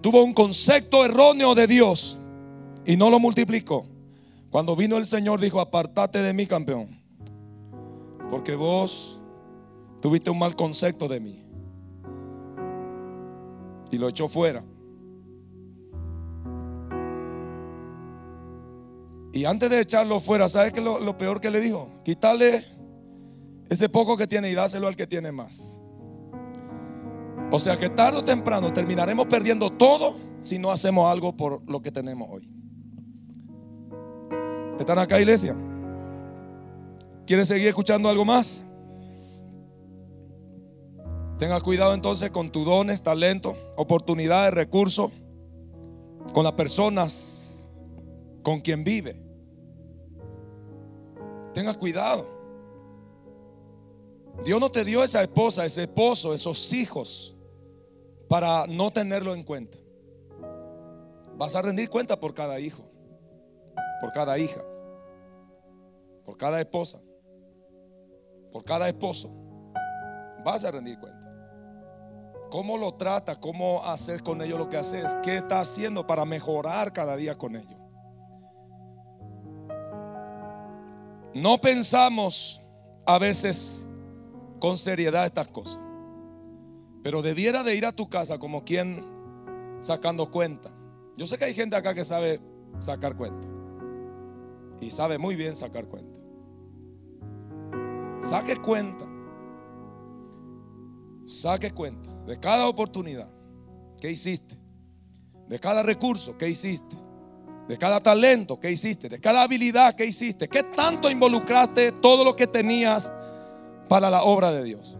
Tuvo 0.00 0.24
un 0.24 0.32
concepto 0.32 1.04
erróneo 1.04 1.54
de 1.54 1.66
Dios 1.66 2.18
y 2.86 2.96
no 2.96 3.10
lo 3.10 3.20
multiplicó. 3.20 3.84
Cuando 4.48 4.74
vino 4.74 4.96
el 4.96 5.04
Señor 5.04 5.38
dijo, 5.38 5.60
apartate 5.60 6.22
de 6.22 6.32
mí, 6.32 6.46
campeón, 6.46 6.98
porque 8.30 8.54
vos 8.54 9.20
tuviste 10.00 10.30
un 10.30 10.38
mal 10.38 10.56
concepto 10.56 11.06
de 11.06 11.20
mí. 11.20 11.44
Y 13.90 13.98
lo 13.98 14.08
echó 14.08 14.28
fuera. 14.28 14.64
Y 19.34 19.44
antes 19.44 19.68
de 19.68 19.78
echarlo 19.78 20.20
fuera, 20.20 20.48
¿sabes 20.48 20.72
qué 20.72 20.80
lo, 20.80 20.98
lo 21.00 21.18
peor 21.18 21.38
que 21.38 21.50
le 21.50 21.60
dijo? 21.60 22.00
Quitarle 22.02 22.79
ese 23.70 23.88
poco 23.88 24.16
que 24.16 24.26
tiene 24.26 24.50
y 24.50 24.54
dáselo 24.54 24.88
al 24.88 24.96
que 24.96 25.06
tiene 25.06 25.30
más. 25.30 25.80
O 27.52 27.58
sea 27.58 27.78
que 27.78 27.88
tarde 27.88 28.18
o 28.18 28.24
temprano 28.24 28.72
terminaremos 28.72 29.26
perdiendo 29.26 29.70
todo 29.70 30.16
si 30.42 30.58
no 30.58 30.72
hacemos 30.72 31.08
algo 31.10 31.36
por 31.36 31.62
lo 31.70 31.80
que 31.80 31.92
tenemos 31.92 32.28
hoy. 32.30 32.50
¿Están 34.78 34.98
acá, 34.98 35.20
iglesia? 35.20 35.56
¿Quiere 37.26 37.46
seguir 37.46 37.68
escuchando 37.68 38.08
algo 38.08 38.24
más? 38.24 38.64
Tenga 41.38 41.60
cuidado 41.60 41.94
entonces 41.94 42.30
con 42.30 42.50
tus 42.50 42.64
dones, 42.64 43.02
talentos, 43.02 43.56
oportunidades, 43.76 44.52
recursos, 44.52 45.12
con 46.32 46.42
las 46.42 46.52
personas 46.54 47.70
con 48.42 48.60
quien 48.60 48.82
vive. 48.82 49.22
Tenga 51.54 51.74
cuidado. 51.74 52.39
Dios 54.44 54.58
no 54.58 54.70
te 54.70 54.84
dio 54.84 55.04
esa 55.04 55.22
esposa, 55.22 55.64
ese 55.64 55.82
esposo, 55.82 56.32
esos 56.32 56.72
hijos 56.72 57.36
para 58.28 58.66
no 58.66 58.90
tenerlo 58.90 59.34
en 59.34 59.42
cuenta. 59.42 59.76
Vas 61.36 61.54
a 61.56 61.62
rendir 61.62 61.90
cuenta 61.90 62.18
por 62.18 62.32
cada 62.32 62.58
hijo, 62.60 62.84
por 64.00 64.12
cada 64.12 64.38
hija, 64.38 64.62
por 66.24 66.36
cada 66.36 66.60
esposa, 66.60 67.00
por 68.52 68.64
cada 68.64 68.88
esposo. 68.88 69.30
Vas 70.44 70.64
a 70.64 70.70
rendir 70.70 70.98
cuenta. 70.98 71.18
¿Cómo 72.50 72.76
lo 72.76 72.94
trata? 72.94 73.36
¿Cómo 73.36 73.84
hacer 73.84 74.22
con 74.22 74.42
ellos 74.42 74.58
lo 74.58 74.68
que 74.68 74.76
haces? 74.76 75.16
¿Qué 75.22 75.36
está 75.36 75.60
haciendo 75.60 76.06
para 76.06 76.24
mejorar 76.24 76.92
cada 76.92 77.16
día 77.16 77.36
con 77.36 77.56
ellos? 77.56 77.78
No 81.34 81.60
pensamos 81.60 82.60
a 83.06 83.18
veces 83.18 83.89
con 84.60 84.78
seriedad 84.78 85.26
estas 85.26 85.48
cosas. 85.48 85.80
Pero 87.02 87.22
debiera 87.22 87.62
de 87.64 87.74
ir 87.74 87.86
a 87.86 87.92
tu 87.92 88.08
casa 88.08 88.38
como 88.38 88.64
quien 88.64 89.04
sacando 89.80 90.30
cuenta. 90.30 90.70
Yo 91.16 91.26
sé 91.26 91.38
que 91.38 91.46
hay 91.46 91.54
gente 91.54 91.76
acá 91.76 91.94
que 91.94 92.04
sabe 92.04 92.40
sacar 92.78 93.16
cuenta. 93.16 93.48
Y 94.80 94.90
sabe 94.90 95.18
muy 95.18 95.34
bien 95.34 95.56
sacar 95.56 95.86
cuenta. 95.86 96.18
Saque 98.22 98.56
cuenta. 98.56 99.06
Saque 101.26 101.70
cuenta 101.70 102.10
de 102.26 102.38
cada 102.38 102.68
oportunidad 102.68 103.30
que 104.00 104.10
hiciste. 104.10 104.58
De 105.48 105.58
cada 105.58 105.82
recurso 105.82 106.36
que 106.36 106.48
hiciste. 106.48 106.96
De 107.66 107.78
cada 107.78 108.02
talento 108.02 108.60
que 108.60 108.70
hiciste. 108.70 109.08
De 109.08 109.20
cada 109.20 109.42
habilidad 109.42 109.94
que 109.94 110.06
hiciste. 110.06 110.48
¿Qué 110.48 110.62
tanto 110.62 111.10
involucraste 111.10 111.92
todo 111.92 112.24
lo 112.24 112.36
que 112.36 112.46
tenías 112.46 113.12
para 113.90 114.08
la 114.08 114.22
obra 114.22 114.52
de 114.52 114.62
Dios? 114.62 114.96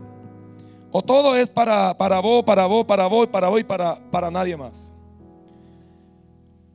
O 0.90 1.00
todo 1.00 1.37
es 1.37 1.48
para, 1.48 1.96
para 1.96 2.18
vos, 2.18 2.42
para 2.42 2.66
vos, 2.66 2.85
para 2.85 3.07
vos, 3.07 3.29
para 3.29 3.48
vos 3.48 3.61
y 3.61 3.62
para, 3.62 3.94
para 4.11 4.33
nadie 4.33 4.57
más. 4.57 4.92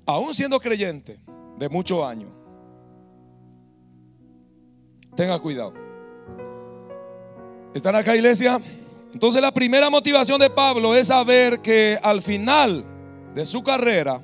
Aún 0.06 0.34
siendo 0.34 0.58
creyente 0.58 1.20
de 1.60 1.68
muchos 1.68 2.02
años, 2.06 2.30
tenga 5.14 5.38
cuidado. 5.40 5.74
¿Están 7.74 7.96
acá, 7.96 8.16
iglesia? 8.16 8.62
Entonces 9.12 9.42
la 9.42 9.54
primera 9.54 9.90
motivación 9.90 10.40
de 10.40 10.50
Pablo 10.50 10.96
es 10.96 11.08
saber 11.08 11.60
que 11.60 12.00
al 12.02 12.22
final 12.22 12.86
de 13.34 13.46
su 13.46 13.62
carrera, 13.62 14.22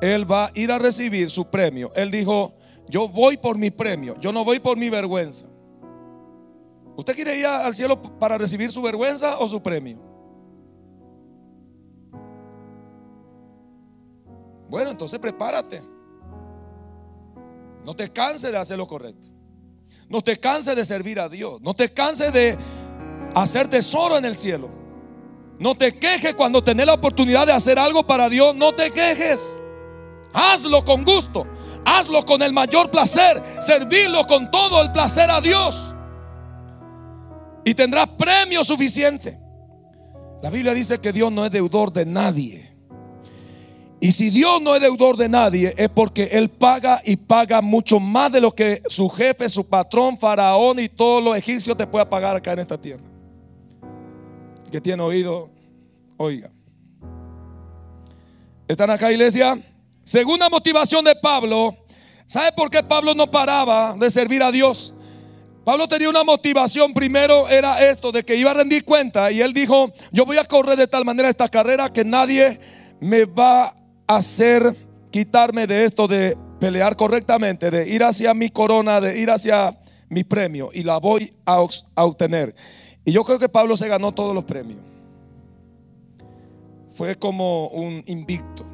él 0.00 0.30
va 0.30 0.46
a 0.46 0.50
ir 0.54 0.72
a 0.72 0.78
recibir 0.78 1.28
su 1.28 1.44
premio. 1.44 1.92
Él 1.94 2.10
dijo, 2.10 2.54
yo 2.88 3.06
voy 3.06 3.36
por 3.36 3.58
mi 3.58 3.70
premio, 3.70 4.16
yo 4.18 4.32
no 4.32 4.46
voy 4.46 4.60
por 4.60 4.78
mi 4.78 4.88
vergüenza. 4.88 5.51
¿Usted 6.96 7.14
quiere 7.14 7.36
ir 7.38 7.46
al 7.46 7.74
cielo 7.74 8.00
para 8.00 8.36
recibir 8.36 8.70
su 8.70 8.82
vergüenza 8.82 9.38
o 9.38 9.48
su 9.48 9.62
premio? 9.62 9.98
Bueno, 14.68 14.90
entonces 14.90 15.18
prepárate. 15.18 15.82
No 17.84 17.94
te 17.94 18.10
canses 18.10 18.52
de 18.52 18.58
hacer 18.58 18.76
lo 18.78 18.86
correcto. 18.86 19.28
No 20.08 20.20
te 20.20 20.38
canses 20.38 20.76
de 20.76 20.84
servir 20.84 21.18
a 21.18 21.28
Dios. 21.28 21.60
No 21.62 21.74
te 21.74 21.92
canses 21.92 22.32
de 22.32 22.56
hacer 23.34 23.68
tesoro 23.68 24.18
en 24.18 24.24
el 24.24 24.34
cielo. 24.34 24.70
No 25.58 25.74
te 25.74 25.98
quejes 25.98 26.34
cuando 26.34 26.62
tenés 26.62 26.86
la 26.86 26.94
oportunidad 26.94 27.46
de 27.46 27.52
hacer 27.52 27.78
algo 27.78 28.06
para 28.06 28.28
Dios. 28.28 28.54
No 28.54 28.74
te 28.74 28.90
quejes. 28.90 29.60
Hazlo 30.34 30.84
con 30.84 31.04
gusto. 31.04 31.46
Hazlo 31.84 32.22
con 32.24 32.42
el 32.42 32.52
mayor 32.52 32.90
placer. 32.90 33.42
Servirlo 33.60 34.24
con 34.24 34.50
todo 34.50 34.82
el 34.82 34.92
placer 34.92 35.30
a 35.30 35.40
Dios 35.40 35.94
y 37.64 37.74
tendrás 37.74 38.08
premio 38.08 38.64
suficiente. 38.64 39.38
La 40.42 40.50
Biblia 40.50 40.74
dice 40.74 40.98
que 40.98 41.12
Dios 41.12 41.30
no 41.30 41.44
es 41.44 41.52
deudor 41.52 41.92
de 41.92 42.04
nadie. 42.04 42.72
Y 44.00 44.10
si 44.10 44.30
Dios 44.30 44.60
no 44.60 44.74
es 44.74 44.82
deudor 44.82 45.16
de 45.16 45.28
nadie, 45.28 45.72
es 45.76 45.88
porque 45.88 46.24
Él 46.32 46.50
paga 46.50 47.00
y 47.04 47.16
paga 47.16 47.62
mucho 47.62 48.00
más 48.00 48.32
de 48.32 48.40
lo 48.40 48.52
que 48.52 48.82
su 48.88 49.08
jefe, 49.08 49.48
su 49.48 49.64
patrón, 49.64 50.18
faraón 50.18 50.80
y 50.80 50.88
todos 50.88 51.22
los 51.22 51.36
egipcios 51.36 51.76
te 51.76 51.86
pueda 51.86 52.10
pagar 52.10 52.34
acá 52.34 52.52
en 52.52 52.58
esta 52.58 52.76
tierra. 52.76 53.04
Que 54.72 54.80
tiene 54.80 55.00
oído, 55.04 55.48
oiga. 56.16 56.50
¿Están 58.66 58.90
acá, 58.90 59.12
iglesia? 59.12 59.56
Segunda 60.02 60.50
motivación 60.50 61.04
de 61.04 61.14
Pablo. 61.14 61.76
¿Sabe 62.26 62.50
por 62.56 62.70
qué 62.70 62.82
Pablo 62.82 63.14
no 63.14 63.30
paraba 63.30 63.94
de 63.96 64.10
servir 64.10 64.42
a 64.42 64.50
Dios? 64.50 64.94
Pablo 65.64 65.86
tenía 65.86 66.08
una 66.08 66.24
motivación, 66.24 66.92
primero 66.92 67.48
era 67.48 67.88
esto, 67.88 68.10
de 68.10 68.24
que 68.24 68.34
iba 68.34 68.50
a 68.50 68.54
rendir 68.54 68.84
cuenta 68.84 69.30
y 69.30 69.40
él 69.40 69.52
dijo, 69.52 69.92
yo 70.10 70.24
voy 70.24 70.38
a 70.38 70.44
correr 70.44 70.76
de 70.76 70.88
tal 70.88 71.04
manera 71.04 71.28
esta 71.28 71.48
carrera 71.48 71.92
que 71.92 72.04
nadie 72.04 72.58
me 73.00 73.24
va 73.26 73.76
a 74.06 74.16
hacer 74.16 74.76
quitarme 75.12 75.68
de 75.68 75.84
esto 75.84 76.08
de 76.08 76.36
pelear 76.58 76.96
correctamente, 76.96 77.70
de 77.70 77.88
ir 77.88 78.02
hacia 78.02 78.34
mi 78.34 78.50
corona, 78.50 79.00
de 79.00 79.20
ir 79.20 79.30
hacia 79.30 79.78
mi 80.08 80.24
premio 80.24 80.70
y 80.72 80.82
la 80.82 80.98
voy 80.98 81.32
a, 81.46 81.64
a 81.94 82.04
obtener. 82.04 82.54
Y 83.04 83.12
yo 83.12 83.24
creo 83.24 83.38
que 83.38 83.48
Pablo 83.48 83.76
se 83.76 83.86
ganó 83.86 84.12
todos 84.12 84.34
los 84.34 84.44
premios. 84.44 84.80
Fue 86.94 87.14
como 87.14 87.68
un 87.68 88.02
invicto. 88.06 88.71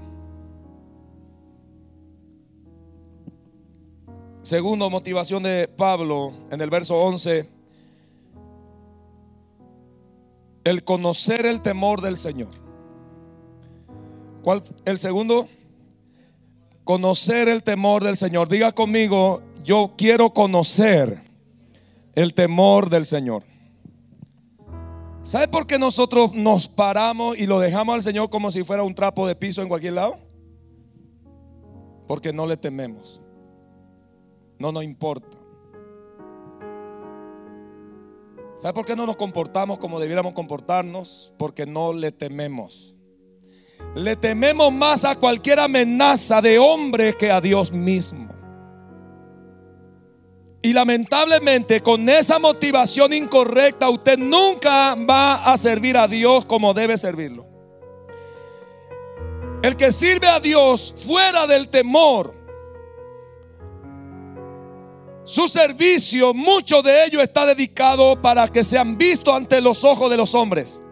Segundo, 4.48 4.88
motivación 4.88 5.42
de 5.42 5.68
Pablo 5.68 6.32
en 6.50 6.58
el 6.62 6.70
verso 6.70 6.96
11. 6.96 7.50
El 10.64 10.84
conocer 10.84 11.44
el 11.44 11.60
temor 11.60 12.00
del 12.00 12.16
Señor. 12.16 12.48
¿Cuál? 14.42 14.62
El 14.86 14.96
segundo, 14.96 15.46
conocer 16.82 17.50
el 17.50 17.62
temor 17.62 18.02
del 18.02 18.16
Señor. 18.16 18.48
Diga 18.48 18.72
conmigo, 18.72 19.42
yo 19.62 19.92
quiero 19.98 20.30
conocer 20.30 21.22
el 22.14 22.32
temor 22.32 22.88
del 22.88 23.04
Señor. 23.04 23.42
¿Sabe 25.24 25.48
por 25.48 25.66
qué 25.66 25.78
nosotros 25.78 26.32
nos 26.32 26.68
paramos 26.68 27.38
y 27.38 27.46
lo 27.46 27.60
dejamos 27.60 27.96
al 27.96 28.02
Señor 28.02 28.30
como 28.30 28.50
si 28.50 28.64
fuera 28.64 28.82
un 28.82 28.94
trapo 28.94 29.28
de 29.28 29.36
piso 29.36 29.60
en 29.60 29.68
cualquier 29.68 29.92
lado? 29.92 30.16
Porque 32.06 32.32
no 32.32 32.46
le 32.46 32.56
tememos 32.56 33.20
no 34.58 34.72
nos 34.72 34.84
importa. 34.84 35.36
¿Sabe 38.58 38.74
por 38.74 38.84
qué 38.84 38.96
no 38.96 39.06
nos 39.06 39.16
comportamos 39.16 39.78
como 39.78 40.00
debiéramos 40.00 40.32
comportarnos? 40.32 41.32
Porque 41.38 41.64
no 41.64 41.92
le 41.92 42.10
tememos. 42.10 42.96
Le 43.94 44.16
tememos 44.16 44.72
más 44.72 45.04
a 45.04 45.14
cualquier 45.14 45.60
amenaza 45.60 46.42
de 46.42 46.58
hombre 46.58 47.14
que 47.14 47.30
a 47.30 47.40
Dios 47.40 47.70
mismo. 47.70 48.28
Y 50.60 50.72
lamentablemente 50.72 51.80
con 51.80 52.08
esa 52.08 52.40
motivación 52.40 53.12
incorrecta 53.12 53.88
usted 53.88 54.18
nunca 54.18 54.96
va 55.08 55.52
a 55.52 55.56
servir 55.56 55.96
a 55.96 56.08
Dios 56.08 56.44
como 56.44 56.74
debe 56.74 56.98
servirlo. 56.98 57.46
El 59.62 59.76
que 59.76 59.92
sirve 59.92 60.26
a 60.26 60.40
Dios 60.40 60.94
fuera 61.06 61.46
del 61.46 61.68
temor 61.68 62.37
su 65.28 65.46
servicio, 65.46 66.32
mucho 66.32 66.80
de 66.80 67.04
ello 67.04 67.20
está 67.20 67.44
dedicado 67.44 68.18
para 68.22 68.48
que 68.48 68.64
sean 68.64 68.96
vistos 68.96 69.34
ante 69.34 69.60
los 69.60 69.84
ojos 69.84 70.10
de 70.10 70.16
los 70.16 70.34
hombres. 70.34 70.82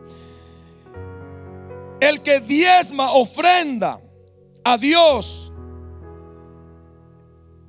El 2.00 2.20
que 2.20 2.40
diezma 2.40 3.12
ofrenda 3.12 3.98
a 4.62 4.76
Dios 4.76 5.50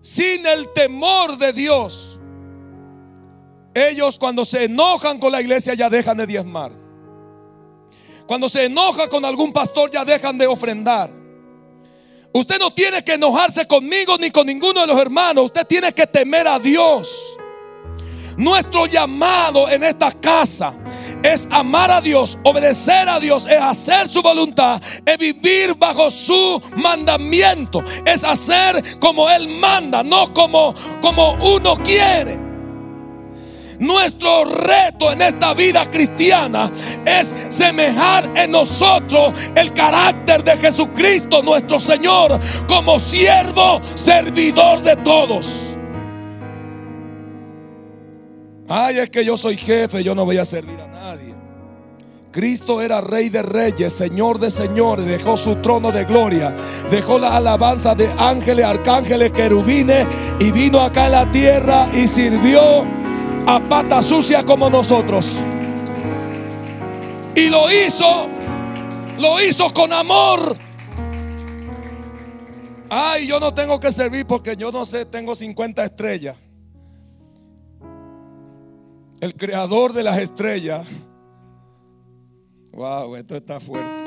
sin 0.01 0.45
el 0.45 0.67
temor 0.73 1.37
de 1.37 1.53
Dios, 1.53 2.19
ellos 3.73 4.19
cuando 4.19 4.43
se 4.43 4.65
enojan 4.65 5.19
con 5.19 5.31
la 5.31 5.39
iglesia 5.39 5.73
ya 5.73 5.89
dejan 5.89 6.17
de 6.17 6.27
diezmar. 6.27 6.73
Cuando 8.27 8.49
se 8.49 8.65
enoja 8.65 9.07
con 9.07 9.23
algún 9.23 9.53
pastor 9.53 9.89
ya 9.89 10.03
dejan 10.03 10.37
de 10.37 10.47
ofrendar. 10.47 11.16
Usted 12.33 12.59
no 12.59 12.71
tiene 12.73 13.03
que 13.03 13.13
enojarse 13.13 13.65
conmigo 13.65 14.17
ni 14.19 14.29
con 14.29 14.45
ninguno 14.47 14.81
de 14.81 14.87
los 14.87 14.99
hermanos. 14.99 15.45
Usted 15.45 15.65
tiene 15.65 15.91
que 15.93 16.05
temer 16.05 16.47
a 16.47 16.59
Dios. 16.59 17.37
Nuestro 18.37 18.85
llamado 18.85 19.67
en 19.67 19.83
esta 19.83 20.11
casa 20.11 20.75
es 21.23 21.47
amar 21.49 21.89
a 21.89 21.99
Dios, 21.99 22.37
obedecer 22.43 23.09
a 23.09 23.19
Dios, 23.19 23.47
es 23.47 23.59
hacer 23.59 24.07
su 24.07 24.21
voluntad, 24.21 24.79
es 25.03 25.17
vivir 25.17 25.73
bajo 25.75 26.11
su 26.11 26.61
mandamiento, 26.75 27.83
es 28.05 28.23
hacer 28.23 28.99
como 28.99 29.27
Él 29.27 29.47
manda, 29.47 30.03
no 30.03 30.31
como, 30.33 30.75
como 31.01 31.33
uno 31.55 31.75
quiere. 31.77 32.46
Nuestro 33.79 34.45
reto 34.45 35.11
en 35.11 35.21
esta 35.21 35.53
vida 35.53 35.89
cristiana 35.89 36.71
es 37.05 37.33
semejar 37.49 38.31
en 38.35 38.51
nosotros 38.51 39.33
el 39.55 39.71
carácter 39.73 40.43
de 40.43 40.57
Jesucristo, 40.57 41.43
nuestro 41.43 41.79
Señor, 41.79 42.39
como 42.67 42.97
siervo, 42.99 43.79
servidor 43.93 44.81
de 44.81 44.95
todos. 44.97 45.77
Ay, 48.67 48.97
es 48.97 49.09
que 49.09 49.23
yo 49.23 49.37
soy 49.37 49.55
jefe, 49.55 50.03
yo 50.03 50.15
no 50.15 50.25
voy 50.25 50.37
a 50.37 50.45
servir 50.45 50.79
a 50.81 50.87
nadie. 50.87 51.35
Cristo 52.31 52.81
era 52.81 52.99
rey 52.99 53.29
de 53.29 53.41
reyes, 53.41 53.93
señor 53.93 54.37
de 54.37 54.51
señores, 54.51 55.05
dejó 55.05 55.37
su 55.37 55.55
trono 55.55 55.91
de 55.91 56.03
gloria, 56.03 56.53
dejó 56.91 57.17
la 57.17 57.37
alabanza 57.37 57.95
de 57.95 58.11
ángeles, 58.17 58.65
arcángeles, 58.65 59.31
querubines 59.31 60.05
y 60.39 60.51
vino 60.51 60.81
acá 60.81 61.05
en 61.05 61.11
la 61.13 61.31
tierra 61.31 61.89
y 61.93 62.07
sirvió 62.07 62.85
a 63.47 63.59
pata 63.67 64.03
sucia 64.03 64.43
como 64.43 64.69
nosotros. 64.69 65.43
Y 67.35 67.49
lo 67.49 67.71
hizo, 67.71 68.27
lo 69.17 69.41
hizo 69.41 69.69
con 69.71 69.91
amor. 69.91 70.55
Ay, 72.89 73.27
yo 73.27 73.39
no 73.39 73.53
tengo 73.53 73.79
que 73.79 73.91
servir 73.91 74.25
porque 74.27 74.55
yo 74.55 74.71
no 74.71 74.85
sé, 74.85 75.05
tengo 75.05 75.35
50 75.35 75.83
estrellas 75.83 76.37
el 79.19 79.35
creador 79.35 79.93
de 79.93 80.03
las 80.03 80.17
estrellas. 80.19 80.87
Wow, 82.71 83.15
esto 83.15 83.35
está 83.35 83.59
fuerte. 83.59 84.03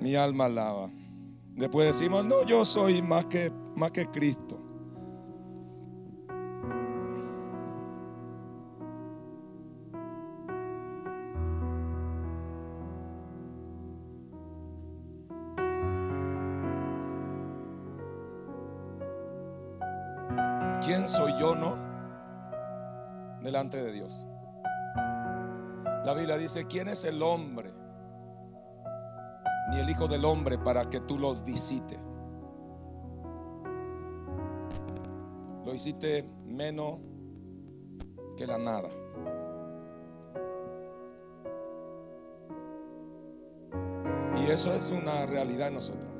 Mi 0.00 0.14
alma 0.14 0.46
alaba. 0.46 0.90
Después 1.54 1.86
decimos, 1.88 2.24
no, 2.24 2.44
yo 2.44 2.64
soy 2.64 3.02
más 3.02 3.26
que, 3.26 3.52
más 3.76 3.90
que 3.90 4.06
Cristo. 4.06 4.59
¿Quién 21.00 21.08
soy 21.08 21.32
yo, 21.38 21.54
no? 21.54 21.78
delante 23.40 23.82
de 23.82 23.90
Dios. 23.90 24.26
La 26.04 26.12
Biblia 26.14 26.36
dice, 26.36 26.66
¿quién 26.66 26.88
es 26.88 27.06
el 27.06 27.22
hombre? 27.22 27.72
Ni 29.70 29.78
el 29.78 29.88
Hijo 29.88 30.08
del 30.08 30.26
Hombre 30.26 30.58
para 30.58 30.90
que 30.90 31.00
tú 31.00 31.18
los 31.18 31.42
visites. 31.42 31.98
Lo 35.64 35.72
hiciste 35.72 36.28
menos 36.44 36.98
que 38.36 38.46
la 38.46 38.58
nada. 38.58 38.90
Y 44.36 44.50
eso 44.50 44.74
es 44.74 44.90
una 44.90 45.24
realidad 45.24 45.68
en 45.68 45.74
nosotros. 45.76 46.12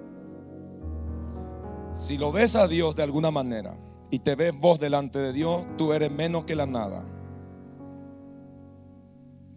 Si 1.93 2.17
lo 2.17 2.33
ves 2.33 2.57
a 2.57 2.67
Dios 2.67 2.97
de 2.97 3.03
alguna 3.03 3.31
manera, 3.31 3.77
y 4.11 4.19
te 4.19 4.35
ves 4.35 4.53
vos 4.59 4.81
delante 4.81 5.19
de 5.19 5.33
Dios, 5.33 5.65
tú 5.77 5.93
eres 5.93 6.11
menos 6.11 6.45
que 6.45 6.57
la 6.57 6.67
nada. 6.67 7.05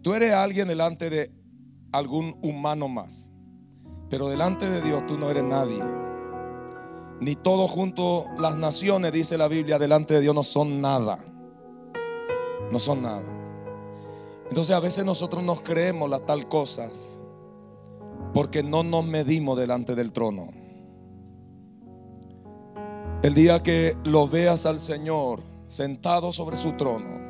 Tú 0.02 0.14
eres 0.14 0.32
alguien 0.32 0.68
delante 0.68 1.10
de 1.10 1.32
algún 1.92 2.36
humano 2.42 2.88
más. 2.88 3.32
Pero 4.10 4.28
delante 4.28 4.70
de 4.70 4.82
Dios 4.82 5.06
tú 5.06 5.18
no 5.18 5.30
eres 5.30 5.42
nadie. 5.42 5.82
Ni 7.20 7.34
todos 7.34 7.70
juntos 7.70 8.26
las 8.38 8.56
naciones, 8.56 9.12
dice 9.12 9.38
la 9.38 9.48
Biblia, 9.48 9.78
delante 9.78 10.14
de 10.14 10.20
Dios 10.20 10.34
no 10.34 10.42
son 10.42 10.80
nada. 10.80 11.18
No 12.70 12.78
son 12.78 13.02
nada. 13.02 13.24
Entonces 14.48 14.76
a 14.76 14.80
veces 14.80 15.04
nosotros 15.04 15.42
nos 15.42 15.62
creemos 15.62 16.08
las 16.10 16.24
tal 16.26 16.46
cosas 16.48 17.20
porque 18.34 18.62
no 18.62 18.82
nos 18.82 19.04
medimos 19.04 19.58
delante 19.58 19.94
del 19.94 20.12
trono. 20.12 20.63
El 23.24 23.32
día 23.32 23.62
que 23.62 23.96
lo 24.04 24.28
veas 24.28 24.66
al 24.66 24.78
Señor 24.78 25.40
sentado 25.66 26.30
sobre 26.30 26.58
su 26.58 26.72
trono, 26.72 27.22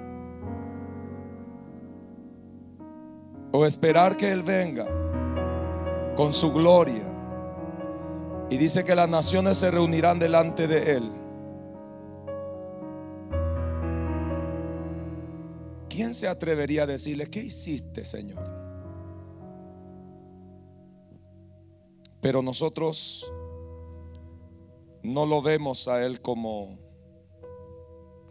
o 3.53 3.65
esperar 3.65 4.17
que 4.17 4.33
Él 4.33 4.43
venga 4.43 4.89
con 6.17 6.33
su 6.33 6.53
gloria, 6.53 7.05
y 8.51 8.57
dice 8.57 8.83
que 8.83 8.97
las 8.97 9.09
naciones 9.09 9.59
se 9.59 9.71
reunirán 9.71 10.19
delante 10.19 10.67
de 10.67 10.97
Él. 10.97 11.13
¿Quién 15.89 16.13
se 16.13 16.27
atrevería 16.27 16.83
a 16.83 16.87
decirle, 16.87 17.31
¿qué 17.31 17.39
hiciste, 17.39 18.05
Señor? 18.05 18.43
Pero 22.21 22.43
nosotros 22.43 23.33
no 25.05 25.27
lo 25.27 25.43
vemos 25.43 25.87
a 25.87 26.03
Él 26.03 26.21
como, 26.23 26.79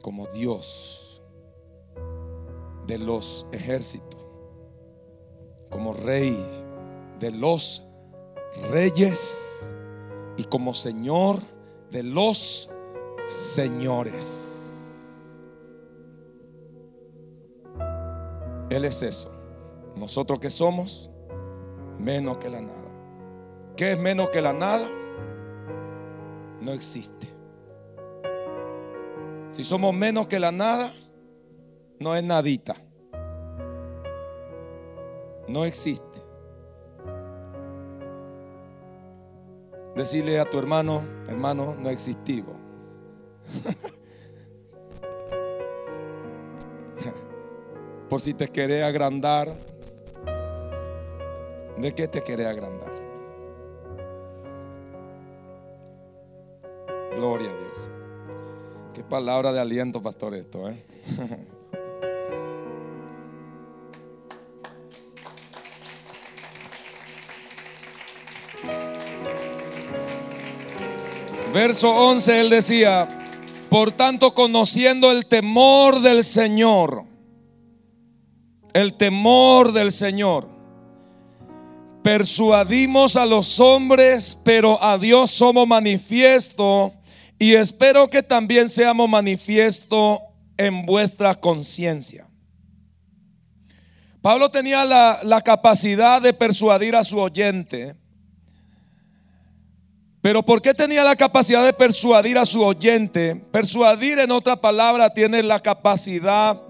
como 0.01 0.25
Dios 0.27 1.23
de 2.87 2.97
los 2.97 3.47
ejércitos, 3.51 4.19
como 5.69 5.93
Rey 5.93 6.35
de 7.19 7.31
los 7.31 7.83
reyes 8.71 9.71
y 10.35 10.45
como 10.45 10.73
Señor 10.73 11.39
de 11.91 12.01
los 12.01 12.69
señores. 13.27 14.49
Él 18.71 18.85
es 18.85 19.03
eso. 19.03 19.31
Nosotros 19.95 20.39
que 20.39 20.49
somos 20.49 21.11
menos 21.99 22.39
que 22.39 22.49
la 22.49 22.61
nada. 22.61 22.79
¿Qué 23.77 23.91
es 23.91 23.99
menos 23.99 24.29
que 24.31 24.41
la 24.41 24.53
nada? 24.53 24.89
No 26.63 26.71
existe. 26.71 27.27
Si 29.51 29.63
somos 29.63 29.93
menos 29.93 30.27
que 30.27 30.39
la 30.39 30.51
nada, 30.51 30.91
no 31.99 32.15
es 32.15 32.23
nadita. 32.23 32.75
No 35.47 35.65
existe. 35.65 36.23
Decirle 39.95 40.39
a 40.39 40.49
tu 40.49 40.57
hermano, 40.57 41.03
hermano, 41.27 41.75
no 41.77 41.89
existivo. 41.89 42.55
Por 48.09 48.19
si 48.19 48.33
te 48.33 48.47
querés 48.47 48.83
agrandar, 48.83 49.55
¿de 51.77 51.93
qué 51.93 52.07
te 52.07 52.23
querés 52.23 52.47
agrandar? 52.47 53.02
Gloria 57.15 57.49
a 57.49 57.55
Dios. 57.55 57.87
Qué 58.93 59.03
palabra 59.03 59.51
de 59.51 59.59
aliento, 59.59 60.01
pastor, 60.01 60.35
esto, 60.35 60.69
¿eh? 60.69 60.83
Verso 71.53 71.91
11, 71.91 72.39
él 72.39 72.49
decía, 72.49 73.07
por 73.69 73.91
tanto, 73.91 74.33
conociendo 74.33 75.11
el 75.11 75.27
temor 75.27 76.01
del 76.01 76.23
Señor, 76.23 77.03
el 78.73 78.95
temor 78.95 79.71
del 79.71 79.91
Señor, 79.91 80.49
persuadimos 82.01 83.15
a 83.15 83.27
los 83.27 83.59
hombres, 83.59 84.35
pero 84.43 84.83
a 84.83 84.97
Dios 84.97 85.29
somos 85.29 85.67
manifiesto 85.67 86.91
y 87.43 87.55
espero 87.55 88.07
que 88.07 88.23
también 88.23 88.69
seamos 88.69 89.09
manifiesto 89.09 90.21
en 90.55 90.85
vuestra 90.85 91.35
conciencia. 91.35 92.25
Pablo 94.21 94.47
tenía 94.49 94.85
la, 94.85 95.19
la, 95.23 95.41
capacidad 95.41 96.21
de 96.21 96.31
persuadir 96.31 96.95
a 96.95 97.03
su 97.03 97.19
oyente. 97.19 97.97
Pero 100.21 100.41
¿por 100.41 100.61
qué 100.61 100.73
tenía 100.73 101.03
la 101.03 101.17
capacidad 101.17 101.65
de 101.65 101.73
persuadir 101.73 102.37
a 102.37 102.45
su 102.45 102.63
oyente? 102.63 103.35
Persuadir 103.51 104.19
en 104.19 104.31
otra 104.31 104.55
palabra 104.61 105.09
tiene 105.09 105.43
la 105.43 105.59
capacidad 105.59 106.61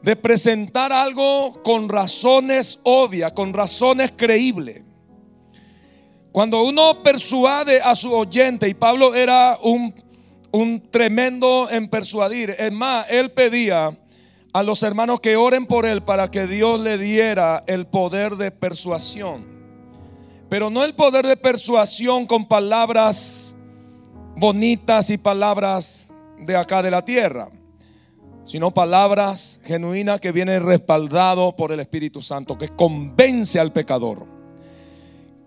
de 0.00 0.14
presentar 0.14 0.92
algo 0.92 1.60
con 1.64 1.88
razones 1.88 2.78
obvias, 2.84 3.32
con 3.32 3.52
razones 3.52 4.12
creíbles. 4.16 4.84
Cuando 6.30 6.62
uno 6.62 7.02
persuade 7.02 7.80
a 7.80 7.96
su 7.96 8.12
oyente, 8.12 8.68
y 8.68 8.74
Pablo 8.74 9.12
era 9.16 9.58
un 9.60 9.92
un 10.52 10.82
tremendo 10.90 11.68
en 11.70 11.88
persuadir. 11.88 12.54
Es 12.58 12.72
más, 12.72 13.06
él 13.10 13.30
pedía 13.32 13.96
a 14.52 14.62
los 14.62 14.82
hermanos 14.82 15.20
que 15.20 15.36
oren 15.36 15.66
por 15.66 15.86
él 15.86 16.02
para 16.02 16.30
que 16.30 16.46
Dios 16.46 16.80
le 16.80 16.98
diera 16.98 17.62
el 17.66 17.86
poder 17.86 18.36
de 18.36 18.50
persuasión. 18.50 19.46
Pero 20.48 20.70
no 20.70 20.82
el 20.82 20.94
poder 20.94 21.26
de 21.26 21.36
persuasión 21.36 22.26
con 22.26 22.48
palabras 22.48 23.54
bonitas 24.36 25.10
y 25.10 25.18
palabras 25.18 26.12
de 26.38 26.56
acá 26.56 26.82
de 26.82 26.90
la 26.90 27.04
tierra. 27.04 27.50
sino 28.50 28.72
palabras 28.72 29.60
genuinas 29.62 30.20
que 30.20 30.32
vienen 30.32 30.64
respaldado 30.64 31.54
por 31.54 31.70
el 31.70 31.78
Espíritu 31.78 32.20
Santo, 32.20 32.58
que 32.58 32.68
convence 32.68 33.60
al 33.60 33.72
pecador, 33.72 34.26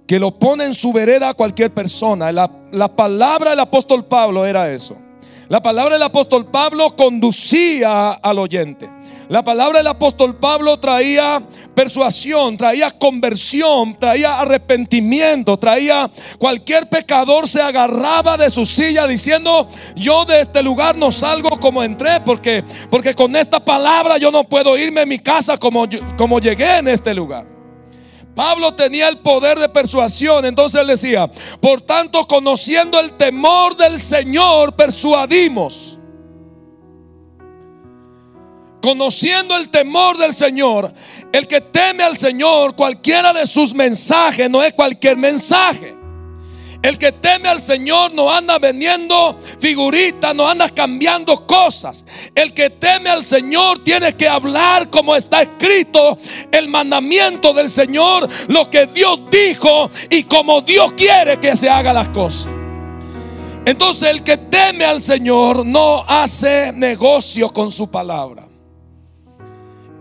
que 0.08 0.20
lo 0.20 0.38
pone 0.38 0.66
en 0.66 0.74
su 0.74 0.92
vereda 0.92 1.30
a 1.30 1.34
cualquier 1.34 1.74
persona. 1.74 2.32
La, 2.32 2.50
la 2.72 2.96
palabra 2.96 3.52
del 3.52 3.60
apóstol 3.60 4.06
Pablo 4.06 4.46
era 4.46 4.72
eso. 4.72 4.98
La 5.50 5.62
palabra 5.62 5.94
del 5.94 6.04
apóstol 6.04 6.46
Pablo 6.46 6.96
conducía 6.96 8.12
al 8.12 8.40
oyente. 8.40 8.90
La 9.30 9.44
palabra 9.44 9.80
del 9.80 9.88
apóstol 9.88 10.36
Pablo 10.36 10.80
traía 10.80 11.42
persuasión, 11.74 12.58
traía 12.58 12.92
conversión, 12.92 13.96
traía 13.98 14.40
arrepentimiento, 14.40 15.58
traía 15.58 16.10
cualquier 16.38 16.90
pecador 16.90 17.48
se 17.48 17.62
agarraba 17.62 18.38
de 18.38 18.50
su 18.50 18.66
silla 18.66 19.08
diciendo, 19.08 19.70
yo 19.96 20.26
de 20.26 20.42
este 20.42 20.62
lugar 20.62 20.98
no 20.98 21.12
salgo 21.12 21.50
como 21.60 21.84
entré 21.84 22.20
porque 22.22 22.64
porque 22.90 23.14
con 23.14 23.36
esta 23.36 23.64
palabra 23.64 24.18
yo 24.18 24.32
no 24.32 24.44
puedo 24.44 24.78
irme 24.78 25.02
a 25.02 25.06
mi 25.06 25.20
casa 25.20 25.58
como 25.58 25.88
como 26.18 26.40
llegué 26.40 26.78
en 26.78 26.88
este 26.88 27.14
lugar. 27.14 27.53
Pablo 28.36 28.74
tenía 28.74 29.08
el 29.10 29.20
poder 29.20 29.60
de 29.60 29.70
persuasión, 29.70 30.46
entonces 30.46 30.82
él 30.82 30.88
decía, 30.88 31.32
por 31.62 31.82
tanto, 31.82 32.26
conociendo 32.26 33.00
el 33.00 33.14
temor 33.14 33.76
del 33.78 34.00
Señor, 34.00 34.76
persuadimos. 34.76 36.00
Conociendo 38.82 39.56
el 39.56 39.70
temor 39.70 40.18
del 40.18 40.34
Señor, 40.34 40.94
el 41.32 41.48
que 41.48 41.62
teme 41.62 42.04
al 42.04 42.18
Señor, 42.18 42.76
cualquiera 42.76 43.32
de 43.32 43.48
sus 43.48 43.74
mensajes 43.74 44.50
no 44.50 44.64
es 44.64 44.74
cualquier 44.74 45.16
mensaje. 45.16 46.03
El 46.84 46.98
que 46.98 47.14
teme 47.14 47.48
al 47.48 47.62
Señor 47.62 48.14
no 48.14 48.30
anda 48.30 48.60
vendiendo 48.60 49.40
figuritas, 49.58 50.36
no 50.36 50.46
anda 50.46 50.68
cambiando 50.68 51.48
cosas. 51.48 52.06
El 52.36 52.54
que 52.54 52.72
teme 52.72 53.10
al 53.10 53.24
Señor 53.24 53.82
tiene 53.86 54.14
que 54.18 54.28
hablar 54.28 54.90
como 54.90 55.16
está 55.16 55.44
escrito 55.44 56.18
el 56.52 56.68
mandamiento 56.68 57.54
del 57.54 57.70
Señor, 57.70 58.28
lo 58.50 58.70
que 58.70 58.88
Dios 58.88 59.22
dijo 59.32 59.90
y 60.10 60.24
como 60.24 60.62
Dios 60.62 60.92
quiere 60.92 61.40
que 61.40 61.56
se 61.56 61.70
haga 61.70 61.94
las 61.94 62.10
cosas. 62.10 62.52
Entonces 63.66 64.10
el 64.10 64.22
que 64.22 64.36
teme 64.36 64.84
al 64.84 65.00
Señor 65.00 65.66
no 65.66 66.04
hace 66.06 66.74
negocio 66.74 67.50
con 67.50 67.72
su 67.72 67.90
palabra. 67.90 68.46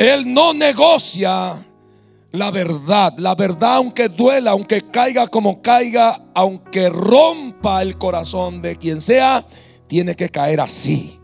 Él 0.01 0.35
no 0.35 0.53
negocia 0.53 1.55
la 2.33 2.51
verdad. 2.51 3.15
La 3.19 3.35
verdad, 3.35 3.77
aunque 3.77 4.09
duela, 4.09 4.53
aunque 4.53 4.83
caiga 4.83 5.29
como 5.29 5.61
caiga, 5.63 6.25
aunque 6.35 6.89
rompa 6.89 7.83
el 7.83 7.99
corazón 7.99 8.61
de 8.61 8.77
quien 8.77 9.01
sea, 9.01 9.47
tiene 9.87 10.17
que 10.17 10.31
caer 10.31 10.61
así. 10.61 11.19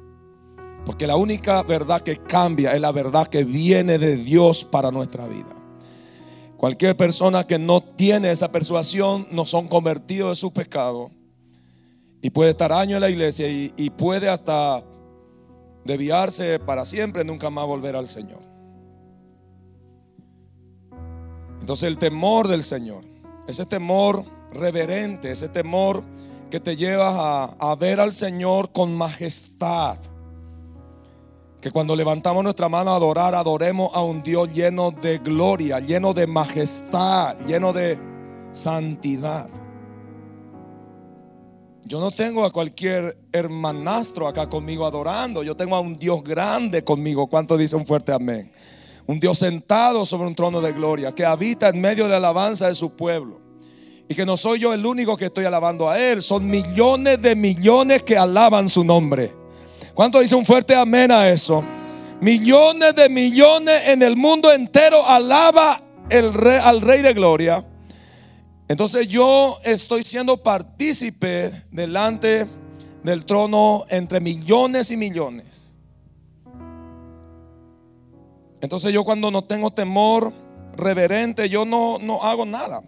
Porque 0.85 1.07
la 1.07 1.17
única 1.17 1.63
verdad 1.63 2.03
que 2.03 2.17
cambia 2.17 2.75
es 2.75 2.81
la 2.81 2.93
verdad 2.93 3.27
que 3.27 3.45
viene 3.45 3.99
de 3.99 4.17
Dios 4.17 4.65
para 4.65 4.91
nuestra 4.91 5.27
vida. 5.27 5.55
Cualquier 6.57 6.97
persona 6.97 7.47
que 7.47 7.59
no 7.59 7.81
tiene 7.83 8.31
esa 8.31 8.51
persuasión 8.51 9.29
no 9.31 9.47
son 9.47 9.69
convertidos 9.69 10.31
de 10.31 10.35
su 10.35 10.53
pecado. 10.53 11.11
Y 12.21 12.31
puede 12.31 12.51
estar 12.51 12.73
años 12.73 12.97
en 12.97 13.01
la 13.03 13.11
iglesia 13.11 13.49
y, 13.49 13.73
y 13.77 13.91
puede 13.91 14.29
hasta 14.29 14.83
desviarse 15.85 16.59
para 16.59 16.85
siempre, 16.85 17.25
nunca 17.25 17.49
más 17.49 17.65
volver 17.65 17.95
al 17.95 18.09
Señor. 18.09 18.58
Entonces 21.69 21.87
el 21.87 21.99
temor 21.99 22.49
del 22.49 22.63
Señor, 22.63 23.05
ese 23.47 23.67
temor 23.67 24.25
reverente, 24.55 25.31
ese 25.31 25.51
temor 25.51 26.03
que 26.51 26.61
te 26.61 26.77
lleva 26.77 27.45
a, 27.45 27.75
ver 27.77 28.01
al 28.01 28.15
Señor 28.15 28.73
con 28.73 28.97
majestad. 28.97 29.99
Que 31.61 31.71
cuando 31.71 31.95
levantamos 31.95 32.43
nuestra 32.43 32.71
mano 32.71 32.93
a 32.93 32.97
adorar, 32.97 33.35
adoremos 33.35 33.91
a 33.93 34.03
un 34.03 34.23
Dios 34.23 34.51
lleno 34.55 34.93
de 34.93 35.19
gloria, 35.19 35.79
lleno 35.79 36.15
de 36.15 36.27
majestad, 36.27 37.37
lleno 37.41 37.75
de 37.75 37.99
santidad. 38.51 39.51
Yo 41.85 42.01
no 42.01 42.11
tengo 42.13 42.47
a 42.47 42.51
cualquier 42.51 43.19
hermanastro 43.31 44.27
acá 44.27 44.49
conmigo 44.49 44.87
adorando. 44.87 45.43
Yo 45.43 45.55
tengo 45.55 45.77
a 45.77 45.81
un 45.81 45.97
Dios 45.99 46.25
grande 46.25 46.83
conmigo. 46.83 47.27
¿Cuánto 47.27 47.59
dice 47.59 47.77
un 47.77 47.85
fuerte 47.85 48.11
amén? 48.11 48.51
Un 49.09 49.19
Dios 49.19 49.39
sentado 49.39 50.05
sobre 50.05 50.29
un 50.29 50.35
trono 50.35 50.61
de 50.61 50.71
gloria, 50.71 51.15
que 51.15 51.25
habita 51.25 51.71
en 51.71 51.81
medio 51.81 52.05
de 52.05 52.11
la 52.11 52.19
alabanza 52.19 52.69
de 52.69 52.75
su 52.75 52.91
pueblo. 52.91 53.41
Y 54.07 54.15
que 54.15 54.27
no 54.27 54.37
soy 54.37 54.59
yo 54.61 54.75
el 54.75 54.85
único 54.85 55.17
que 55.17 55.25
estoy 55.25 55.47
alabando 55.47 55.89
a 55.89 55.99
Él. 55.99 56.21
Son 56.21 56.47
millones 56.47 57.21
de 57.23 57.35
millones 57.35 58.03
que 58.03 58.19
alaban 58.19 58.69
su 58.69 58.85
nombre. 58.85 59.35
¿Cuánto 59.95 60.21
dice 60.21 60.35
un 60.35 60.45
fuerte 60.45 60.75
amén 60.75 61.11
a 61.11 61.27
eso? 61.27 61.65
Millones 62.21 62.95
de 62.95 63.09
millones 63.09 63.81
en 63.87 64.03
el 64.03 64.15
mundo 64.15 64.53
entero 64.53 65.03
alaba 65.07 65.81
al 66.11 66.81
Rey 66.83 67.01
de 67.01 67.15
Gloria. 67.15 67.67
Entonces 68.69 69.09
yo 69.09 69.59
estoy 69.65 70.05
siendo 70.05 70.43
partícipe 70.43 71.51
delante 71.71 72.47
del 73.03 73.25
trono 73.25 73.87
entre 73.89 74.21
millones 74.21 74.91
y 74.91 74.99
millones. 74.99 75.68
Entonces 78.61 78.93
yo 78.93 79.05
cuando 79.05 79.31
no 79.31 79.43
tengo 79.43 79.71
temor 79.71 80.33
reverente, 80.77 81.49
yo 81.49 81.65
no, 81.65 81.99
no 81.99 82.23
hago 82.23 82.45
nada. 82.45 82.83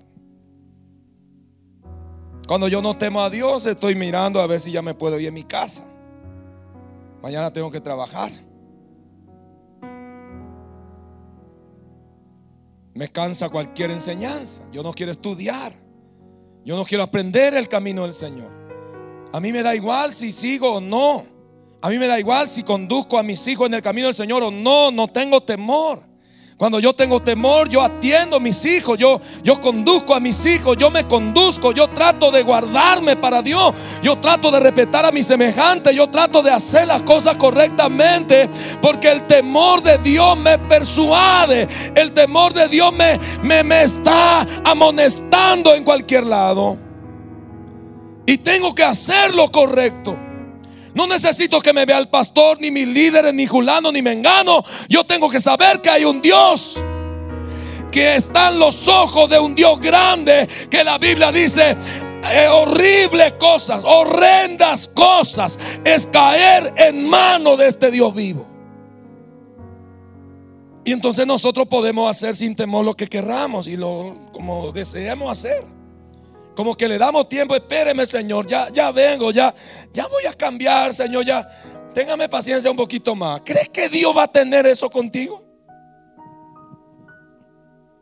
Cuando 2.46 2.66
yo 2.66 2.82
no 2.82 2.96
temo 2.96 3.22
a 3.22 3.30
Dios, 3.30 3.66
estoy 3.66 3.94
mirando 3.94 4.40
a 4.40 4.46
ver 4.46 4.60
si 4.60 4.72
ya 4.72 4.82
me 4.82 4.94
puedo 4.94 5.20
ir 5.20 5.28
a 5.28 5.32
mi 5.32 5.44
casa. 5.44 5.84
Mañana 7.22 7.52
tengo 7.52 7.70
que 7.70 7.80
trabajar. 7.80 8.32
Me 12.94 13.08
cansa 13.08 13.48
cualquier 13.48 13.92
enseñanza. 13.92 14.62
Yo 14.72 14.82
no 14.82 14.92
quiero 14.92 15.12
estudiar. 15.12 15.72
Yo 16.64 16.76
no 16.76 16.84
quiero 16.84 17.04
aprender 17.04 17.54
el 17.54 17.68
camino 17.68 18.02
del 18.02 18.12
Señor. 18.12 18.50
A 19.32 19.40
mí 19.40 19.52
me 19.52 19.62
da 19.62 19.74
igual 19.74 20.12
si 20.12 20.32
sigo 20.32 20.74
o 20.74 20.80
no. 20.80 21.24
A 21.82 21.88
mí 21.88 21.98
me 21.98 22.06
da 22.06 22.18
igual 22.18 22.46
si 22.46 22.62
conduzco 22.62 23.18
a 23.18 23.22
mis 23.22 23.46
hijos 23.46 23.66
en 23.66 23.74
el 23.74 23.82
camino 23.82 24.06
del 24.06 24.14
Señor 24.14 24.42
o 24.42 24.50
no, 24.50 24.90
no 24.90 25.08
tengo 25.08 25.42
temor. 25.42 26.10
Cuando 26.58 26.78
yo 26.78 26.92
tengo 26.92 27.22
temor, 27.22 27.70
yo 27.70 27.80
atiendo 27.80 28.36
a 28.36 28.38
mis 28.38 28.66
hijos, 28.66 28.98
yo, 28.98 29.18
yo 29.42 29.58
conduzco 29.58 30.14
a 30.14 30.20
mis 30.20 30.44
hijos, 30.44 30.76
yo 30.76 30.90
me 30.90 31.08
conduzco, 31.08 31.72
yo 31.72 31.88
trato 31.88 32.30
de 32.30 32.42
guardarme 32.42 33.16
para 33.16 33.40
Dios, 33.40 33.72
yo 34.02 34.18
trato 34.18 34.50
de 34.50 34.60
respetar 34.60 35.06
a 35.06 35.10
mis 35.10 35.26
semejantes, 35.26 35.96
yo 35.96 36.10
trato 36.10 36.42
de 36.42 36.50
hacer 36.50 36.86
las 36.86 37.02
cosas 37.02 37.38
correctamente, 37.38 38.50
porque 38.82 39.10
el 39.10 39.26
temor 39.26 39.82
de 39.82 39.96
Dios 39.96 40.36
me 40.36 40.58
persuade, 40.58 41.66
el 41.94 42.12
temor 42.12 42.52
de 42.52 42.68
Dios 42.68 42.92
me, 42.92 43.18
me, 43.42 43.64
me 43.64 43.84
está 43.84 44.46
amonestando 44.62 45.74
en 45.74 45.82
cualquier 45.82 46.24
lado. 46.24 46.76
Y 48.26 48.36
tengo 48.36 48.74
que 48.74 48.84
hacer 48.84 49.34
lo 49.34 49.50
correcto. 49.50 50.29
No 50.94 51.06
necesito 51.06 51.60
que 51.60 51.72
me 51.72 51.84
vea 51.84 51.98
el 51.98 52.08
pastor, 52.08 52.60
ni 52.60 52.70
mis 52.70 52.86
líderes, 52.86 53.32
ni 53.32 53.46
Julano, 53.46 53.92
ni 53.92 54.02
Mengano. 54.02 54.62
Yo 54.88 55.04
tengo 55.04 55.28
que 55.30 55.40
saber 55.40 55.80
que 55.80 55.90
hay 55.90 56.04
un 56.04 56.20
Dios. 56.20 56.82
Que 57.90 58.16
están 58.16 58.58
los 58.58 58.86
ojos 58.88 59.28
de 59.30 59.38
un 59.38 59.54
Dios 59.54 59.80
grande. 59.80 60.48
Que 60.70 60.84
la 60.84 60.98
Biblia 60.98 61.32
dice, 61.32 61.76
eh, 62.28 62.48
horribles 62.48 63.34
cosas, 63.34 63.82
horrendas 63.84 64.88
cosas, 64.88 65.58
es 65.84 66.06
caer 66.06 66.72
en 66.76 67.08
mano 67.08 67.56
de 67.56 67.68
este 67.68 67.90
Dios 67.90 68.14
vivo. 68.14 68.46
Y 70.84 70.92
entonces 70.92 71.26
nosotros 71.26 71.66
podemos 71.68 72.10
hacer 72.10 72.34
sin 72.36 72.54
temor 72.54 72.84
lo 72.84 72.94
que 72.94 73.06
querramos 73.06 73.68
y 73.68 73.76
lo 73.76 74.16
como 74.32 74.72
deseemos 74.72 75.30
hacer. 75.30 75.79
Como 76.60 76.74
que 76.74 76.86
le 76.86 76.98
damos 76.98 77.26
tiempo, 77.26 77.54
espéreme 77.54 78.04
Señor, 78.04 78.46
ya, 78.46 78.68
ya 78.70 78.92
vengo, 78.92 79.30
ya, 79.30 79.54
ya 79.94 80.06
voy 80.08 80.26
a 80.26 80.34
cambiar, 80.34 80.92
Señor, 80.92 81.24
ya. 81.24 81.48
Téngame 81.94 82.28
paciencia 82.28 82.70
un 82.70 82.76
poquito 82.76 83.16
más. 83.16 83.40
¿Crees 83.42 83.70
que 83.70 83.88
Dios 83.88 84.14
va 84.14 84.24
a 84.24 84.30
tener 84.30 84.66
eso 84.66 84.90
contigo? 84.90 85.42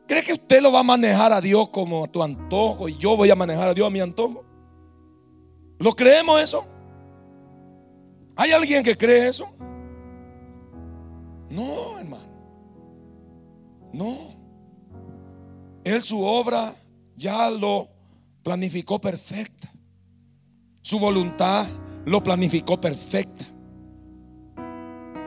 ¿Crees 0.08 0.24
que 0.24 0.32
usted 0.32 0.60
lo 0.60 0.72
va 0.72 0.80
a 0.80 0.82
manejar 0.82 1.32
a 1.32 1.40
Dios 1.40 1.68
como 1.68 2.04
a 2.04 2.08
tu 2.08 2.20
antojo 2.20 2.88
y 2.88 2.96
yo 2.96 3.16
voy 3.16 3.30
a 3.30 3.36
manejar 3.36 3.68
a 3.68 3.74
Dios 3.74 3.86
a 3.86 3.90
mi 3.90 4.00
antojo? 4.00 4.44
¿Lo 5.78 5.92
creemos 5.92 6.42
eso? 6.42 6.66
¿Hay 8.34 8.50
alguien 8.50 8.82
que 8.82 8.96
cree 8.96 9.28
eso? 9.28 9.54
No, 11.48 11.96
hermano. 11.96 12.26
No. 13.92 14.18
Él 15.84 16.02
su 16.02 16.20
obra 16.20 16.74
ya 17.14 17.48
lo 17.50 17.97
planificó 18.48 18.98
perfecta. 18.98 19.70
Su 20.80 20.98
voluntad 20.98 21.66
lo 22.06 22.22
planificó 22.22 22.80
perfecta. 22.80 23.44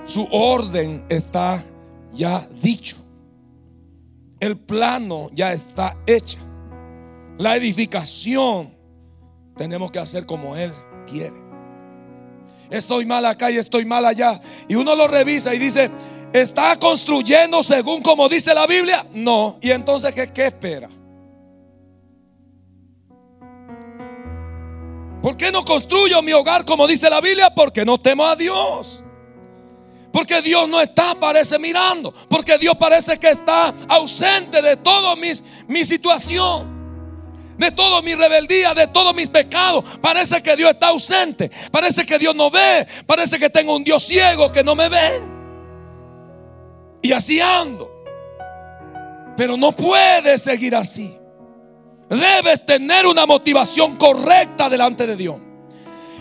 Su 0.05 0.27
orden 0.31 1.05
está 1.07 1.63
ya 2.11 2.49
dicho. 2.63 2.97
El 4.39 4.57
plano 4.57 5.29
ya 5.33 5.53
está 5.53 5.95
hecha. 6.07 6.39
La 7.37 7.55
edificación 7.57 8.75
tenemos 9.55 9.91
que 9.91 9.99
hacer 9.99 10.25
como 10.25 10.55
Él 10.55 10.73
quiere. 11.05 11.39
estoy 12.71 13.05
mal 13.05 13.23
acá 13.27 13.51
y 13.51 13.57
estoy 13.57 13.85
mal 13.85 14.03
allá. 14.03 14.41
Y 14.67 14.73
uno 14.73 14.95
lo 14.95 15.07
revisa 15.07 15.53
y 15.53 15.59
dice, 15.59 15.91
¿está 16.33 16.75
construyendo 16.79 17.61
según 17.61 18.01
como 18.01 18.27
dice 18.27 18.55
la 18.55 18.65
Biblia? 18.65 19.05
No. 19.13 19.59
¿Y 19.61 19.69
entonces 19.69 20.11
qué, 20.11 20.27
qué 20.33 20.47
espera? 20.47 20.89
¿Por 25.21 25.37
qué 25.37 25.51
no 25.51 25.63
construyo 25.63 26.21
mi 26.21 26.33
hogar 26.33 26.65
como 26.65 26.87
dice 26.87 27.09
la 27.09 27.21
Biblia? 27.21 27.53
Porque 27.53 27.85
no 27.85 27.99
temo 27.99 28.25
a 28.25 28.35
Dios. 28.35 29.03
Porque 30.11 30.41
Dios 30.41 30.67
no 30.67 30.81
está, 30.81 31.15
parece 31.15 31.59
mirando. 31.59 32.11
Porque 32.27 32.57
Dios 32.57 32.75
parece 32.77 33.17
que 33.17 33.29
está 33.29 33.73
ausente 33.87 34.61
de 34.61 34.75
toda 34.77 35.15
mi 35.15 35.85
situación. 35.85 36.81
De 37.57 37.71
toda 37.71 38.01
mi 38.01 38.15
rebeldía, 38.15 38.73
de 38.73 38.87
todos 38.87 39.13
mis 39.13 39.29
pecados. 39.29 39.83
Parece 40.01 40.41
que 40.41 40.55
Dios 40.55 40.71
está 40.71 40.87
ausente. 40.87 41.51
Parece 41.69 42.05
que 42.05 42.17
Dios 42.17 42.35
no 42.35 42.49
ve. 42.49 42.87
Parece 43.05 43.37
que 43.37 43.49
tengo 43.49 43.75
un 43.75 43.83
Dios 43.83 44.03
ciego 44.03 44.51
que 44.51 44.63
no 44.63 44.73
me 44.75 44.89
ve. 44.89 45.21
Y 47.03 47.11
así 47.11 47.39
ando. 47.39 47.91
Pero 49.37 49.55
no 49.55 49.71
puede 49.71 50.39
seguir 50.39 50.75
así. 50.75 51.20
Debes 52.11 52.65
tener 52.65 53.07
una 53.07 53.25
motivación 53.25 53.95
correcta 53.95 54.69
delante 54.69 55.07
de 55.07 55.15
Dios. 55.15 55.37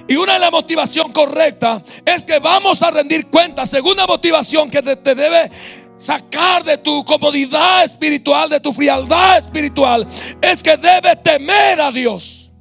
Y 0.07 0.15
una 0.15 0.35
de 0.35 0.39
las 0.39 0.53
motivación 0.53 1.13
correcta 1.13 1.83
es 2.05 2.23
que 2.23 2.39
vamos 2.39 2.81
a 2.85 2.93
rendir 2.93 3.29
cuenta. 3.29 3.67
Segunda 3.67 4.07
motivación 4.07 4.71
que 4.71 4.83
te, 4.83 5.15
debe 5.17 5.51
sacar 5.99 6.63
de 6.63 6.79
tu 6.79 7.05
comodidad 7.05 7.85
espiritual, 7.85 8.49
de 8.49 8.61
tu 8.61 8.73
frialdad 8.73 9.39
espiritual, 9.39 10.07
es 10.41 10.63
que 10.63 10.77
debes 10.77 11.23
temer 11.25 11.81
a 11.81 11.91
Dios. 11.91 12.53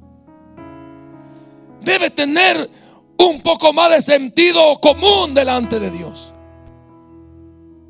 Debes 1.82 2.12
tener 2.12 2.68
un 3.16 3.40
poco 3.42 3.72
más 3.72 3.92
de 3.92 4.02
sentido 4.02 4.80
común 4.80 5.34
delante 5.34 5.78
de 5.78 5.90
Dios. 5.92 6.34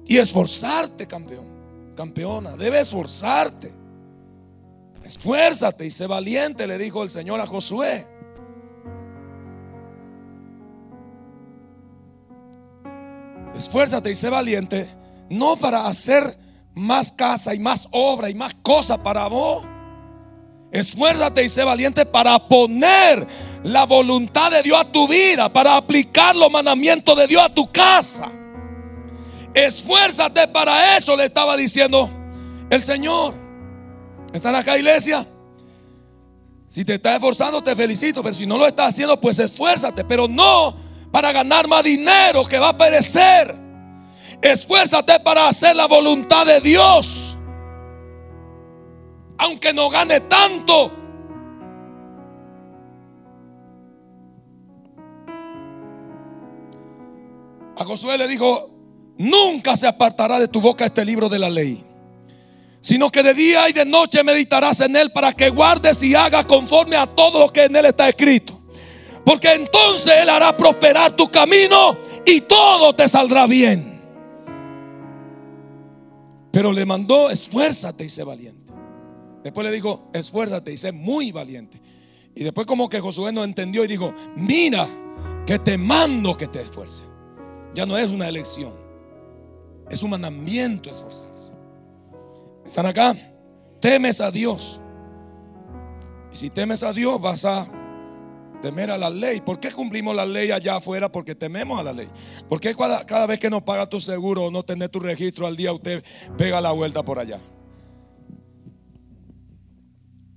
Y 0.05 0.18
esforzarte, 0.18 1.07
campeón, 1.07 1.95
campeona, 1.97 2.57
debes 2.59 2.88
esforzarte. 2.88 3.80
Esfuérzate 5.11 5.86
y 5.86 5.90
sé 5.90 6.06
valiente, 6.06 6.68
le 6.68 6.78
dijo 6.78 7.02
el 7.02 7.11
Señor 7.11 7.40
a 7.40 7.46
Josué. 7.46 8.06
Esfuérzate 13.56 14.12
y 14.12 14.14
sé 14.14 14.30
valiente, 14.30 14.88
no 15.28 15.56
para 15.56 15.88
hacer 15.88 16.38
más 16.74 17.11
casa 17.11 17.52
y 17.56 17.58
más 17.58 17.88
obra 17.90 18.30
y 18.30 18.36
más 18.36 18.54
cosas 18.62 18.98
para 18.98 19.26
vos. 19.26 19.66
Esfuérzate 20.70 21.42
y 21.42 21.48
sé 21.48 21.64
valiente 21.64 22.06
para 22.06 22.38
poner 22.38 23.26
la 23.64 23.86
voluntad 23.86 24.52
de 24.52 24.62
Dios 24.62 24.78
a 24.78 24.92
tu 24.92 25.08
vida, 25.08 25.52
para 25.52 25.76
aplicar 25.76 26.36
los 26.36 26.52
mandamientos 26.52 27.16
de 27.16 27.26
Dios 27.26 27.42
a 27.42 27.52
tu 27.52 27.68
casa. 27.72 28.30
Esfuérzate 29.54 30.46
para 30.46 30.96
eso, 30.96 31.16
le 31.16 31.24
estaba 31.24 31.56
diciendo 31.56 32.08
el 32.70 32.80
Señor. 32.80 33.39
¿Están 34.33 34.55
acá, 34.55 34.78
iglesia? 34.78 35.26
Si 36.68 36.85
te 36.85 36.95
estás 36.95 37.16
esforzando, 37.16 37.61
te 37.62 37.74
felicito. 37.74 38.22
Pero 38.22 38.35
si 38.35 38.47
no 38.47 38.57
lo 38.57 38.66
estás 38.66 38.91
haciendo, 38.91 39.20
pues 39.20 39.39
esfuérzate. 39.39 40.05
Pero 40.05 40.28
no 40.28 40.74
para 41.11 41.33
ganar 41.33 41.66
más 41.66 41.83
dinero 41.83 42.45
que 42.45 42.59
va 42.59 42.68
a 42.68 42.76
perecer. 42.76 43.57
Esfuérzate 44.41 45.18
para 45.20 45.49
hacer 45.49 45.74
la 45.74 45.87
voluntad 45.87 46.47
de 46.47 46.61
Dios. 46.61 47.37
Aunque 49.39 49.72
no 49.72 49.91
gane 49.91 50.20
tanto. 50.20 50.93
A 57.76 57.85
Josué 57.85 58.18
le 58.18 58.28
dijo, 58.28 58.70
nunca 59.18 59.74
se 59.76 59.89
apartará 59.89 60.39
de 60.39 60.47
tu 60.47 60.61
boca 60.61 60.85
este 60.85 61.05
libro 61.05 61.28
de 61.28 61.39
la 61.39 61.49
ley 61.49 61.89
sino 62.81 63.11
que 63.11 63.22
de 63.22 63.35
día 63.35 63.68
y 63.68 63.72
de 63.72 63.85
noche 63.85 64.24
meditarás 64.24 64.81
en 64.81 64.97
él 64.97 65.12
para 65.12 65.33
que 65.33 65.51
guardes 65.51 66.03
y 66.03 66.14
hagas 66.14 66.47
conforme 66.47 66.97
a 66.97 67.07
todo 67.07 67.39
lo 67.41 67.53
que 67.53 67.64
en 67.64 67.76
él 67.76 67.87
está 67.87 68.09
escrito. 68.09 68.61
Porque 69.24 69.53
entonces 69.53 70.14
él 70.22 70.28
hará 70.28 70.57
prosperar 70.57 71.14
tu 71.14 71.31
camino 71.31 71.97
y 72.24 72.41
todo 72.43 72.95
te 72.95 73.09
saldrá 73.09 73.47
bien. 73.47 74.01
Pero 76.51 76.72
le 76.72 76.85
mandó, 76.85 77.31
esfuérzate 77.31 78.05
y 78.05 78.09
sé 78.09 78.24
valiente. 78.24 78.72
Después 79.45 79.66
le 79.66 79.72
dijo, 79.72 80.11
esfuérzate 80.12 80.72
y 80.72 80.76
sé 80.76 80.93
muy 80.93 81.33
valiente. 81.33 81.81
Y 82.35 82.45
después 82.45 82.66
como 82.66 82.89
que 82.89 83.01
Josué 83.01 83.33
no 83.33 83.45
entendió 83.45 83.85
y 83.85 83.89
dijo, 83.89 84.14
mira 84.37 84.89
que 85.47 85.59
te 85.59 85.76
mando 85.76 86.37
que 86.37 86.49
te 86.49 86.61
esfuerces. 86.61 87.05
Ya 87.74 87.87
no 87.87 87.97
es 87.97 88.11
una 88.11 88.28
elección, 88.28 88.74
es 89.89 90.03
un 90.03 90.11
mandamiento 90.11 90.91
esforzarse. 90.91 91.59
¿Están 92.70 92.86
acá? 92.86 93.16
Temes 93.80 94.20
a 94.20 94.30
Dios. 94.30 94.80
Y 96.32 96.36
si 96.36 96.50
temes 96.50 96.84
a 96.84 96.92
Dios 96.92 97.20
vas 97.20 97.44
a 97.44 97.66
temer 98.62 98.92
a 98.92 98.96
la 98.96 99.10
ley. 99.10 99.40
¿Por 99.40 99.58
qué 99.58 99.72
cumplimos 99.72 100.14
la 100.14 100.24
ley 100.24 100.52
allá 100.52 100.76
afuera? 100.76 101.10
Porque 101.10 101.34
tememos 101.34 101.80
a 101.80 101.82
la 101.82 101.92
ley. 101.92 102.08
¿Por 102.48 102.60
qué 102.60 102.76
cada, 102.76 103.26
vez 103.26 103.40
que 103.40 103.50
nos 103.50 103.64
paga 103.64 103.88
tu 103.88 103.98
seguro 103.98 104.44
o 104.44 104.50
no 104.52 104.62
tener 104.62 104.88
tu 104.88 105.00
registro 105.00 105.48
al 105.48 105.56
día 105.56 105.72
usted 105.72 106.04
pega 106.38 106.60
la 106.60 106.70
vuelta 106.70 107.02
por 107.02 107.18
allá? 107.18 107.40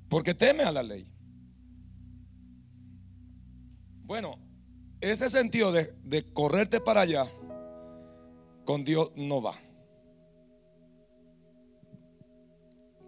Porque 0.10 0.34
teme 0.34 0.64
a 0.64 0.72
la 0.72 0.82
ley. 0.82 1.06
Bueno, 4.06 4.40
ese 5.02 5.30
sentido 5.30 5.72
de, 5.72 5.94
de 6.04 6.34
correrte 6.34 6.82
para 6.82 7.02
allá 7.02 7.28
con 8.66 8.84
Dios 8.84 9.12
no 9.16 9.40
va. 9.40 9.54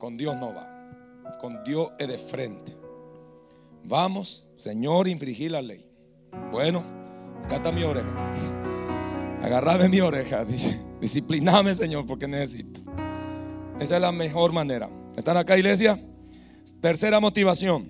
Con 0.05 0.17
Dios 0.17 0.35
no 0.35 0.53
va. 0.53 0.69
Con 1.41 1.63
Dios 1.63 1.87
es 1.97 2.07
de 2.07 2.19
frente. 2.19 2.77
Vamos, 3.85 4.47
Señor, 4.55 5.07
infringir 5.07 5.49
la 5.49 5.63
ley. 5.63 5.83
Bueno, 6.51 6.83
acá 7.43 7.55
está 7.55 7.71
mi 7.71 7.81
oreja. 7.81 8.07
Agarrame 9.41 9.89
mi 9.89 10.01
oreja. 10.01 10.45
Discipliname, 11.01 11.73
Señor, 11.73 12.05
porque 12.05 12.27
necesito. 12.27 12.81
Esa 13.79 13.95
es 13.95 14.01
la 14.03 14.11
mejor 14.11 14.53
manera. 14.53 14.91
¿Están 15.17 15.37
acá, 15.37 15.57
iglesia? 15.57 15.99
Tercera 16.81 17.19
motivación. 17.19 17.89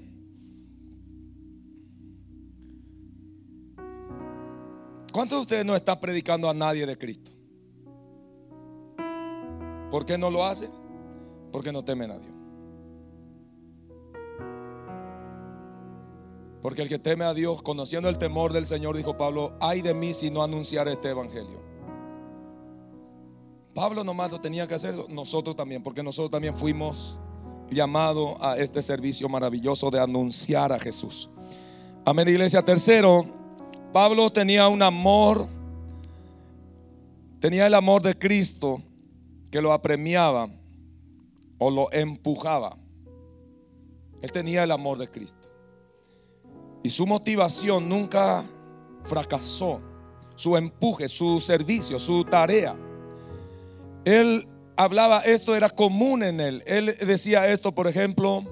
¿Cuántos 5.11 5.39
de 5.39 5.41
ustedes 5.41 5.66
no 5.66 5.76
están 5.76 5.99
predicando 5.99 6.49
a 6.49 6.53
nadie 6.53 6.86
de 6.86 6.97
Cristo? 6.97 7.32
¿Por 9.91 10.05
qué 10.05 10.18
no 10.18 10.32
lo 10.32 10.45
hacen? 10.45 10.84
Porque 11.56 11.72
no 11.72 11.86
temen 11.86 12.12
a 12.12 12.20
Dios. 12.20 12.34
Porque 16.62 16.82
el 16.82 16.89
que 16.89 16.99
teme 16.99 17.24
a 17.24 17.34
Dios, 17.34 17.62
conociendo 17.62 18.10
el 18.10 18.18
temor 18.18 18.51
del 18.51 18.66
Señor, 18.66 18.97
dijo 18.97 19.16
Pablo, 19.16 19.56
ay 19.62 19.82
de 19.82 19.93
mí 19.93 20.14
si 20.14 20.30
no 20.30 20.43
anunciar 20.43 20.89
este 20.89 21.12
evangelio. 21.12 21.64
Pablo 23.74 24.03
nomás 24.03 24.32
lo 24.32 24.41
tenía 24.41 24.68
que 24.68 24.74
hacer, 24.74 24.95
nosotros 25.08 25.56
también, 25.56 25.82
porque 25.82 26.03
nosotros 26.03 26.30
también 26.30 26.58
fuimos 26.58 27.18
llamados 27.72 28.36
a 28.41 28.58
este 28.58 28.82
servicio 28.82 29.30
maravilloso 29.30 29.89
de 29.89 30.01
anunciar 30.01 30.74
a 30.74 30.78
Jesús. 30.78 31.30
Amén, 32.03 32.28
iglesia. 32.28 32.62
Tercero, 32.64 33.26
Pablo 33.93 34.30
tenía 34.30 34.68
un 34.68 34.82
amor, 34.82 35.47
tenía 37.39 37.66
el 37.66 37.74
amor 37.74 38.01
de 38.01 38.14
Cristo 38.14 38.84
que 39.49 39.62
lo 39.62 39.72
apremiaba 39.72 40.49
o 41.58 41.70
lo 41.70 41.91
empujaba. 41.91 42.78
Él 44.22 44.32
tenía 44.32 44.64
el 44.64 44.72
amor 44.72 44.97
de 44.97 45.08
Cristo. 45.08 45.49
Y 46.84 46.89
su 46.89 47.06
motivación 47.06 47.89
nunca 47.89 48.43
fracasó. 49.03 49.82
Su 50.36 50.58
empuje, 50.58 51.08
su 51.08 51.39
servicio, 51.39 51.97
su 51.97 52.24
tarea. 52.26 52.76
Él 54.03 54.47
hablaba, 54.76 55.22
esto 55.22 55.56
era 55.56 55.70
común 55.70 56.24
en 56.24 56.39
él. 56.39 56.64
Él 56.66 56.95
decía 56.99 57.47
esto, 57.47 57.74
por 57.74 57.88
ejemplo, 57.88 58.43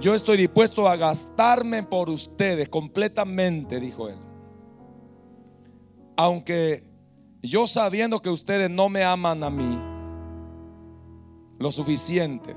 yo 0.00 0.14
estoy 0.14 0.36
dispuesto 0.36 0.88
a 0.88 0.96
gastarme 0.96 1.82
por 1.82 2.08
ustedes 2.08 2.68
completamente, 2.68 3.80
dijo 3.80 4.08
él. 4.08 4.18
Aunque 6.16 6.84
yo 7.42 7.66
sabiendo 7.66 8.20
que 8.20 8.30
ustedes 8.30 8.70
no 8.70 8.88
me 8.88 9.04
aman 9.04 9.44
a 9.44 9.50
mí, 9.50 9.78
lo 11.58 11.72
suficiente. 11.72 12.56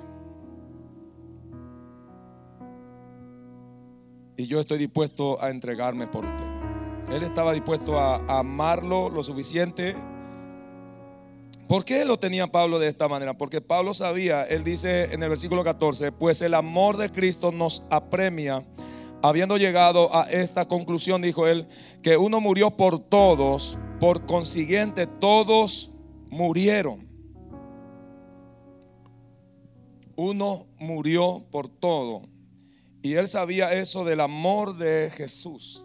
Y 4.37 4.47
yo 4.47 4.59
estoy 4.59 4.77
dispuesto 4.77 5.41
a 5.41 5.49
entregarme 5.49 6.07
por 6.07 6.25
usted. 6.25 6.45
Él 7.11 7.23
estaba 7.23 7.53
dispuesto 7.53 7.99
a, 7.99 8.15
amarlo 8.39 9.09
lo 9.09 9.21
suficiente. 9.21 9.95
¿Por 11.67 11.85
qué 11.85 12.05
lo 12.05 12.17
tenía 12.17 12.47
Pablo 12.47 12.79
de 12.79 12.87
esta 12.87 13.07
manera? 13.07 13.37
Porque 13.37 13.61
Pablo 13.61 13.93
sabía, 13.93 14.43
él 14.43 14.63
dice 14.63 15.13
en 15.13 15.21
el 15.21 15.29
versículo 15.29 15.63
14, 15.63 16.11
pues 16.11 16.41
el 16.41 16.53
amor 16.53 16.97
de 16.97 17.11
Cristo 17.11 17.51
nos 17.51 17.83
apremia 17.89 18.65
habiendo 19.21 19.57
llegado 19.57 20.13
a 20.15 20.23
esta 20.23 20.67
conclusión, 20.67 21.21
dijo 21.21 21.47
él, 21.47 21.67
que 22.01 22.17
uno 22.17 22.41
murió 22.41 22.71
por 22.71 22.99
todos, 22.99 23.77
por 23.99 24.25
consiguiente 24.25 25.05
todos 25.05 25.91
murieron. 26.29 27.10
Uno 30.23 30.67
murió 30.77 31.47
por 31.49 31.67
todo. 31.67 32.21
Y 33.01 33.15
él 33.15 33.27
sabía 33.27 33.73
eso 33.73 34.05
del 34.05 34.19
amor 34.19 34.77
de 34.77 35.09
Jesús, 35.09 35.83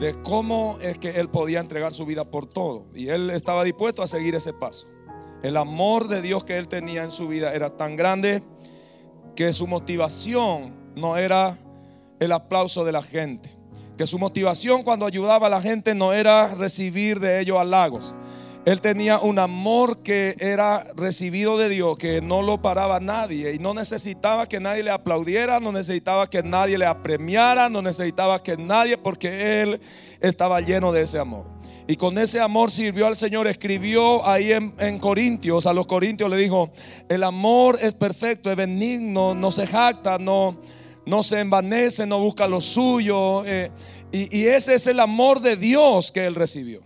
de 0.00 0.20
cómo 0.22 0.78
es 0.80 0.98
que 0.98 1.10
él 1.10 1.28
podía 1.28 1.60
entregar 1.60 1.92
su 1.92 2.04
vida 2.04 2.24
por 2.24 2.46
todo. 2.46 2.86
Y 2.92 3.06
él 3.06 3.30
estaba 3.30 3.62
dispuesto 3.62 4.02
a 4.02 4.08
seguir 4.08 4.34
ese 4.34 4.52
paso. 4.52 4.88
El 5.44 5.56
amor 5.56 6.08
de 6.08 6.22
Dios 6.22 6.42
que 6.42 6.56
él 6.56 6.66
tenía 6.66 7.04
en 7.04 7.12
su 7.12 7.28
vida 7.28 7.54
era 7.54 7.76
tan 7.76 7.94
grande 7.94 8.42
que 9.36 9.52
su 9.52 9.68
motivación 9.68 10.74
no 10.96 11.16
era 11.16 11.56
el 12.18 12.32
aplauso 12.32 12.84
de 12.84 12.90
la 12.90 13.02
gente. 13.02 13.56
Que 13.96 14.08
su 14.08 14.18
motivación 14.18 14.82
cuando 14.82 15.06
ayudaba 15.06 15.46
a 15.46 15.50
la 15.50 15.62
gente 15.62 15.94
no 15.94 16.12
era 16.12 16.52
recibir 16.52 17.20
de 17.20 17.40
ellos 17.42 17.58
halagos. 17.60 18.12
Él 18.66 18.80
tenía 18.80 19.20
un 19.20 19.38
amor 19.38 20.02
que 20.02 20.34
era 20.40 20.88
recibido 20.96 21.56
de 21.56 21.68
Dios, 21.68 21.96
que 21.96 22.20
no 22.20 22.42
lo 22.42 22.60
paraba 22.60 22.98
nadie 22.98 23.54
y 23.54 23.60
no 23.60 23.74
necesitaba 23.74 24.48
que 24.48 24.58
nadie 24.58 24.82
le 24.82 24.90
aplaudiera, 24.90 25.60
no 25.60 25.70
necesitaba 25.70 26.28
que 26.28 26.42
nadie 26.42 26.76
le 26.76 26.84
apremiara, 26.84 27.68
no 27.68 27.80
necesitaba 27.80 28.42
que 28.42 28.56
nadie, 28.56 28.98
porque 28.98 29.62
él 29.62 29.80
estaba 30.20 30.60
lleno 30.60 30.90
de 30.90 31.02
ese 31.02 31.20
amor. 31.20 31.46
Y 31.86 31.94
con 31.94 32.18
ese 32.18 32.40
amor 32.40 32.72
sirvió 32.72 33.06
al 33.06 33.14
Señor. 33.14 33.46
Escribió 33.46 34.26
ahí 34.26 34.50
en, 34.50 34.98
Corintios, 34.98 35.66
a 35.66 35.72
los 35.72 35.86
Corintios 35.86 36.28
le 36.28 36.36
dijo, 36.36 36.72
el 37.08 37.22
amor 37.22 37.78
es 37.80 37.94
perfecto, 37.94 38.50
es 38.50 38.56
benigno, 38.56 39.36
no 39.36 39.52
se 39.52 39.68
jacta, 39.68 40.18
no, 40.18 40.60
no 41.06 41.22
se 41.22 41.38
envanece, 41.38 42.04
no 42.04 42.18
busca 42.18 42.48
lo 42.48 42.60
suyo. 42.60 43.44
Eh, 43.46 43.70
y 44.10 44.46
ese 44.46 44.74
es 44.74 44.88
el 44.88 44.98
amor 44.98 45.40
de 45.40 45.54
Dios 45.54 46.10
que 46.10 46.26
él 46.26 46.34
recibió. 46.34 46.82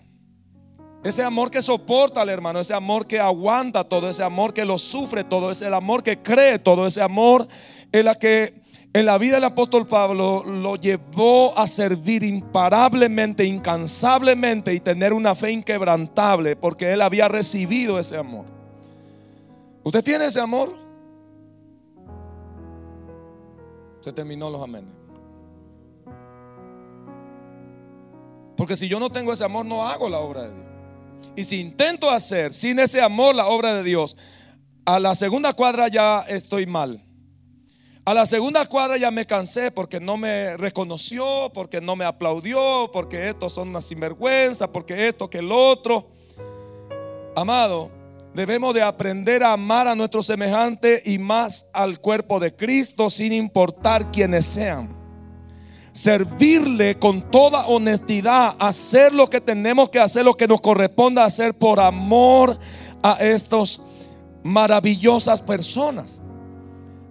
Ese 1.03 1.23
amor 1.23 1.51
que 1.51 1.63
soporta 1.63 2.21
al 2.21 2.29
hermano, 2.29 2.61
ese 2.61 2.75
amor 2.75 3.07
que 3.07 3.19
aguanta 3.19 3.85
todo, 3.85 4.11
ese 4.11 4.23
amor 4.23 4.53
que 4.53 4.67
lo 4.67 4.77
sufre 4.77 5.25
todo, 5.25 5.51
ese 5.51 5.67
amor 5.67 6.03
que 6.03 6.21
cree 6.21 6.59
todo, 6.59 6.87
ese 6.87 7.01
amor 7.01 7.49
en 7.91 8.05
la 8.05 8.15
que 8.15 8.61
en 8.93 9.07
la 9.07 9.17
vida 9.19 9.37
del 9.37 9.45
apóstol 9.45 9.87
Pablo 9.87 10.45
lo 10.45 10.77
llevó 10.77 11.57
a 11.57 11.67
servir 11.67 12.23
imparablemente, 12.23 13.45
incansablemente 13.45 14.75
y 14.75 14.81
tener 14.81 15.13
una 15.13 15.35
fe 15.35 15.53
inquebrantable 15.53 16.57
porque 16.57 16.93
él 16.93 17.01
había 17.01 17.29
recibido 17.29 17.99
ese 17.99 18.17
amor. 18.17 18.47
¿Usted 19.85 20.05
tiene 20.05 20.27
ese 20.27 20.41
amor? 20.41 20.77
Se 24.01 24.13
terminó 24.13 24.51
los 24.51 24.61
amenes. 24.61 24.93
Porque 28.57 28.77
si 28.77 28.89
yo 28.89 29.01
no 29.01 29.09
tengo 29.09 29.33
ese 29.33 29.45
amor, 29.45 29.65
no 29.65 29.87
hago 29.87 30.09
la 30.09 30.19
obra 30.19 30.43
de 30.43 30.55
Dios. 30.55 30.70
Y 31.41 31.45
si 31.45 31.59
intento 31.59 32.11
hacer 32.11 32.53
sin 32.53 32.79
ese 32.81 33.01
amor 33.01 33.35
la 33.35 33.47
obra 33.47 33.75
de 33.75 33.83
Dios, 33.83 34.15
a 34.85 35.01
la 35.01 35.15
segunda 35.15 35.55
cuadra 35.55 35.89
ya 35.89 36.21
estoy 36.29 36.67
mal. 36.67 37.03
A 38.05 38.13
la 38.13 38.27
segunda 38.27 38.67
cuadra 38.67 38.99
ya 38.99 39.11
me 39.11 39.25
cansé 39.25 39.71
porque 39.71 40.01
no 40.01 40.19
me 40.19 40.59
reconoció, 40.59 41.51
porque 41.55 41.81
no 41.81 41.97
me 41.97 42.05
aplaudió, 42.05 42.91
porque 42.93 43.31
estos 43.31 43.55
son 43.55 43.71
una 43.71 43.81
sinvergüenza, 43.81 44.71
porque 44.71 45.09
esto 45.09 45.31
que 45.31 45.39
el 45.39 45.51
otro. 45.51 46.11
Amado, 47.35 47.91
debemos 48.35 48.75
de 48.75 48.83
aprender 48.83 49.43
a 49.43 49.55
amar 49.55 49.89
a 49.89 49.95
nuestro 49.95 50.23
semejante 50.23 51.01
y 51.07 51.19
más 51.19 51.71
al 51.73 52.03
cuerpo 52.03 52.39
de 52.39 52.55
Cristo 52.55 53.09
sin 53.09 53.33
importar 53.33 54.13
quienes 54.13 54.45
sean 54.45 55.00
servirle 55.93 56.99
con 56.99 57.31
toda 57.31 57.67
honestidad, 57.67 58.55
hacer 58.59 59.13
lo 59.13 59.29
que 59.29 59.41
tenemos 59.41 59.89
que 59.89 59.99
hacer, 59.99 60.25
lo 60.25 60.35
que 60.37 60.47
nos 60.47 60.61
corresponde 60.61 61.21
hacer 61.21 61.55
por 61.55 61.81
amor 61.81 62.57
a 63.03 63.13
estas 63.21 63.81
maravillosas 64.43 65.43
personas. 65.43 66.23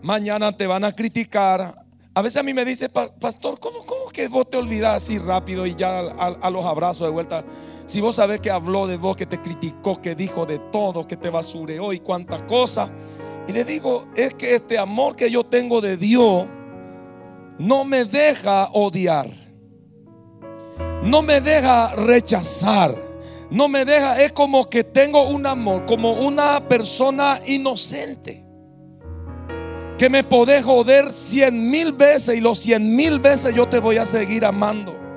Mañana 0.02 0.56
te 0.56 0.66
van 0.66 0.84
a 0.84 0.92
criticar. 0.92 1.86
A 2.14 2.22
veces 2.22 2.40
a 2.40 2.44
mí 2.44 2.54
me 2.54 2.66
dice, 2.66 2.90
pastor, 2.90 3.60
¿cómo, 3.60 3.86
cómo 3.86 4.08
que 4.12 4.28
vos 4.28 4.50
te 4.50 4.58
olvidas 4.58 4.96
así 4.96 5.20
rápido 5.20 5.66
y 5.66 5.76
ya 5.76 6.00
a, 6.00 6.50
los 6.50 6.66
abrazos 6.66 7.08
de 7.08 7.12
vuelta? 7.12 7.44
Si 7.86 8.02
vos 8.02 8.16
sabés 8.16 8.40
que 8.40 8.52
habló 8.52 8.88
de 8.88 8.98
vos, 8.98 9.16
que 9.16 9.26
te 9.26 9.42
criticó, 9.42 10.02
que 10.02 10.16
dijo 10.16 10.46
de 10.46 10.60
todo, 10.72 11.08
que 11.08 11.18
te 11.18 11.30
basureó 11.30 11.92
y 11.92 12.00
cuántas 12.00 12.44
cosas. 12.44 12.90
Y 13.48 13.52
le 13.52 13.66
digo, 13.66 14.08
es 14.16 14.34
que 14.36 14.54
este 14.54 14.78
amor 14.78 15.16
que 15.16 15.32
yo 15.32 15.44
tengo 15.44 15.82
de 15.82 15.98
Dios 15.98 16.48
no 17.60 17.84
me 17.84 18.06
deja 18.06 18.70
odiar. 18.72 19.30
No 21.04 21.22
me 21.22 21.42
deja 21.42 21.94
rechazar. 21.96 22.96
No 23.52 23.68
me 23.68 23.84
deja, 23.84 24.22
es 24.22 24.32
como 24.32 24.70
que 24.70 24.84
tengo 24.84 25.28
un 25.30 25.46
amor, 25.46 25.86
como 25.86 26.14
una 26.14 26.68
persona 26.68 27.42
inocente. 27.46 28.46
Que 29.98 30.10
me 30.10 30.24
podés 30.24 30.64
joder 30.64 31.12
cien 31.12 31.70
mil 31.70 31.92
veces 31.92 32.38
y 32.38 32.42
los 32.42 32.60
cien 32.60 32.96
mil 32.96 33.20
veces 33.20 33.54
yo 33.54 33.68
te 33.68 33.80
voy 33.80 33.98
a 33.98 34.06
seguir 34.06 34.46
amando 34.46 35.09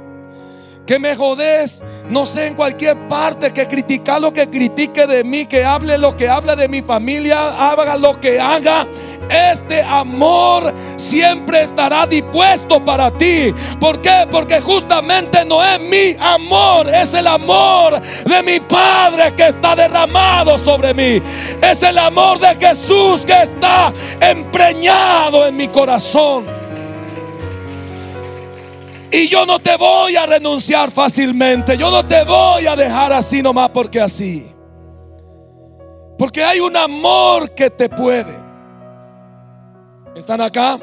que 0.86 0.98
me 0.98 1.14
jodes, 1.14 1.84
no 2.08 2.26
sé, 2.26 2.48
en 2.48 2.54
cualquier 2.54 3.08
parte, 3.08 3.52
que 3.52 3.68
critica 3.68 4.18
lo 4.18 4.32
que 4.32 4.50
critique 4.50 5.06
de 5.06 5.22
mí, 5.22 5.46
que 5.46 5.64
hable 5.64 5.96
lo 5.96 6.16
que 6.16 6.28
hable 6.28 6.56
de 6.56 6.68
mi 6.68 6.82
familia, 6.82 7.70
haga 7.70 7.96
lo 7.96 8.20
que 8.20 8.40
haga. 8.40 8.86
Este 9.30 9.82
amor 9.82 10.74
siempre 10.96 11.62
estará 11.62 12.06
dispuesto 12.06 12.84
para 12.84 13.10
ti. 13.16 13.54
¿Por 13.78 14.00
qué? 14.00 14.26
Porque 14.30 14.60
justamente 14.60 15.44
no 15.44 15.64
es 15.64 15.80
mi 15.80 16.16
amor, 16.18 16.88
es 16.88 17.14
el 17.14 17.28
amor 17.28 18.00
de 18.00 18.42
mi 18.42 18.58
Padre 18.60 19.32
que 19.36 19.48
está 19.48 19.76
derramado 19.76 20.58
sobre 20.58 20.92
mí. 20.92 21.22
Es 21.62 21.82
el 21.82 21.96
amor 21.96 22.40
de 22.40 22.54
Jesús 22.56 23.24
que 23.24 23.42
está 23.42 23.92
empreñado 24.20 25.46
en 25.46 25.56
mi 25.56 25.68
corazón. 25.68 26.61
Y 29.14 29.28
yo 29.28 29.44
no 29.44 29.58
te 29.58 29.76
voy 29.76 30.16
a 30.16 30.24
renunciar 30.24 30.90
fácilmente. 30.90 31.76
Yo 31.76 31.90
no 31.90 32.02
te 32.06 32.24
voy 32.24 32.66
a 32.66 32.74
dejar 32.74 33.12
así 33.12 33.42
nomás 33.42 33.68
porque 33.68 34.00
así. 34.00 34.50
Porque 36.18 36.42
hay 36.42 36.60
un 36.60 36.74
amor 36.74 37.54
que 37.54 37.68
te 37.68 37.90
puede. 37.90 38.34
¿Están 40.16 40.40
acá? 40.40 40.78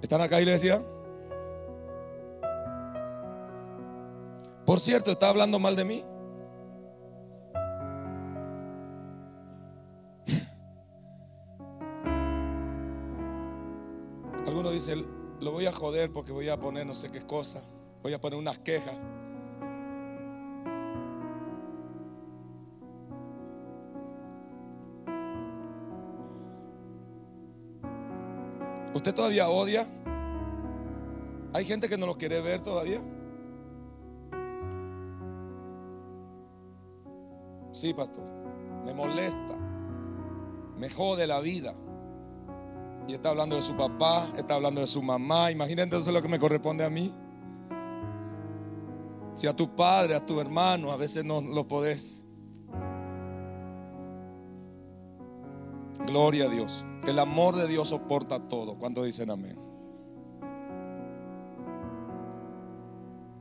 ¿Están 0.00 0.20
acá, 0.20 0.40
iglesia? 0.40 0.80
Por 4.64 4.78
cierto, 4.78 5.10
¿está 5.10 5.28
hablando 5.28 5.58
mal 5.58 5.74
de 5.74 5.84
mí? 5.84 6.04
Algunos 14.50 14.72
dicen, 14.72 15.06
lo 15.38 15.52
voy 15.52 15.66
a 15.66 15.72
joder 15.72 16.10
porque 16.12 16.32
voy 16.32 16.48
a 16.48 16.58
poner 16.58 16.84
no 16.84 16.92
sé 16.92 17.08
qué 17.08 17.20
cosa. 17.24 17.62
Voy 18.02 18.12
a 18.14 18.20
poner 18.20 18.36
unas 18.36 18.58
quejas. 18.58 18.96
¿Usted 28.92 29.14
todavía 29.14 29.48
odia? 29.48 29.86
¿Hay 31.52 31.64
gente 31.64 31.88
que 31.88 31.96
no 31.96 32.06
lo 32.06 32.16
quiere 32.16 32.40
ver 32.40 32.60
todavía? 32.60 33.00
Sí, 37.70 37.94
pastor. 37.94 38.24
Me 38.84 38.94
molesta. 38.94 39.56
Me 40.76 40.90
jode 40.90 41.28
la 41.28 41.38
vida. 41.38 41.72
Y 43.08 43.14
está 43.14 43.30
hablando 43.30 43.56
de 43.56 43.62
su 43.62 43.76
papá, 43.76 44.32
está 44.36 44.54
hablando 44.54 44.80
de 44.80 44.86
su 44.86 45.02
mamá. 45.02 45.50
Imagínate 45.50 45.82
entonces 45.84 46.12
lo 46.12 46.22
que 46.22 46.28
me 46.28 46.38
corresponde 46.38 46.84
a 46.84 46.90
mí. 46.90 47.12
Si 49.34 49.46
a 49.46 49.56
tu 49.56 49.74
padre, 49.74 50.14
a 50.14 50.24
tu 50.24 50.40
hermano, 50.40 50.92
a 50.92 50.96
veces 50.96 51.24
no 51.24 51.40
lo 51.40 51.66
podés. 51.66 52.24
Gloria 56.06 56.46
a 56.46 56.48
Dios. 56.48 56.84
El 57.06 57.18
amor 57.18 57.56
de 57.56 57.66
Dios 57.66 57.88
soporta 57.88 58.48
todo. 58.48 58.78
Cuando 58.78 59.02
dicen 59.02 59.30
amén? 59.30 59.58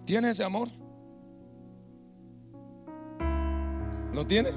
¿Tiene 0.06 0.32
ese 0.32 0.44
amor? 0.44 0.70
¿Lo 4.14 4.26
tiene? 4.26 4.50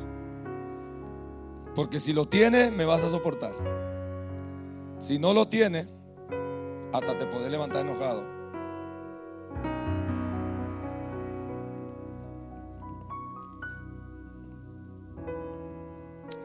Porque 1.74 2.00
si 2.00 2.12
lo 2.12 2.26
tiene, 2.26 2.70
me 2.70 2.84
vas 2.84 3.02
a 3.02 3.10
soportar. 3.10 3.52
Si 5.02 5.18
no 5.18 5.34
lo 5.34 5.48
tiene, 5.48 5.88
hasta 6.92 7.18
te 7.18 7.26
podés 7.26 7.50
levantar 7.50 7.84
enojado. 7.84 8.22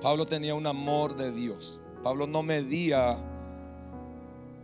Pablo 0.02 0.26
tenía 0.26 0.56
un 0.56 0.66
amor 0.66 1.16
de 1.16 1.32
Dios. 1.32 1.80
Pablo 2.02 2.26
no 2.26 2.42
medía 2.42 3.20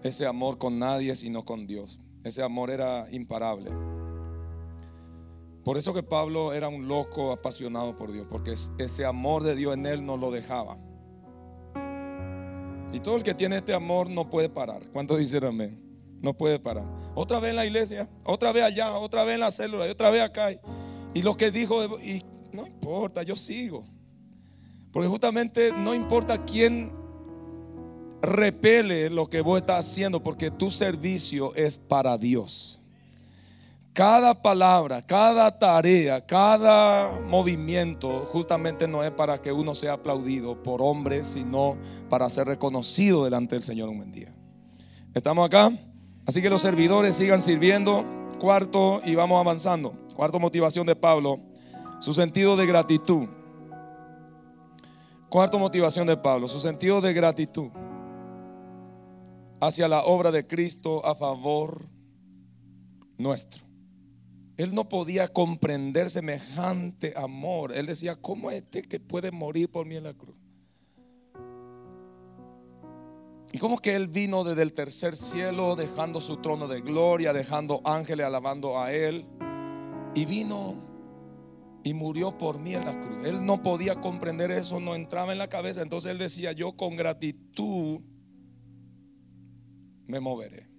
ese 0.02 0.26
amor 0.26 0.58
con 0.58 0.80
nadie 0.80 1.16
sino 1.16 1.46
con 1.46 1.68
Dios. 1.68 2.00
Ese 2.24 2.42
amor 2.42 2.72
era 2.72 3.06
imparable. 3.12 3.70
Por 5.64 5.78
eso 5.78 5.94
que 5.94 6.02
Pablo 6.02 6.54
era 6.54 6.68
un 6.68 6.88
loco 6.88 7.32
apasionado 7.32 7.96
por 7.96 8.12
Dios, 8.12 8.26
porque 8.28 8.56
ese 8.80 9.06
amor 9.06 9.44
de 9.44 9.56
Dios 9.56 9.76
en 9.76 9.86
él 9.86 10.04
no 10.04 10.18
lo 10.18 10.32
dejaba. 10.32 10.80
Y 12.94 13.00
todo 13.00 13.18
el 13.18 13.24
que 13.24 13.34
tiene 13.34 13.58
este 13.58 13.74
amor 13.74 14.10
no 14.10 14.30
puede 14.30 14.50
parar. 14.50 14.88
¿Cuántos 14.94 15.18
dicen 15.18 15.44
amén? 15.44 15.80
No 16.22 16.38
puede 16.38 16.60
parar. 16.60 16.86
Otra 17.16 17.40
vez 17.40 17.50
en 17.50 17.56
la 17.56 17.66
iglesia, 17.66 18.08
otra 18.24 18.52
vez 18.52 18.64
allá, 18.64 18.94
otra 18.94 19.24
vez 19.24 19.34
en 19.34 19.42
la 19.42 19.52
célula, 19.52 19.88
y 19.88 19.90
otra 19.90 20.12
vez 20.12 20.22
acá. 20.22 20.52
Y 21.14 21.22
lo 21.24 21.36
que 21.36 21.52
dijo, 21.52 22.00
y 22.00 22.24
no 22.52 22.68
importa, 22.68 23.24
yo 23.24 23.36
sigo. 23.36 23.84
Porque 24.92 25.10
justamente 25.10 25.72
no 25.76 25.96
importa 25.96 26.46
quién 26.46 26.94
repele 28.22 29.10
lo 29.10 29.28
que 29.28 29.42
vos 29.42 29.60
estás 29.60 29.88
haciendo, 29.88 30.22
porque 30.22 30.52
tu 30.52 30.70
servicio 30.70 31.54
es 31.56 31.78
para 31.78 32.18
Dios. 32.18 32.80
Cada 33.94 34.42
palabra, 34.42 35.04
cada 35.04 35.60
tarea, 35.60 36.26
cada 36.26 37.20
movimiento 37.28 38.26
justamente 38.26 38.88
no 38.88 39.04
es 39.04 39.12
para 39.12 39.40
que 39.40 39.52
uno 39.52 39.76
sea 39.76 39.94
aplaudido 39.94 40.64
por 40.64 40.82
hombres, 40.82 41.28
sino 41.28 41.78
para 42.10 42.28
ser 42.32 42.48
reconocido 42.48 43.24
delante 43.24 43.54
del 43.54 43.62
Señor 43.62 43.90
un 43.90 43.98
buen 43.98 44.12
día. 44.12 44.34
¿Estamos 45.14 45.46
acá? 45.46 45.72
Así 46.26 46.42
que 46.42 46.50
los 46.50 46.64
servidores 46.64 47.16
sigan 47.16 47.44
sirviendo. 47.44 48.04
Cuarto, 48.40 49.00
y 49.06 49.14
vamos 49.14 49.40
avanzando. 49.40 49.94
Cuarto 50.16 50.40
motivación 50.40 50.88
de 50.88 50.96
Pablo, 50.96 51.40
su 52.00 52.16
sentido 52.16 52.58
de 52.58 52.66
gratitud. 52.66 53.28
Cuarto 55.30 55.60
motivación 55.60 56.08
de 56.08 56.18
Pablo, 56.18 56.48
su 56.48 56.60
sentido 56.60 57.00
de 57.00 57.14
gratitud 57.14 57.70
hacia 59.62 59.88
la 59.88 60.04
obra 60.04 60.32
de 60.32 60.48
Cristo 60.48 61.06
a 61.06 61.14
favor 61.14 61.88
nuestro. 63.18 63.73
Él 64.58 64.76
no 64.76 64.88
podía 64.88 65.28
comprender 65.28 66.10
semejante 66.10 67.14
amor. 67.16 67.76
Él 67.76 67.88
decía, 67.88 68.16
¿cómo 68.16 68.52
este 68.52 68.84
que 68.84 69.00
puede 69.00 69.32
morir 69.32 69.70
por 69.70 69.86
mí 69.86 69.96
en 69.96 70.04
la 70.04 70.14
cruz? 70.14 70.36
¿Y 73.52 73.58
cómo 73.60 73.78
que 73.78 73.96
Él 73.96 74.08
vino 74.08 74.44
desde 74.44 74.64
el 74.64 74.74
tercer 74.74 75.16
cielo, 75.16 75.76
dejando 75.76 76.22
su 76.22 76.38
trono 76.38 76.68
de 76.68 76.82
gloria, 76.82 77.34
dejando 77.34 77.82
ángeles 77.84 78.26
alabando 78.26 78.80
a 78.80 78.92
Él? 78.92 79.26
Y 80.16 80.26
vino 80.26 80.76
y 81.84 81.94
murió 81.94 82.38
por 82.38 82.60
mí 82.60 82.76
en 82.76 82.86
la 82.86 83.00
cruz. 83.00 83.26
Él 83.26 83.46
no 83.46 83.62
podía 83.62 84.00
comprender 84.00 84.52
eso, 84.52 84.80
no 84.80 84.96
entraba 84.96 85.32
en 85.32 85.38
la 85.38 85.50
cabeza. 85.50 85.82
Entonces 85.82 86.12
Él 86.12 86.18
decía, 86.18 86.52
yo 86.52 86.76
con 86.76 86.96
gratitud 86.96 88.02
me 90.08 90.20
moveré. 90.20 90.70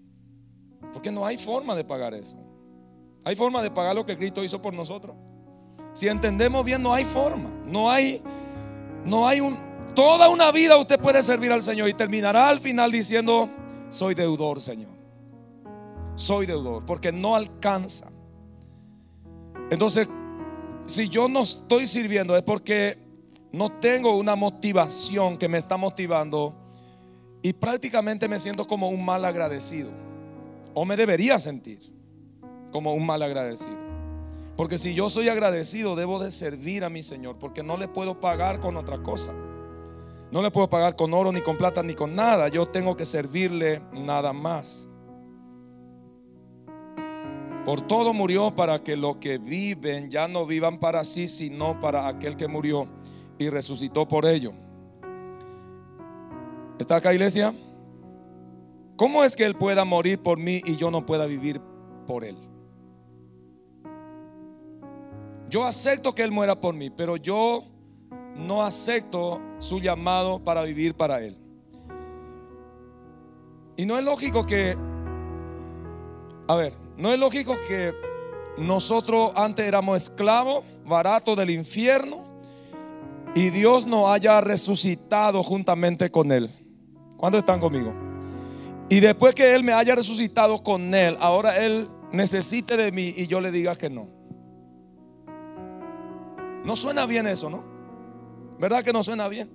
Porque 0.93 1.11
no 1.11 1.27
hay 1.27 1.39
forma 1.39 1.75
de 1.75 1.85
pagar 1.85 2.15
eso. 2.15 2.54
Hay 3.25 3.37
forma 3.37 3.63
de 3.63 3.71
pagar 3.71 3.95
lo 3.95 4.05
que 4.05 4.17
Cristo 4.17 4.45
hizo 4.45 4.61
por 4.61 4.75
nosotros. 4.75 5.17
Si 5.95 6.09
entendemos 6.09 6.65
bien, 6.65 6.83
no 6.83 6.93
hay 6.93 7.05
forma. 7.05 7.51
No 7.67 7.91
hay, 7.91 8.23
no 9.05 9.27
hay 9.27 9.41
un, 9.41 9.59
toda 9.95 10.29
una 10.29 10.53
vida 10.53 10.77
usted 10.77 11.01
puede 11.01 11.23
servir 11.23 11.51
al 11.51 11.63
Señor 11.63 11.89
y 11.89 11.95
terminará 11.95 12.49
al 12.49 12.59
final 12.59 12.93
diciendo, 12.93 13.49
soy 13.89 14.15
deudor, 14.15 14.61
Señor. 14.61 14.93
Soy 16.17 16.47
deudor, 16.47 16.85
porque 16.85 17.13
no 17.13 17.35
alcanza. 17.35 18.13
Entonces, 19.71 20.07
si 20.87 21.09
yo 21.09 21.29
no 21.29 21.43
estoy 21.43 21.87
sirviendo 21.87 22.37
es 22.37 22.43
porque 22.43 22.99
no 23.53 23.73
tengo 23.73 24.17
una 24.17 24.37
motivación 24.37 25.39
que 25.39 25.49
me 25.49 25.59
está 25.59 25.77
motivando 25.77 26.55
y 27.41 27.53
prácticamente 27.55 28.29
me 28.29 28.39
siento 28.39 28.67
como 28.67 28.89
un 28.91 29.03
mal 29.05 29.25
agradecido. 29.25 29.91
O 30.75 30.85
me 30.85 30.97
debería 30.97 31.39
sentir 31.39 31.94
como 32.75 32.93
un 32.93 33.07
mal 33.07 33.23
agradecido. 33.23 33.77
Porque 34.57 34.79
si 34.79 34.97
yo 34.97 35.09
soy 35.09 35.29
agradecido, 35.29 35.95
debo 35.95 36.19
de 36.19 36.33
servir 36.33 36.83
a 36.83 36.91
mi 36.91 37.05
Señor, 37.05 37.37
porque 37.39 37.63
no 37.63 37.77
le 37.77 37.87
puedo 37.87 38.19
pagar 38.19 38.59
con 38.59 38.77
otra 38.77 39.01
cosa. 39.01 39.33
No 40.33 40.43
le 40.43 40.51
puedo 40.51 40.69
pagar 40.69 40.97
con 40.97 41.15
oro, 41.15 41.31
ni 41.31 41.41
con 41.41 41.57
plata, 41.57 41.85
ni 41.85 41.95
con 41.95 42.17
nada. 42.17 42.49
Yo 42.49 42.67
tengo 42.67 42.97
que 42.97 43.05
servirle 43.05 43.81
nada 43.93 44.33
más. 44.33 44.89
Por 47.65 47.81
todo 47.83 48.13
murió 48.13 48.53
para 48.53 48.83
que 48.83 48.97
los 48.97 49.19
que 49.19 49.39
viven 49.39 50.11
ya 50.11 50.27
no 50.27 50.45
vivan 50.45 50.81
para 50.81 51.05
sí, 51.05 51.29
sino 51.29 51.79
para 51.79 52.09
aquel 52.09 52.37
que 52.37 52.49
murió 52.49 52.89
y 53.39 53.51
resucitó 53.51 54.09
por 54.09 54.27
ello. 54.27 54.53
¿Está 56.81 56.97
acá 56.97 57.15
iglesia? 57.15 57.55
¿Cómo 58.97 59.23
es 59.23 59.37
que 59.37 59.45
Él 59.45 59.55
pueda 59.55 59.85
morir 59.85 60.21
por 60.21 60.39
mí 60.39 60.61
y 60.65 60.75
yo 60.75 60.91
no 60.91 61.07
pueda 61.07 61.27
vivir 61.27 61.61
por 62.09 62.25
Él? 62.25 62.37
Yo 65.49 65.65
acepto 65.65 66.15
que 66.15 66.23
Él 66.23 66.31
muera 66.31 66.61
por 66.61 66.75
mí, 66.75 66.91
pero 66.91 67.17
yo 67.17 67.65
no 68.37 68.63
acepto 68.63 69.41
su 69.59 69.81
llamado 69.81 70.43
para 70.43 70.63
vivir 70.63 70.95
para 70.95 71.21
Él. 71.21 71.37
Y 73.77 73.87
no 73.87 73.99
es 73.99 74.05
lógico 74.05 74.47
que, 74.47 74.77
a 76.49 76.55
ver, 76.55 76.75
no 76.97 77.13
es 77.13 77.19
lógico 77.19 77.57
que 77.69 77.93
nosotros 78.59 79.33
antes 79.35 79.67
éramos 79.67 79.97
esclavos, 79.97 80.65
baratos 80.85 81.37
del 81.37 81.51
infierno, 81.51 82.25
y 83.35 83.51
Dios 83.51 83.85
nos 83.87 84.09
haya 84.11 84.41
resucitado 84.41 85.43
juntamente 85.43 86.11
con 86.11 86.31
Él. 86.31 86.51
¿Cuándo 87.17 87.39
están 87.39 87.59
conmigo? 87.59 87.93
Y 88.89 89.01
después 89.01 89.35
que 89.35 89.55
Él 89.55 89.65
me 89.65 89.73
haya 89.73 89.97
resucitado 89.97 90.63
con 90.63 90.95
Él, 90.95 91.17
ahora 91.19 91.59
Él 91.65 91.89
necesite 92.13 92.77
de 92.77 92.93
mí 92.93 93.13
y 93.17 93.27
yo 93.27 93.41
le 93.41 93.51
diga 93.51 93.75
que 93.75 93.91
no. 93.91 94.14
No 96.65 96.77
suena 96.77 97.05
bien 97.07 97.27
eso, 97.27 97.51
¿no? 97.51 97.63
¿Verdad 98.59 98.83
que 98.83 98.93
no 98.93 99.03
suena 99.03 99.29
bien? 99.29 99.51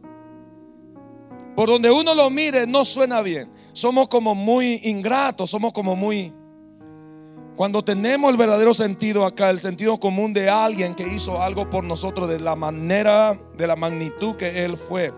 Por 1.56 1.68
donde 1.68 1.92
uno 1.92 2.14
lo 2.14 2.30
mire, 2.30 2.68
no 2.68 2.86
suena 2.86 3.22
bien. 3.22 3.52
Somos 3.74 4.08
como 4.08 4.36
muy 4.36 4.80
ingratos, 4.84 5.50
somos 5.50 5.74
como 5.74 5.96
muy... 5.96 6.34
Cuando 7.56 7.84
tenemos 7.84 8.32
el 8.32 8.38
verdadero 8.38 8.74
sentido 8.74 9.26
acá, 9.26 9.50
el 9.50 9.60
sentido 9.60 10.00
común 10.00 10.32
de 10.32 10.50
alguien 10.50 10.96
que 10.96 11.06
hizo 11.06 11.42
algo 11.42 11.70
por 11.70 11.84
nosotros 11.84 12.30
de 12.30 12.40
la 12.40 12.56
manera, 12.56 13.38
de 13.58 13.68
la 13.68 13.76
magnitud 13.76 14.38
que 14.38 14.64
Él 14.64 14.78
fue. 14.78 15.12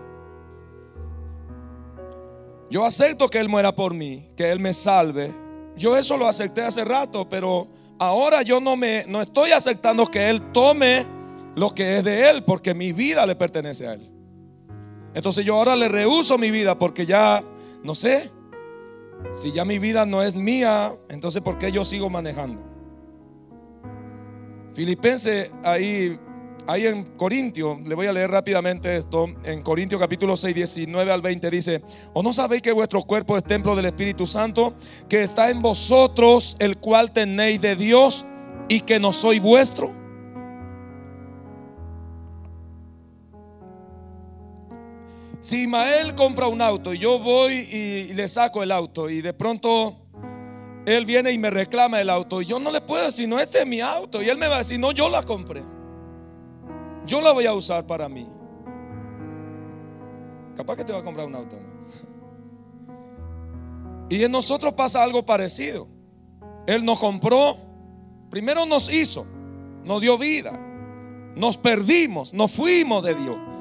Yo 2.70 2.84
acepto 2.84 3.28
que 3.28 3.38
Él 3.38 3.48
muera 3.48 3.76
por 3.76 3.94
mí, 3.94 4.26
que 4.36 4.50
Él 4.50 4.58
me 4.58 4.72
salve. 4.72 5.32
Yo 5.76 5.96
eso 5.96 6.16
lo 6.16 6.26
acepté 6.26 6.62
hace 6.62 6.84
rato, 6.84 7.28
pero 7.28 7.68
ahora 7.98 8.42
yo 8.42 8.60
no 8.60 8.76
me, 8.76 9.04
no 9.06 9.20
estoy 9.20 9.52
aceptando 9.52 10.06
que 10.06 10.28
Él 10.28 10.50
tome 10.50 11.06
lo 11.54 11.70
que 11.70 11.98
es 11.98 12.04
de 12.04 12.30
Él, 12.30 12.44
porque 12.44 12.74
mi 12.74 12.92
vida 12.92 13.26
le 13.26 13.36
pertenece 13.36 13.86
a 13.86 13.94
Él. 13.94 14.10
Entonces 15.14 15.44
yo 15.44 15.56
ahora 15.56 15.76
le 15.76 15.88
rehuso 15.88 16.38
mi 16.38 16.50
vida 16.50 16.78
porque 16.78 17.04
ya, 17.04 17.42
no 17.82 17.94
sé, 17.94 18.30
si 19.30 19.52
ya 19.52 19.64
mi 19.64 19.78
vida 19.78 20.06
no 20.06 20.22
es 20.22 20.34
mía, 20.34 20.92
entonces 21.08 21.42
¿por 21.42 21.58
qué 21.58 21.70
yo 21.70 21.84
sigo 21.84 22.08
manejando? 22.08 22.60
Filipense 24.72 25.50
ahí, 25.62 26.18
ahí 26.66 26.86
en 26.86 27.04
Corintio, 27.16 27.78
le 27.84 27.94
voy 27.94 28.06
a 28.06 28.12
leer 28.12 28.30
rápidamente 28.30 28.96
esto, 28.96 29.26
en 29.44 29.62
Corintio 29.62 29.98
capítulo 29.98 30.34
6, 30.34 30.54
19 30.54 31.12
al 31.12 31.20
20 31.20 31.50
dice, 31.50 31.82
¿o 32.14 32.22
no 32.22 32.32
sabéis 32.32 32.62
que 32.62 32.72
vuestro 32.72 33.02
cuerpo 33.02 33.36
es 33.36 33.44
templo 33.44 33.76
del 33.76 33.84
Espíritu 33.84 34.26
Santo, 34.26 34.74
que 35.10 35.22
está 35.22 35.50
en 35.50 35.60
vosotros, 35.60 36.56
el 36.58 36.78
cual 36.78 37.12
tenéis 37.12 37.60
de 37.60 37.76
Dios 37.76 38.24
y 38.68 38.80
que 38.80 38.98
no 38.98 39.12
soy 39.12 39.38
vuestro? 39.38 40.01
Si 45.42 45.62
Ismael 45.62 46.14
compra 46.14 46.46
un 46.46 46.62
auto 46.62 46.94
y 46.94 46.98
yo 46.98 47.18
voy 47.18 47.52
y 47.52 48.14
le 48.14 48.28
saco 48.28 48.62
el 48.62 48.70
auto 48.70 49.10
y 49.10 49.22
de 49.22 49.34
pronto 49.34 49.96
él 50.86 51.04
viene 51.04 51.32
y 51.32 51.38
me 51.38 51.50
reclama 51.50 52.00
el 52.00 52.10
auto 52.10 52.40
y 52.40 52.46
yo 52.46 52.60
no 52.60 52.70
le 52.70 52.80
puedo 52.80 53.04
decir, 53.04 53.28
no, 53.28 53.40
este 53.40 53.58
es 53.58 53.66
mi 53.66 53.80
auto. 53.80 54.22
Y 54.22 54.28
él 54.28 54.38
me 54.38 54.46
va 54.46 54.54
a 54.54 54.58
decir, 54.58 54.78
no, 54.78 54.92
yo 54.92 55.08
la 55.08 55.24
compré. 55.24 55.64
Yo 57.06 57.20
la 57.20 57.32
voy 57.32 57.46
a 57.46 57.54
usar 57.54 57.84
para 57.84 58.08
mí. 58.08 58.28
Capaz 60.56 60.76
que 60.76 60.84
te 60.84 60.92
va 60.92 61.00
a 61.00 61.02
comprar 61.02 61.26
un 61.26 61.34
auto. 61.34 61.56
Y 64.08 64.22
en 64.22 64.30
nosotros 64.30 64.74
pasa 64.74 65.02
algo 65.02 65.26
parecido. 65.26 65.88
Él 66.68 66.84
nos 66.84 67.00
compró, 67.00 67.56
primero 68.30 68.64
nos 68.64 68.92
hizo, 68.92 69.26
nos 69.82 70.00
dio 70.00 70.16
vida, 70.16 70.52
nos 71.34 71.56
perdimos, 71.56 72.32
nos 72.32 72.52
fuimos 72.52 73.02
de 73.02 73.16
Dios. 73.16 73.51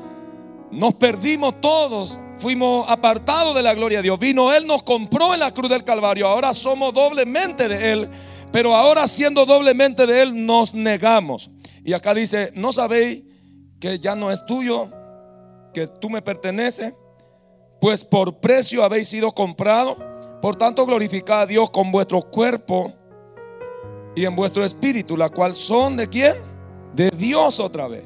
Nos 0.72 0.94
perdimos 0.96 1.60
todos, 1.62 2.20
fuimos 2.40 2.86
apartados 2.90 3.56
de 3.56 3.62
la 3.62 3.74
gloria 3.74 4.00
de 4.00 4.04
Dios. 4.04 4.20
Vino 4.20 4.54
Él, 4.54 4.66
nos 4.66 4.84
compró 4.84 5.34
en 5.34 5.40
la 5.42 5.52
cruz 5.52 5.70
del 5.70 5.84
Calvario. 5.84 6.28
Ahora 6.28 6.54
somos 6.54 6.94
doblemente 6.94 7.68
de 7.68 7.92
Él, 7.92 8.10
pero 8.52 8.76
ahora 8.76 9.08
siendo 9.08 9.46
doblemente 9.46 10.06
de 10.06 10.22
Él 10.22 10.46
nos 10.46 10.74
negamos. 10.74 11.52
Y 11.84 11.94
acá 11.94 12.14
dice, 12.14 12.52
¿no 12.56 12.72
sabéis 12.72 13.24
que 13.80 14.00
ya 14.00 14.16
no 14.16 14.32
es 14.32 14.46
tuyo? 14.46 14.90
que 15.74 15.88
tú 15.88 16.10
me 16.10 16.22
perteneces, 16.22 16.94
pues 17.80 18.06
por 18.06 18.40
precio 18.40 18.84
habéis 18.84 19.10
sido 19.10 19.32
comprado. 19.32 19.98
Por 20.42 20.56
tanto, 20.56 20.86
glorificad 20.86 21.42
a 21.42 21.46
Dios 21.46 21.70
con 21.70 21.92
vuestro 21.92 22.22
cuerpo 22.22 22.94
y 24.16 24.26
en 24.26 24.36
vuestro 24.36 24.66
espíritu, 24.66 25.16
la 25.16 25.30
cual 25.30 25.54
son 25.54 25.98
de 25.98 26.08
quién? 26.08 26.34
De 26.94 27.10
Dios 27.12 27.60
otra 27.60 27.88
vez. 27.88 28.04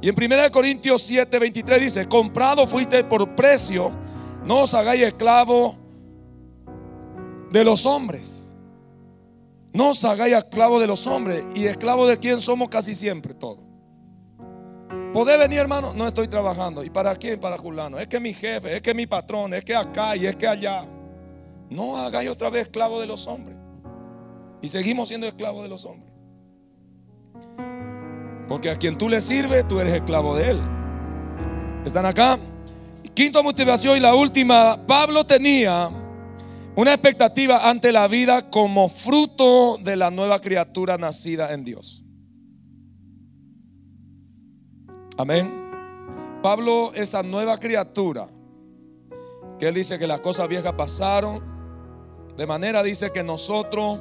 Y 0.00 0.08
en 0.08 0.14
1 0.14 0.50
Corintios 0.52 1.02
7, 1.02 1.38
23 1.38 1.80
dice, 1.80 2.06
comprado 2.06 2.66
fuiste 2.66 3.02
por 3.04 3.34
precio, 3.34 3.92
no 4.44 4.60
os 4.60 4.74
hagáis 4.74 5.02
esclavo 5.02 5.76
de 7.50 7.64
los 7.64 7.86
hombres. 7.86 8.54
No 9.72 9.90
os 9.90 10.04
hagáis 10.04 10.34
esclavo 10.34 10.78
de 10.78 10.86
los 10.86 11.06
hombres. 11.06 11.44
¿Y 11.54 11.66
esclavo 11.66 12.06
de 12.06 12.18
quién 12.18 12.40
somos 12.40 12.68
casi 12.68 12.94
siempre 12.94 13.34
todos? 13.34 13.64
¿Podés 15.12 15.38
venir, 15.38 15.58
hermano? 15.58 15.92
No 15.94 16.06
estoy 16.06 16.28
trabajando. 16.28 16.84
¿Y 16.84 16.90
para 16.90 17.14
quién? 17.16 17.40
Para 17.40 17.58
Julano. 17.58 17.98
Es 17.98 18.06
que 18.06 18.20
mi 18.20 18.32
jefe, 18.32 18.76
es 18.76 18.82
que 18.82 18.94
mi 18.94 19.06
patrón, 19.06 19.54
es 19.54 19.64
que 19.64 19.74
acá 19.74 20.16
y 20.16 20.26
es 20.26 20.36
que 20.36 20.46
allá. 20.46 20.86
No 21.68 21.96
hagáis 21.96 22.30
otra 22.30 22.50
vez 22.50 22.62
esclavo 22.62 23.00
de 23.00 23.06
los 23.06 23.26
hombres. 23.26 23.56
Y 24.62 24.68
seguimos 24.68 25.08
siendo 25.08 25.26
esclavos 25.26 25.62
de 25.62 25.68
los 25.68 25.84
hombres. 25.84 26.12
Porque 28.48 28.70
a 28.70 28.76
quien 28.76 28.96
tú 28.96 29.08
le 29.08 29.20
sirves, 29.20 29.66
tú 29.66 29.80
eres 29.80 29.94
esclavo 29.94 30.36
de 30.36 30.50
él. 30.50 30.60
¿Están 31.84 32.06
acá? 32.06 32.38
Quinta 33.14 33.42
motivación 33.42 33.96
y 33.96 34.00
la 34.00 34.14
última. 34.14 34.86
Pablo 34.86 35.24
tenía 35.24 35.90
una 36.76 36.92
expectativa 36.92 37.68
ante 37.68 37.90
la 37.90 38.06
vida 38.06 38.50
como 38.50 38.88
fruto 38.88 39.78
de 39.78 39.96
la 39.96 40.10
nueva 40.10 40.40
criatura 40.40 40.98
nacida 40.98 41.54
en 41.54 41.64
Dios. 41.64 42.04
Amén. 45.16 45.50
Pablo, 46.42 46.92
esa 46.94 47.22
nueva 47.22 47.58
criatura, 47.58 48.28
que 49.58 49.68
él 49.68 49.74
dice 49.74 49.98
que 49.98 50.06
las 50.06 50.20
cosas 50.20 50.46
viejas 50.48 50.74
pasaron, 50.74 51.42
de 52.36 52.46
manera 52.46 52.82
dice 52.82 53.10
que 53.10 53.24
nosotros, 53.24 54.00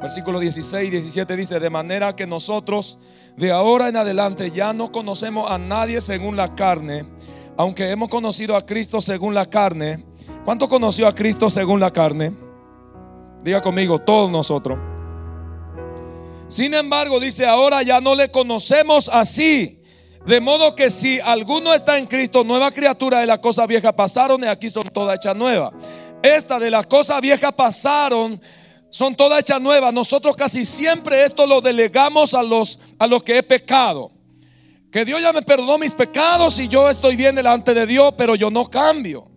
versículo 0.00 0.38
16 0.38 0.88
y 0.88 0.90
17 0.90 1.36
dice, 1.36 1.60
de 1.60 1.70
manera 1.70 2.14
que 2.14 2.26
nosotros 2.26 2.98
de 3.36 3.50
ahora 3.50 3.88
en 3.88 3.96
adelante 3.96 4.50
ya 4.50 4.72
no 4.72 4.90
conocemos 4.92 5.50
a 5.50 5.58
nadie 5.58 6.00
según 6.00 6.36
la 6.36 6.54
carne, 6.54 7.06
aunque 7.56 7.90
hemos 7.90 8.08
conocido 8.08 8.56
a 8.56 8.64
Cristo 8.64 9.00
según 9.00 9.34
la 9.34 9.46
carne. 9.46 10.04
¿Cuánto 10.44 10.68
conoció 10.68 11.06
a 11.06 11.14
Cristo 11.14 11.50
según 11.50 11.80
la 11.80 11.92
carne? 11.92 12.34
Diga 13.42 13.60
conmigo, 13.60 13.98
todos 13.98 14.30
nosotros. 14.30 14.78
Sin 16.48 16.72
embargo, 16.74 17.20
dice, 17.20 17.46
ahora 17.46 17.82
ya 17.82 18.00
no 18.00 18.14
le 18.14 18.30
conocemos 18.30 19.10
así. 19.12 19.82
De 20.26 20.40
modo 20.40 20.74
que 20.74 20.90
si 20.90 21.20
alguno 21.20 21.72
está 21.74 21.98
en 21.98 22.06
Cristo, 22.06 22.44
nueva 22.44 22.70
criatura 22.70 23.20
de 23.20 23.26
las 23.26 23.38
cosas 23.38 23.66
viejas 23.66 23.92
pasaron 23.92 24.42
y 24.42 24.46
aquí 24.46 24.70
son 24.70 24.84
todas 24.84 25.16
hechas 25.16 25.36
nuevas. 25.36 25.72
Esta 26.22 26.58
de 26.58 26.70
las 26.70 26.86
cosas 26.86 27.20
viejas 27.20 27.52
pasaron, 27.52 28.40
son 28.90 29.14
todas 29.14 29.40
hechas 29.40 29.60
nuevas. 29.60 29.92
Nosotros 29.92 30.36
casi 30.36 30.64
siempre 30.64 31.24
esto 31.24 31.46
lo 31.46 31.60
delegamos 31.60 32.34
a 32.34 32.42
los, 32.42 32.78
a 32.98 33.06
los 33.06 33.22
que 33.22 33.38
he 33.38 33.42
pecado. 33.42 34.10
Que 34.90 35.04
Dios 35.04 35.20
ya 35.20 35.32
me 35.32 35.42
perdonó 35.42 35.76
mis 35.76 35.92
pecados 35.92 36.58
y 36.58 36.68
yo 36.68 36.88
estoy 36.88 37.16
bien 37.16 37.34
delante 37.34 37.74
de 37.74 37.86
Dios, 37.86 38.14
pero 38.16 38.34
yo 38.34 38.50
no 38.50 38.64
cambio. 38.64 39.28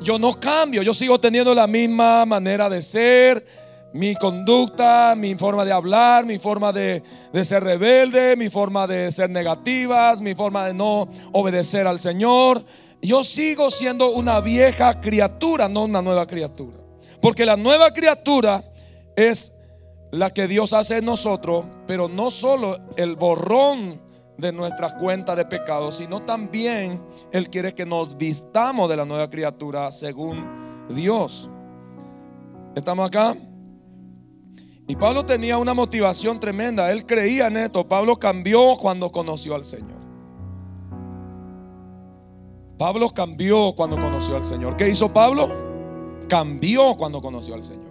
Yo 0.00 0.18
no 0.18 0.38
cambio, 0.38 0.82
yo 0.82 0.94
sigo 0.94 1.18
teniendo 1.18 1.54
la 1.54 1.66
misma 1.66 2.24
manera 2.24 2.68
de 2.68 2.82
ser, 2.82 3.44
mi 3.92 4.14
conducta, 4.14 5.14
mi 5.16 5.34
forma 5.34 5.64
de 5.64 5.72
hablar, 5.72 6.24
mi 6.24 6.38
forma 6.38 6.72
de, 6.72 7.02
ser 7.42 7.64
rebelde, 7.64 8.36
mi 8.36 8.48
forma 8.48 8.86
de 8.86 9.10
ser 9.10 9.30
negativas, 9.30 10.20
mi 10.20 10.34
forma 10.34 10.66
de 10.66 10.74
no 10.74 11.08
obedecer 11.32 11.86
al 11.86 11.98
Señor. 11.98 12.62
Yo 13.02 13.24
sigo 13.24 13.70
siendo 13.70 14.10
una 14.10 14.40
vieja 14.40 15.00
criatura, 15.00 15.68
no 15.68 15.84
una 15.84 16.02
nueva 16.02 16.26
criatura. 16.26 16.87
Porque 17.20 17.44
la 17.44 17.56
nueva 17.56 17.90
criatura 17.92 18.64
es 19.16 19.52
la 20.10 20.30
que 20.30 20.46
Dios 20.46 20.72
hace 20.72 20.98
en 20.98 21.04
nosotros, 21.04 21.66
pero 21.86 22.08
no 22.08 22.30
solo 22.30 22.78
el 22.96 23.16
borrón 23.16 24.00
de 24.38 24.52
nuestras 24.52 24.94
cuentas 24.94 25.36
de 25.36 25.44
pecado, 25.44 25.90
sino 25.90 26.22
también 26.22 27.02
Él 27.32 27.50
quiere 27.50 27.74
que 27.74 27.84
nos 27.84 28.16
vistamos 28.16 28.88
de 28.88 28.96
la 28.96 29.04
nueva 29.04 29.28
criatura 29.28 29.90
según 29.90 30.86
Dios. 30.88 31.50
¿Estamos 32.74 33.06
acá? 33.06 33.36
Y 34.86 34.96
Pablo 34.96 35.26
tenía 35.26 35.58
una 35.58 35.74
motivación 35.74 36.40
tremenda. 36.40 36.90
Él 36.90 37.04
creía 37.04 37.48
en 37.48 37.58
esto. 37.58 37.86
Pablo 37.86 38.16
cambió 38.16 38.76
cuando 38.80 39.12
conoció 39.12 39.54
al 39.54 39.64
Señor. 39.64 39.98
Pablo 42.78 43.10
cambió 43.10 43.74
cuando 43.76 43.96
conoció 43.96 44.36
al 44.36 44.44
Señor. 44.44 44.76
¿Qué 44.76 44.88
hizo 44.88 45.12
Pablo? 45.12 45.67
Cambió 46.28 46.94
cuando 46.96 47.20
conoció 47.20 47.54
al 47.54 47.62
Señor. 47.62 47.88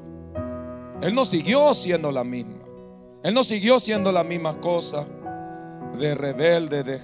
Él 1.01 1.13
no 1.13 1.25
siguió 1.25 1.73
siendo 1.73 2.11
la 2.11 2.23
misma. 2.23 2.57
Él 3.23 3.33
no 3.33 3.43
siguió 3.43 3.79
siendo 3.79 4.11
la 4.11 4.23
misma 4.23 4.59
cosa 4.59 5.05
de 5.97 6.15
rebelde, 6.15 6.83
de, 6.83 6.99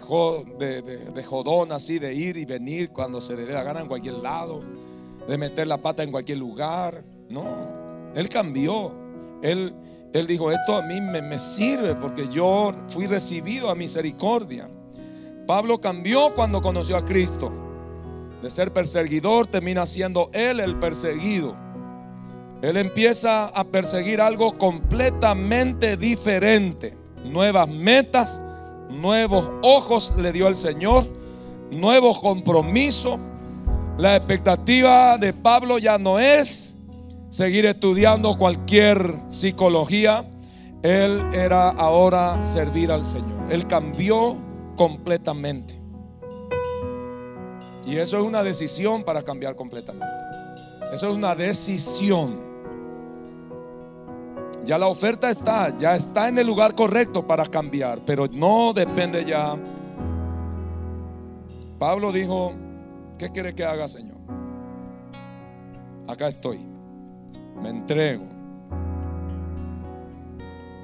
jodón, 1.23 1.71
así, 1.71 1.99
de 1.99 2.13
ir 2.13 2.37
y 2.37 2.45
venir 2.45 2.91
cuando 2.91 3.19
se 3.19 3.35
le 3.35 3.45
dé 3.45 3.53
la 3.53 3.63
gana 3.63 3.81
en 3.81 3.87
cualquier 3.87 4.15
lado, 4.15 4.59
de 5.27 5.37
meter 5.37 5.67
la 5.67 5.77
pata 5.77 6.03
en 6.03 6.11
cualquier 6.11 6.37
lugar. 6.37 7.03
No, 7.29 8.11
él 8.15 8.29
cambió. 8.29 8.93
Él, 9.41 9.73
él 10.13 10.27
dijo, 10.27 10.51
esto 10.51 10.75
a 10.75 10.83
mí 10.83 11.01
me, 11.01 11.21
me 11.21 11.37
sirve 11.37 11.95
porque 11.95 12.29
yo 12.29 12.71
fui 12.87 13.07
recibido 13.07 13.69
a 13.69 13.75
misericordia. 13.75 14.69
Pablo 15.47 15.81
cambió 15.81 16.33
cuando 16.33 16.61
conoció 16.61 16.95
a 16.95 17.03
Cristo. 17.03 17.51
De 18.43 18.49
ser 18.49 18.73
perseguidor 18.73 19.47
termina 19.47 19.85
siendo 19.85 20.29
él 20.33 20.59
el 20.59 20.77
perseguido. 20.77 21.55
Él 22.61 22.75
empieza 22.75 23.45
a 23.45 23.63
perseguir 23.63 24.19
algo 24.19 24.57
completamente 24.57 25.95
diferente. 25.95 26.97
Nuevas 27.23 27.69
metas, 27.69 28.41
nuevos 28.89 29.49
ojos 29.61 30.13
le 30.17 30.33
dio 30.33 30.49
el 30.49 30.55
Señor, 30.55 31.07
nuevos 31.71 32.19
compromisos. 32.19 33.17
La 33.97 34.17
expectativa 34.17 35.17
de 35.17 35.31
Pablo 35.31 35.77
ya 35.77 35.97
no 35.97 36.19
es 36.19 36.75
seguir 37.29 37.65
estudiando 37.65 38.37
cualquier 38.37 39.19
psicología. 39.29 40.29
Él 40.81 41.23
era 41.31 41.69
ahora 41.69 42.45
servir 42.45 42.91
al 42.91 43.05
Señor. 43.05 43.47
Él 43.49 43.67
cambió 43.67 44.35
completamente. 44.75 45.82
Y 47.85 47.97
eso 47.97 48.17
es 48.17 48.23
una 48.23 48.43
decisión 48.43 49.03
para 49.03 49.21
cambiar 49.21 49.55
completamente. 49.55 50.15
Eso 50.91 51.09
es 51.09 51.15
una 51.15 51.35
decisión. 51.35 52.39
Ya 54.65 54.77
la 54.77 54.87
oferta 54.87 55.29
está, 55.29 55.75
ya 55.77 55.95
está 55.95 56.29
en 56.29 56.37
el 56.37 56.47
lugar 56.47 56.73
correcto 56.73 57.27
para 57.27 57.45
cambiar, 57.45 57.99
pero 58.05 58.27
no 58.27 58.71
depende 58.73 59.25
ya. 59.25 59.57
Pablo 61.77 62.11
dijo, 62.11 62.53
¿qué 63.17 63.29
quiere 63.29 63.53
que 63.53 63.65
haga, 63.65 63.89
Señor? 63.89 64.17
Acá 66.07 66.29
estoy 66.29 66.73
me 67.63 67.69
entrego. 67.69 68.25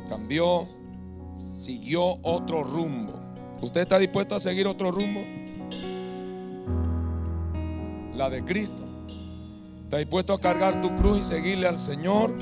Cambió, 0.07 0.67
siguió 1.37 2.17
otro 2.23 2.63
rumbo. 2.63 3.13
¿Usted 3.61 3.81
está 3.81 3.99
dispuesto 3.99 4.35
a 4.35 4.39
seguir 4.39 4.65
otro 4.65 4.91
rumbo? 4.91 5.19
La 8.19 8.29
de 8.29 8.43
Cristo. 8.43 8.83
¿Está 9.85 9.95
dispuesto 9.95 10.33
a 10.33 10.41
cargar 10.41 10.81
tu 10.81 10.93
cruz 10.97 11.19
y 11.19 11.23
seguirle 11.23 11.69
al 11.69 11.77
Señor? 11.77 12.33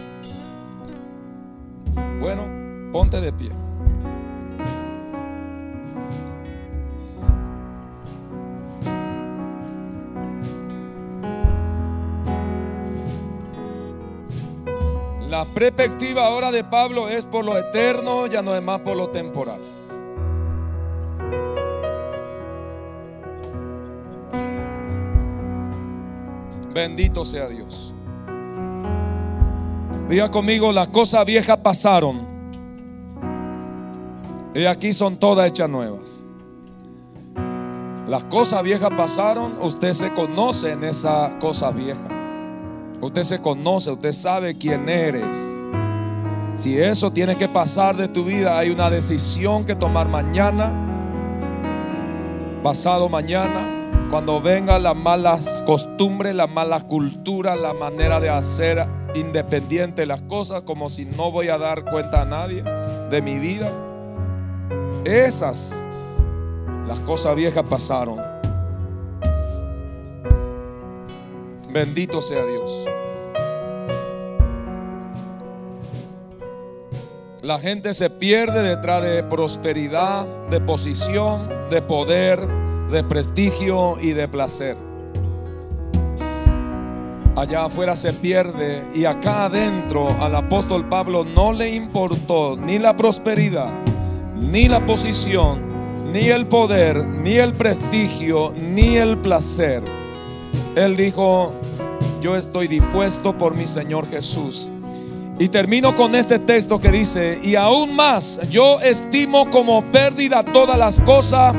Bueno, 2.19 2.91
ponte 2.91 3.21
de 3.21 3.32
pie. 3.32 3.51
La 15.30 15.45
perspectiva 15.45 16.25
ahora 16.25 16.51
de 16.51 16.63
Pablo 16.63 17.07
es 17.07 17.28
por 17.28 17.45
lo 17.45 17.55
eterno, 17.55 18.25
ya 18.25 18.41
no 18.41 18.55
es 18.55 18.63
más 18.63 18.82
por 18.82 18.97
lo 18.97 19.09
temporal. 19.09 19.59
Bendito 26.78 27.25
sea 27.25 27.47
Dios. 27.47 27.91
Diga 30.07 30.30
conmigo, 30.30 30.71
las 30.71 30.89
cosas 30.89 31.25
viejas 31.25 31.57
pasaron. 31.57 32.28
Y 34.53 34.63
aquí 34.65 34.93
son 34.93 35.17
todas 35.17 35.47
hechas 35.47 35.67
nuevas. 35.67 36.23
Las 38.07 38.25
cosas 38.25 38.61
viejas 38.61 38.91
pasaron, 38.95 39.55
usted 39.59 39.91
se 39.93 40.13
conoce 40.13 40.73
en 40.73 40.84
esa 40.84 41.39
cosa 41.39 41.71
vieja. 41.71 42.09
Usted 43.01 43.23
se 43.23 43.39
conoce, 43.39 43.89
usted 43.89 44.11
sabe 44.11 44.55
quién 44.55 44.88
eres. 44.88 45.36
Si 46.57 46.78
eso 46.78 47.11
tiene 47.11 47.36
que 47.38 47.47
pasar 47.47 47.97
de 47.97 48.07
tu 48.07 48.23
vida, 48.23 48.55
hay 48.55 48.69
una 48.69 48.91
decisión 48.91 49.65
que 49.65 49.73
tomar 49.73 50.07
mañana. 50.09 50.75
pasado 52.61 53.09
mañana, 53.09 53.76
cuando 54.09 54.41
vengan 54.41 54.83
las 54.83 54.95
malas 54.95 55.63
costumbres, 55.65 56.33
la 56.33 56.47
mala 56.47 56.79
cultura, 56.81 57.55
la 57.55 57.73
manera 57.73 58.19
de 58.19 58.29
hacer 58.29 58.87
independiente 59.15 60.05
las 60.05 60.21
cosas, 60.21 60.61
como 60.61 60.89
si 60.89 61.05
no 61.05 61.31
voy 61.31 61.49
a 61.49 61.57
dar 61.57 61.83
cuenta 61.85 62.21
a 62.21 62.25
nadie 62.25 62.63
de 63.09 63.21
mi 63.21 63.37
vida. 63.37 63.71
Esas, 65.03 65.85
las 66.87 66.99
cosas 67.01 67.35
viejas 67.35 67.63
pasaron. 67.69 68.21
Bendito 71.69 72.21
sea 72.21 72.45
Dios. 72.45 72.85
La 77.41 77.59
gente 77.59 77.93
se 77.93 78.09
pierde 78.09 78.61
detrás 78.61 79.03
de 79.03 79.23
prosperidad, 79.23 80.25
de 80.49 80.59
posición, 80.59 81.49
de 81.69 81.81
poder, 81.81 82.66
de 82.91 83.03
prestigio 83.03 83.97
y 84.01 84.11
de 84.11 84.27
placer. 84.27 84.77
Allá 87.35 87.65
afuera 87.65 87.95
se 87.95 88.13
pierde 88.13 88.83
y 88.95 89.05
acá 89.05 89.45
adentro 89.45 90.09
al 90.19 90.35
apóstol 90.35 90.89
Pablo 90.89 91.23
no 91.23 91.53
le 91.53 91.69
importó 91.69 92.57
ni 92.57 92.79
la 92.79 92.95
prosperidad, 92.95 93.69
ni 94.35 94.67
la 94.67 94.85
posición, 94.85 95.61
ni 96.11 96.29
el 96.29 96.47
poder, 96.47 97.05
ni 97.05 97.33
el 97.33 97.53
prestigio, 97.53 98.53
ni 98.57 98.95
el 98.95 99.17
placer. 99.17 99.83
Él 100.75 100.95
dijo, 100.95 101.53
yo 102.21 102.35
estoy 102.35 102.67
dispuesto 102.67 103.38
por 103.38 103.55
mi 103.55 103.67
Señor 103.67 104.07
Jesús 104.07 104.69
y 105.39 105.49
termino 105.49 105.95
con 105.95 106.15
este 106.15 106.39
texto 106.39 106.81
que 106.81 106.91
dice, 106.91 107.39
y 107.43 107.53
aún 107.53 107.95
más, 107.95 108.39
yo 108.49 108.79
estimo 108.81 109.47
como 109.51 109.83
pérdida 109.91 110.43
todas 110.43 110.79
las 110.79 110.99
cosas 111.01 111.53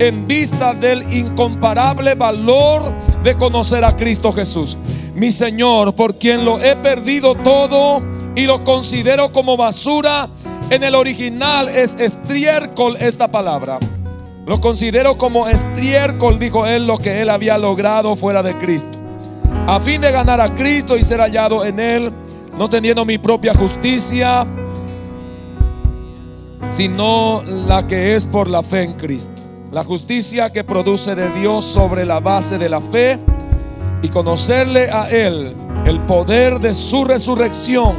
en 0.00 0.26
vista 0.26 0.74
del 0.74 1.12
incomparable 1.12 2.14
valor 2.14 2.82
de 3.22 3.36
conocer 3.36 3.84
a 3.84 3.94
Cristo 3.96 4.32
Jesús, 4.32 4.76
mi 5.14 5.30
Señor, 5.30 5.94
por 5.94 6.16
quien 6.16 6.44
lo 6.44 6.60
he 6.60 6.74
perdido 6.74 7.34
todo 7.34 8.02
y 8.34 8.46
lo 8.46 8.64
considero 8.64 9.30
como 9.30 9.56
basura. 9.56 10.28
En 10.70 10.82
el 10.82 10.94
original 10.94 11.68
es 11.68 11.96
estiércol 11.96 12.96
esta 12.98 13.30
palabra. 13.30 13.78
Lo 14.46 14.60
considero 14.60 15.18
como 15.18 15.46
estiércol, 15.48 16.38
dijo 16.38 16.66
él, 16.66 16.86
lo 16.86 16.96
que 16.96 17.20
él 17.20 17.28
había 17.28 17.58
logrado 17.58 18.16
fuera 18.16 18.42
de 18.42 18.56
Cristo. 18.56 18.98
A 19.66 19.78
fin 19.80 20.00
de 20.00 20.10
ganar 20.10 20.40
a 20.40 20.54
Cristo 20.54 20.96
y 20.96 21.04
ser 21.04 21.20
hallado 21.20 21.64
en 21.64 21.78
él 21.78 22.12
no 22.60 22.68
teniendo 22.68 23.04
mi 23.04 23.18
propia 23.18 23.54
justicia, 23.54 24.46
sino 26.70 27.42
la 27.66 27.86
que 27.86 28.14
es 28.16 28.24
por 28.26 28.48
la 28.48 28.62
fe 28.62 28.82
en 28.82 28.94
Cristo. 28.94 29.49
La 29.72 29.84
justicia 29.84 30.50
que 30.50 30.64
produce 30.64 31.14
de 31.14 31.30
Dios 31.30 31.64
sobre 31.64 32.04
la 32.04 32.18
base 32.18 32.58
de 32.58 32.68
la 32.68 32.80
fe 32.80 33.20
y 34.02 34.08
conocerle 34.08 34.90
a 34.90 35.08
Él 35.08 35.54
el 35.86 36.00
poder 36.00 36.58
de 36.58 36.74
su 36.74 37.04
resurrección 37.04 37.96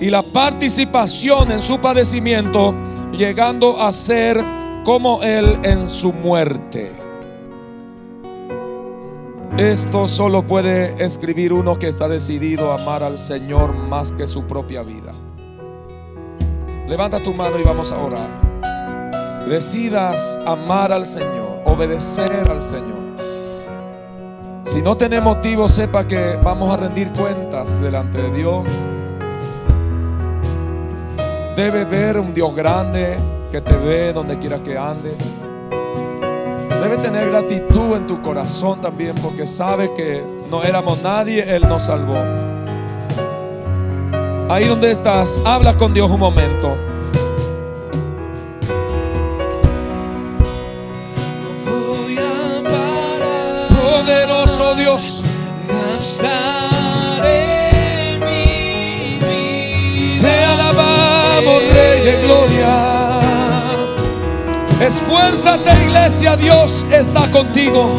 y 0.00 0.10
la 0.10 0.22
participación 0.22 1.50
en 1.50 1.62
su 1.62 1.80
padecimiento, 1.80 2.74
llegando 3.12 3.80
a 3.80 3.90
ser 3.92 4.44
como 4.84 5.22
Él 5.22 5.58
en 5.62 5.88
su 5.88 6.12
muerte. 6.12 6.92
Esto 9.56 10.06
solo 10.06 10.46
puede 10.46 11.02
escribir 11.02 11.54
uno 11.54 11.78
que 11.78 11.88
está 11.88 12.06
decidido 12.06 12.70
a 12.70 12.74
amar 12.74 13.02
al 13.02 13.16
Señor 13.16 13.72
más 13.72 14.12
que 14.12 14.26
su 14.26 14.44
propia 14.44 14.82
vida. 14.82 15.12
Levanta 16.86 17.18
tu 17.18 17.32
mano 17.32 17.58
y 17.58 17.62
vamos 17.62 17.92
a 17.92 17.98
orar. 17.98 18.53
Decidas 19.48 20.40
amar 20.46 20.90
al 20.90 21.04
Señor, 21.04 21.60
obedecer 21.66 22.48
al 22.50 22.62
Señor. 22.62 23.04
Si 24.64 24.80
no 24.80 24.96
tiene 24.96 25.20
motivo, 25.20 25.68
sepa 25.68 26.06
que 26.08 26.38
vamos 26.42 26.72
a 26.72 26.78
rendir 26.78 27.12
cuentas 27.12 27.78
delante 27.78 28.22
de 28.22 28.30
Dios. 28.30 28.64
Debe 31.54 31.84
ver 31.84 32.18
un 32.18 32.32
Dios 32.32 32.56
grande 32.56 33.18
que 33.52 33.60
te 33.60 33.76
ve 33.76 34.14
donde 34.14 34.38
quiera 34.38 34.62
que 34.62 34.78
andes. 34.78 35.14
Debe 36.82 36.96
tener 36.96 37.28
gratitud 37.28 37.96
en 37.96 38.06
tu 38.06 38.22
corazón 38.22 38.80
también 38.80 39.14
porque 39.16 39.46
sabe 39.46 39.92
que 39.92 40.24
no 40.50 40.62
éramos 40.62 41.02
nadie, 41.02 41.44
Él 41.54 41.68
nos 41.68 41.82
salvó. 41.82 42.16
Ahí 44.48 44.66
donde 44.66 44.90
estás, 44.90 45.38
habla 45.44 45.76
con 45.76 45.92
Dios 45.92 46.10
un 46.10 46.20
momento. 46.20 46.93
Esfuérzate 64.86 65.72
iglesia, 65.82 66.36
Dios 66.36 66.84
está 66.90 67.22
contigo. 67.30 67.96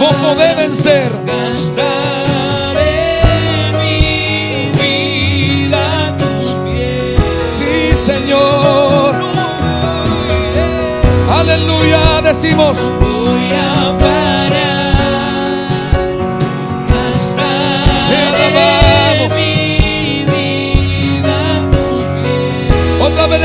Vos 0.00 0.14
podés 0.16 0.56
vencer. 0.56 1.12
mi 3.78 4.72
vida 4.72 6.08
a 6.08 6.16
tus 6.16 6.46
pies. 6.64 7.20
Sí, 7.32 7.94
Señor. 7.94 9.14
Aleluya, 11.32 12.20
decimos. 12.20 12.76
Voy 12.98 13.52
a 13.52 13.96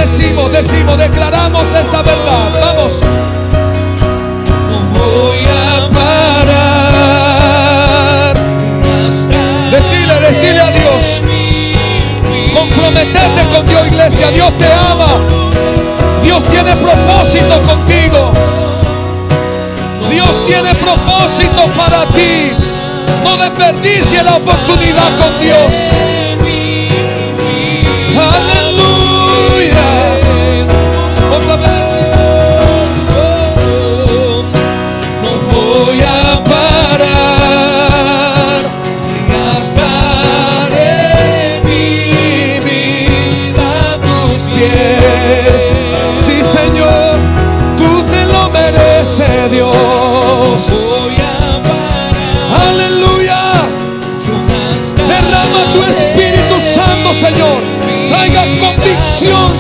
decimos, 0.06 0.52
decimos, 0.52 1.00
declaramos 1.00 1.66
esta 1.74 2.04
verdad. 2.04 2.50
Vamos. 2.62 3.02
No 4.70 4.80
voy 4.94 5.40
a 5.40 5.90
parar. 6.46 7.26
Decile, 9.72 10.20
decile 10.20 10.60
a 10.60 10.70
Dios. 10.70 11.24
Comprometete 12.54 13.46
con 13.52 13.66
Dios, 13.66 13.88
iglesia. 13.88 14.30
Dios 14.30 14.56
te 14.60 14.72
ama. 14.72 15.18
Dios 16.22 16.44
tiene 16.50 16.76
propósito 16.76 17.60
contigo. 17.64 18.32
Dios 20.12 20.46
tiene 20.46 20.76
propósito 20.76 21.66
para 21.76 22.06
ti. 22.14 22.54
No 23.24 23.38
desperdicie 23.38 24.22
la 24.22 24.36
oportunidad 24.36 25.18
con 25.18 25.40
Dios. 25.42 25.74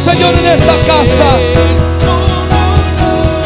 Señor, 0.05 0.35
en 0.37 0.45
esta 0.45 0.73
casa. 0.85 1.25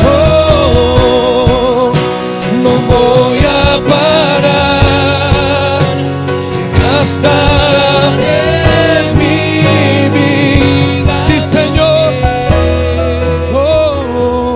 Oh, 0.06 1.94
no 2.62 2.70
voy 2.70 3.40
a 3.40 3.80
parar 3.88 4.84
hasta 7.00 7.36
en 9.00 9.18
mi 9.18 9.64
vida. 10.14 11.18
Sí, 11.18 11.40
Señor. 11.40 12.14
Oh, 13.54 14.50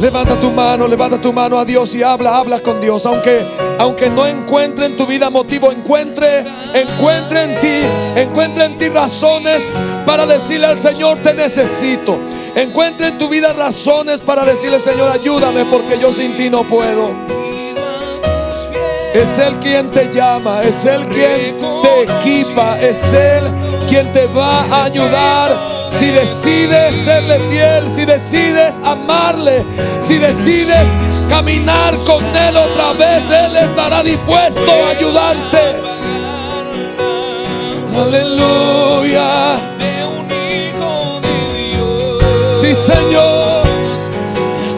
levanta 0.00 0.34
tu 0.40 0.50
mano, 0.50 0.88
levanta 0.88 1.20
tu 1.20 1.32
mano 1.32 1.60
a 1.60 1.64
Dios 1.64 1.94
y 1.94 2.02
habla, 2.02 2.38
habla 2.38 2.58
con 2.58 2.80
Dios. 2.80 3.06
Aunque, 3.06 3.38
aunque 3.78 4.10
no 4.10 4.26
encuentre 4.26 4.86
en 4.86 4.96
tu 4.96 5.06
vida 5.06 5.30
motivo, 5.30 5.70
encuentre, 5.70 6.44
encuentre 6.74 7.44
en 7.44 7.58
ti, 7.58 8.20
encuentre 8.20 8.64
en 8.64 8.78
ti 8.78 8.88
razones 8.88 9.68
para 10.06 10.26
decirle 10.26 10.66
al 10.66 10.76
Señor, 10.76 11.18
te 11.18 11.34
necesito. 11.34 12.18
Encuentre 12.54 13.08
en 13.08 13.18
tu 13.18 13.28
vida 13.28 13.52
razones 13.52 14.20
para 14.20 14.44
decirle, 14.44 14.78
Señor, 14.78 15.10
ayúdame 15.10 15.64
porque 15.64 15.98
yo 15.98 16.12
sin 16.12 16.36
ti 16.36 16.50
no 16.50 16.64
puedo. 16.64 17.10
Es 19.14 19.38
Él 19.38 19.58
quien 19.58 19.90
te 19.90 20.12
llama, 20.12 20.60
es 20.62 20.84
Él 20.84 21.04
quien 21.06 21.56
te 21.82 22.02
equipa, 22.02 22.78
es 22.80 23.12
Él 23.12 23.44
quien 23.88 24.12
te 24.12 24.26
va 24.26 24.64
a 24.70 24.84
ayudar 24.84 25.50
Si 25.90 26.06
decides 26.06 26.94
serle 26.94 27.40
fiel, 27.50 27.90
si 27.90 28.04
decides 28.04 28.80
amarle, 28.84 29.64
si 29.98 30.18
decides 30.18 30.88
caminar 31.28 31.96
con 32.06 32.24
Él 32.36 32.56
otra 32.56 32.92
vez, 32.92 33.28
Él 33.28 33.56
estará 33.56 34.02
dispuesto 34.04 34.70
a 34.70 34.90
ayudarte. 34.90 35.89
Aleluya. 37.96 39.58
Sí, 42.60 42.74
Señor. 42.74 43.64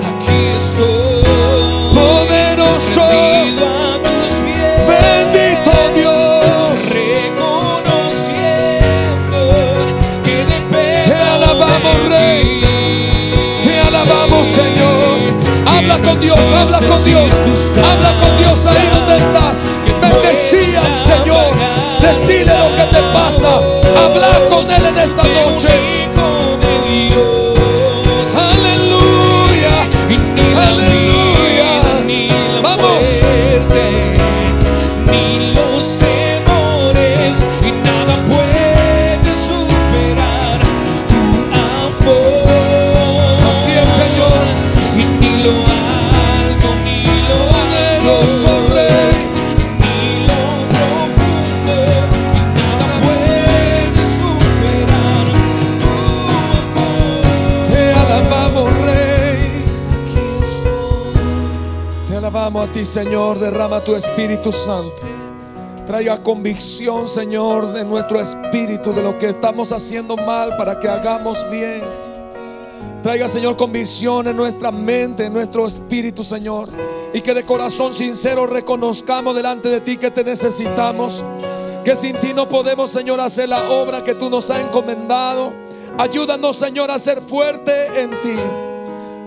Aquí 0.08 0.40
estoy. 0.56 1.22
Poderoso. 1.94 3.08
Bendito 4.88 5.72
Dios. 5.96 6.76
Reconociendo 6.92 8.60
que 10.22 10.36
dependo 10.44 11.04
Te 11.04 11.14
alabamos, 11.14 11.96
de 12.04 12.08
Rey. 12.08 13.60
Te 13.64 13.80
alabamos, 13.80 14.46
Señor. 14.46 15.18
Habla 15.66 15.98
con 15.98 16.20
Dios, 16.20 16.38
habla 16.56 16.78
con 16.78 17.04
Dios. 17.04 17.30
Habla 17.90 18.12
con 18.20 18.38
Dios 18.38 18.66
ahí 18.66 18.88
donde 18.94 19.16
estás. 19.16 19.64
Bendecí 20.00 20.76
al 20.76 20.94
Señor. 21.04 21.52
Que 22.00 22.14
te 22.93 23.03
pasa. 23.12 23.61
Habla 24.05 24.40
con 24.49 24.70
Él 24.70 24.86
en 24.86 24.99
esta 24.99 25.22
noche. 25.22 26.21
Señor. 62.72 63.38
Derrama 63.38 63.80
tu 63.80 63.94
Espíritu 63.94 64.50
Santo. 64.50 65.02
Traiga 65.86 66.22
convicción, 66.22 67.06
Señor, 67.06 67.72
de 67.72 67.84
nuestro 67.84 68.20
espíritu, 68.20 68.92
de 68.92 69.02
lo 69.02 69.18
que 69.18 69.28
estamos 69.28 69.72
haciendo 69.72 70.16
mal 70.16 70.56
para 70.56 70.80
que 70.80 70.88
hagamos 70.88 71.44
bien. 71.50 71.82
Traiga, 73.02 73.28
Señor, 73.28 73.56
convicción 73.56 74.26
en 74.26 74.36
nuestra 74.36 74.72
mente, 74.72 75.26
en 75.26 75.32
nuestro 75.32 75.66
espíritu, 75.66 76.22
Señor. 76.22 76.70
Y 77.12 77.20
que 77.20 77.34
de 77.34 77.44
corazón 77.44 77.92
sincero 77.92 78.46
reconozcamos 78.46 79.36
delante 79.36 79.68
de 79.68 79.80
ti 79.80 79.96
que 79.98 80.10
te 80.10 80.24
necesitamos. 80.24 81.24
Que 81.84 81.94
sin 81.94 82.16
ti 82.16 82.32
no 82.32 82.48
podemos, 82.48 82.90
Señor, 82.90 83.20
hacer 83.20 83.48
la 83.48 83.70
obra 83.70 84.02
que 84.02 84.14
tú 84.14 84.30
nos 84.30 84.50
has 84.50 84.60
encomendado. 84.60 85.52
Ayúdanos, 85.98 86.56
Señor, 86.56 86.90
a 86.90 86.98
ser 86.98 87.20
fuerte 87.20 88.00
en 88.00 88.10
ti. 88.22 88.36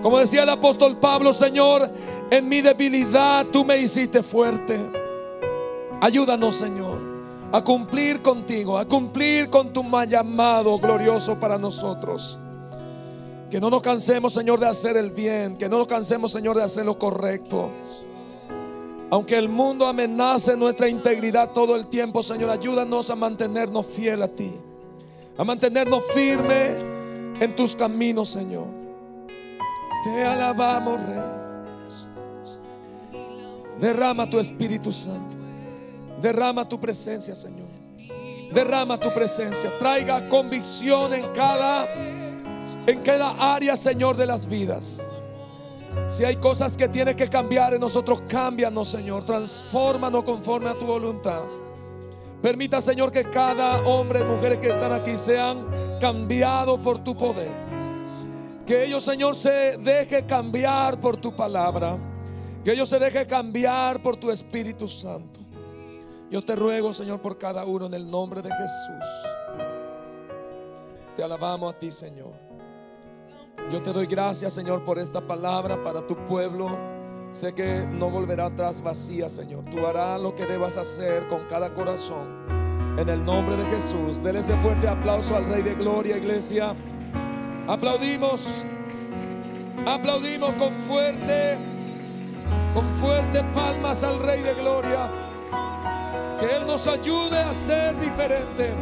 Como 0.05 0.19
decía 0.19 0.43
el 0.43 0.49
apóstol 0.49 0.97
Pablo, 0.97 1.33
Señor, 1.33 1.89
en 2.32 2.49
mi 2.49 2.61
debilidad 2.61 3.45
tú 3.47 3.63
me 3.63 3.78
hiciste 3.78 4.23
fuerte. 4.23 4.80
Ayúdanos, 6.01 6.55
Señor, 6.55 6.99
a 7.51 7.61
cumplir 7.63 8.21
contigo, 8.21 8.78
a 8.78 8.86
cumplir 8.86 9.49
con 9.49 9.71
tu 9.71 9.84
llamado 10.07 10.78
glorioso 10.78 11.39
para 11.39 11.57
nosotros. 11.57 12.39
Que 13.49 13.59
no 13.59 13.69
nos 13.69 13.82
cansemos, 13.82 14.34
Señor, 14.34 14.59
de 14.59 14.67
hacer 14.67 14.97
el 14.97 15.11
bien, 15.11 15.57
que 15.57 15.69
no 15.69 15.78
nos 15.78 15.88
cansemos, 15.88 16.32
Señor, 16.32 16.57
de 16.57 16.63
hacer 16.63 16.86
lo 16.86 16.97
correcto. 16.97 17.69
Aunque 19.11 19.38
el 19.38 19.47
mundo 19.47 19.88
amenace 19.88 20.57
nuestra 20.57 20.89
integridad 20.89 21.51
todo 21.51 21.76
el 21.76 21.88
tiempo, 21.88 22.23
Señor, 22.23 22.49
ayúdanos 22.49 23.09
a 23.09 23.15
mantenernos 23.15 23.86
fiel 23.86 24.23
a 24.23 24.28
ti, 24.28 24.51
a 25.38 25.43
mantenernos 25.43 26.03
firme 26.13 26.95
en 27.39 27.55
tus 27.55 27.76
caminos, 27.76 28.30
Señor. 28.30 28.65
Te 30.03 30.23
alabamos, 30.23 31.01
Rey. 31.05 31.44
Derrama 33.80 34.30
tu 34.30 34.39
Espíritu 34.39 34.91
Santo. 34.91 35.36
Derrama 36.21 36.67
tu 36.67 36.80
presencia, 36.80 37.36
Señor. 37.36 37.67
Derrama 38.53 38.97
tu 38.97 39.13
presencia. 39.13 39.78
Traiga 39.78 40.28
convicción 40.30 41.13
en 41.13 41.32
cada 41.34 41.88
en 42.88 43.01
cada 43.01 43.55
área, 43.55 43.76
Señor, 43.76 44.15
de 44.15 44.28
las 44.28 44.47
vidas. 44.47 45.09
Si 46.07 46.23
hay 46.23 46.36
cosas 46.36 46.78
que 46.78 46.88
tiene 46.88 47.15
que 47.15 47.28
cambiar 47.28 47.73
en 47.73 47.80
nosotros, 47.80 48.21
cámbianos, 48.28 48.89
Señor. 48.89 49.23
Transfórmanos 49.23 50.23
conforme 50.23 50.69
a 50.69 50.76
tu 50.76 50.86
voluntad. 50.86 51.41
Permita, 52.41 52.82
Señor, 52.82 53.11
que 53.11 53.23
cada 53.23 53.82
hombre 53.88 54.19
y 54.21 54.23
mujer 54.23 54.59
que 54.59 54.69
están 54.69 54.91
aquí 54.91 55.17
sean 55.17 55.65
cambiados 55.99 56.78
por 56.80 57.03
tu 57.03 57.15
poder. 57.15 57.49
Que 58.67 58.84
ellos, 58.86 59.03
Señor, 59.03 59.36
se 59.36 59.78
deje 59.78 60.26
cambiar 60.26 60.99
por 60.99 61.17
tu 61.17 61.36
palabra. 61.36 61.97
Que 62.66 62.74
ellos 62.74 62.89
se 62.89 62.97
deje 62.97 63.28
cambiar 63.28 64.01
por 64.01 64.18
tu 64.18 64.32
Espíritu 64.32 64.88
Santo. 64.88 65.39
Yo 66.32 66.41
te 66.41 66.55
ruego, 66.55 66.91
Señor, 66.93 67.22
por 67.22 67.38
cada 67.38 67.63
uno 67.63 67.86
en 67.86 67.93
el 67.93 68.09
nombre 68.09 68.41
de 68.41 68.49
Jesús. 68.49 69.66
Te 71.16 71.24
alabamos 71.24 71.76
a 71.76 71.78
ti, 71.78 71.91
Señor. 71.91 72.34
Yo 73.72 73.84
te 73.84 73.93
doy 73.93 74.07
gracias, 74.07 74.51
Señor, 74.51 74.84
por 74.84 74.97
esta 74.97 75.22
palabra 75.22 75.84
para 75.84 76.07
tu 76.07 76.16
pueblo. 76.26 76.76
Sé 77.32 77.53
que 77.53 77.86
no 77.88 78.09
volverá 78.09 78.47
atrás 78.47 78.82
vacía, 78.82 79.30
Señor. 79.30 79.63
Tú 79.66 79.86
harás 79.86 80.20
lo 80.20 80.34
que 80.34 80.47
debas 80.47 80.76
hacer 80.76 81.28
con 81.28 81.45
cada 81.45 81.72
corazón. 81.72 82.47
En 82.97 83.07
el 83.07 83.24
nombre 83.24 83.57
de 83.57 83.66
Jesús. 83.66 84.24
Dele 84.24 84.39
ese 84.39 84.57
fuerte 84.57 84.88
aplauso 84.88 85.36
al 85.36 85.45
Rey 85.45 85.61
de 85.61 85.76
Gloria, 85.76 86.18
iglesia. 86.18 86.76
Aplaudimos. 87.68 88.66
Aplaudimos 89.86 90.53
con 90.55 90.74
fuerte, 90.80 91.59
con 92.73 92.91
fuerte 92.93 93.43
palmas 93.53 94.03
al 94.03 94.19
Rey 94.19 94.41
de 94.41 94.53
Gloria. 94.53 95.09
Que 96.39 96.57
Él 96.57 96.67
nos 96.67 96.87
ayude 96.87 97.37
a 97.37 97.53
ser 97.53 97.97
diferente. 97.99 98.75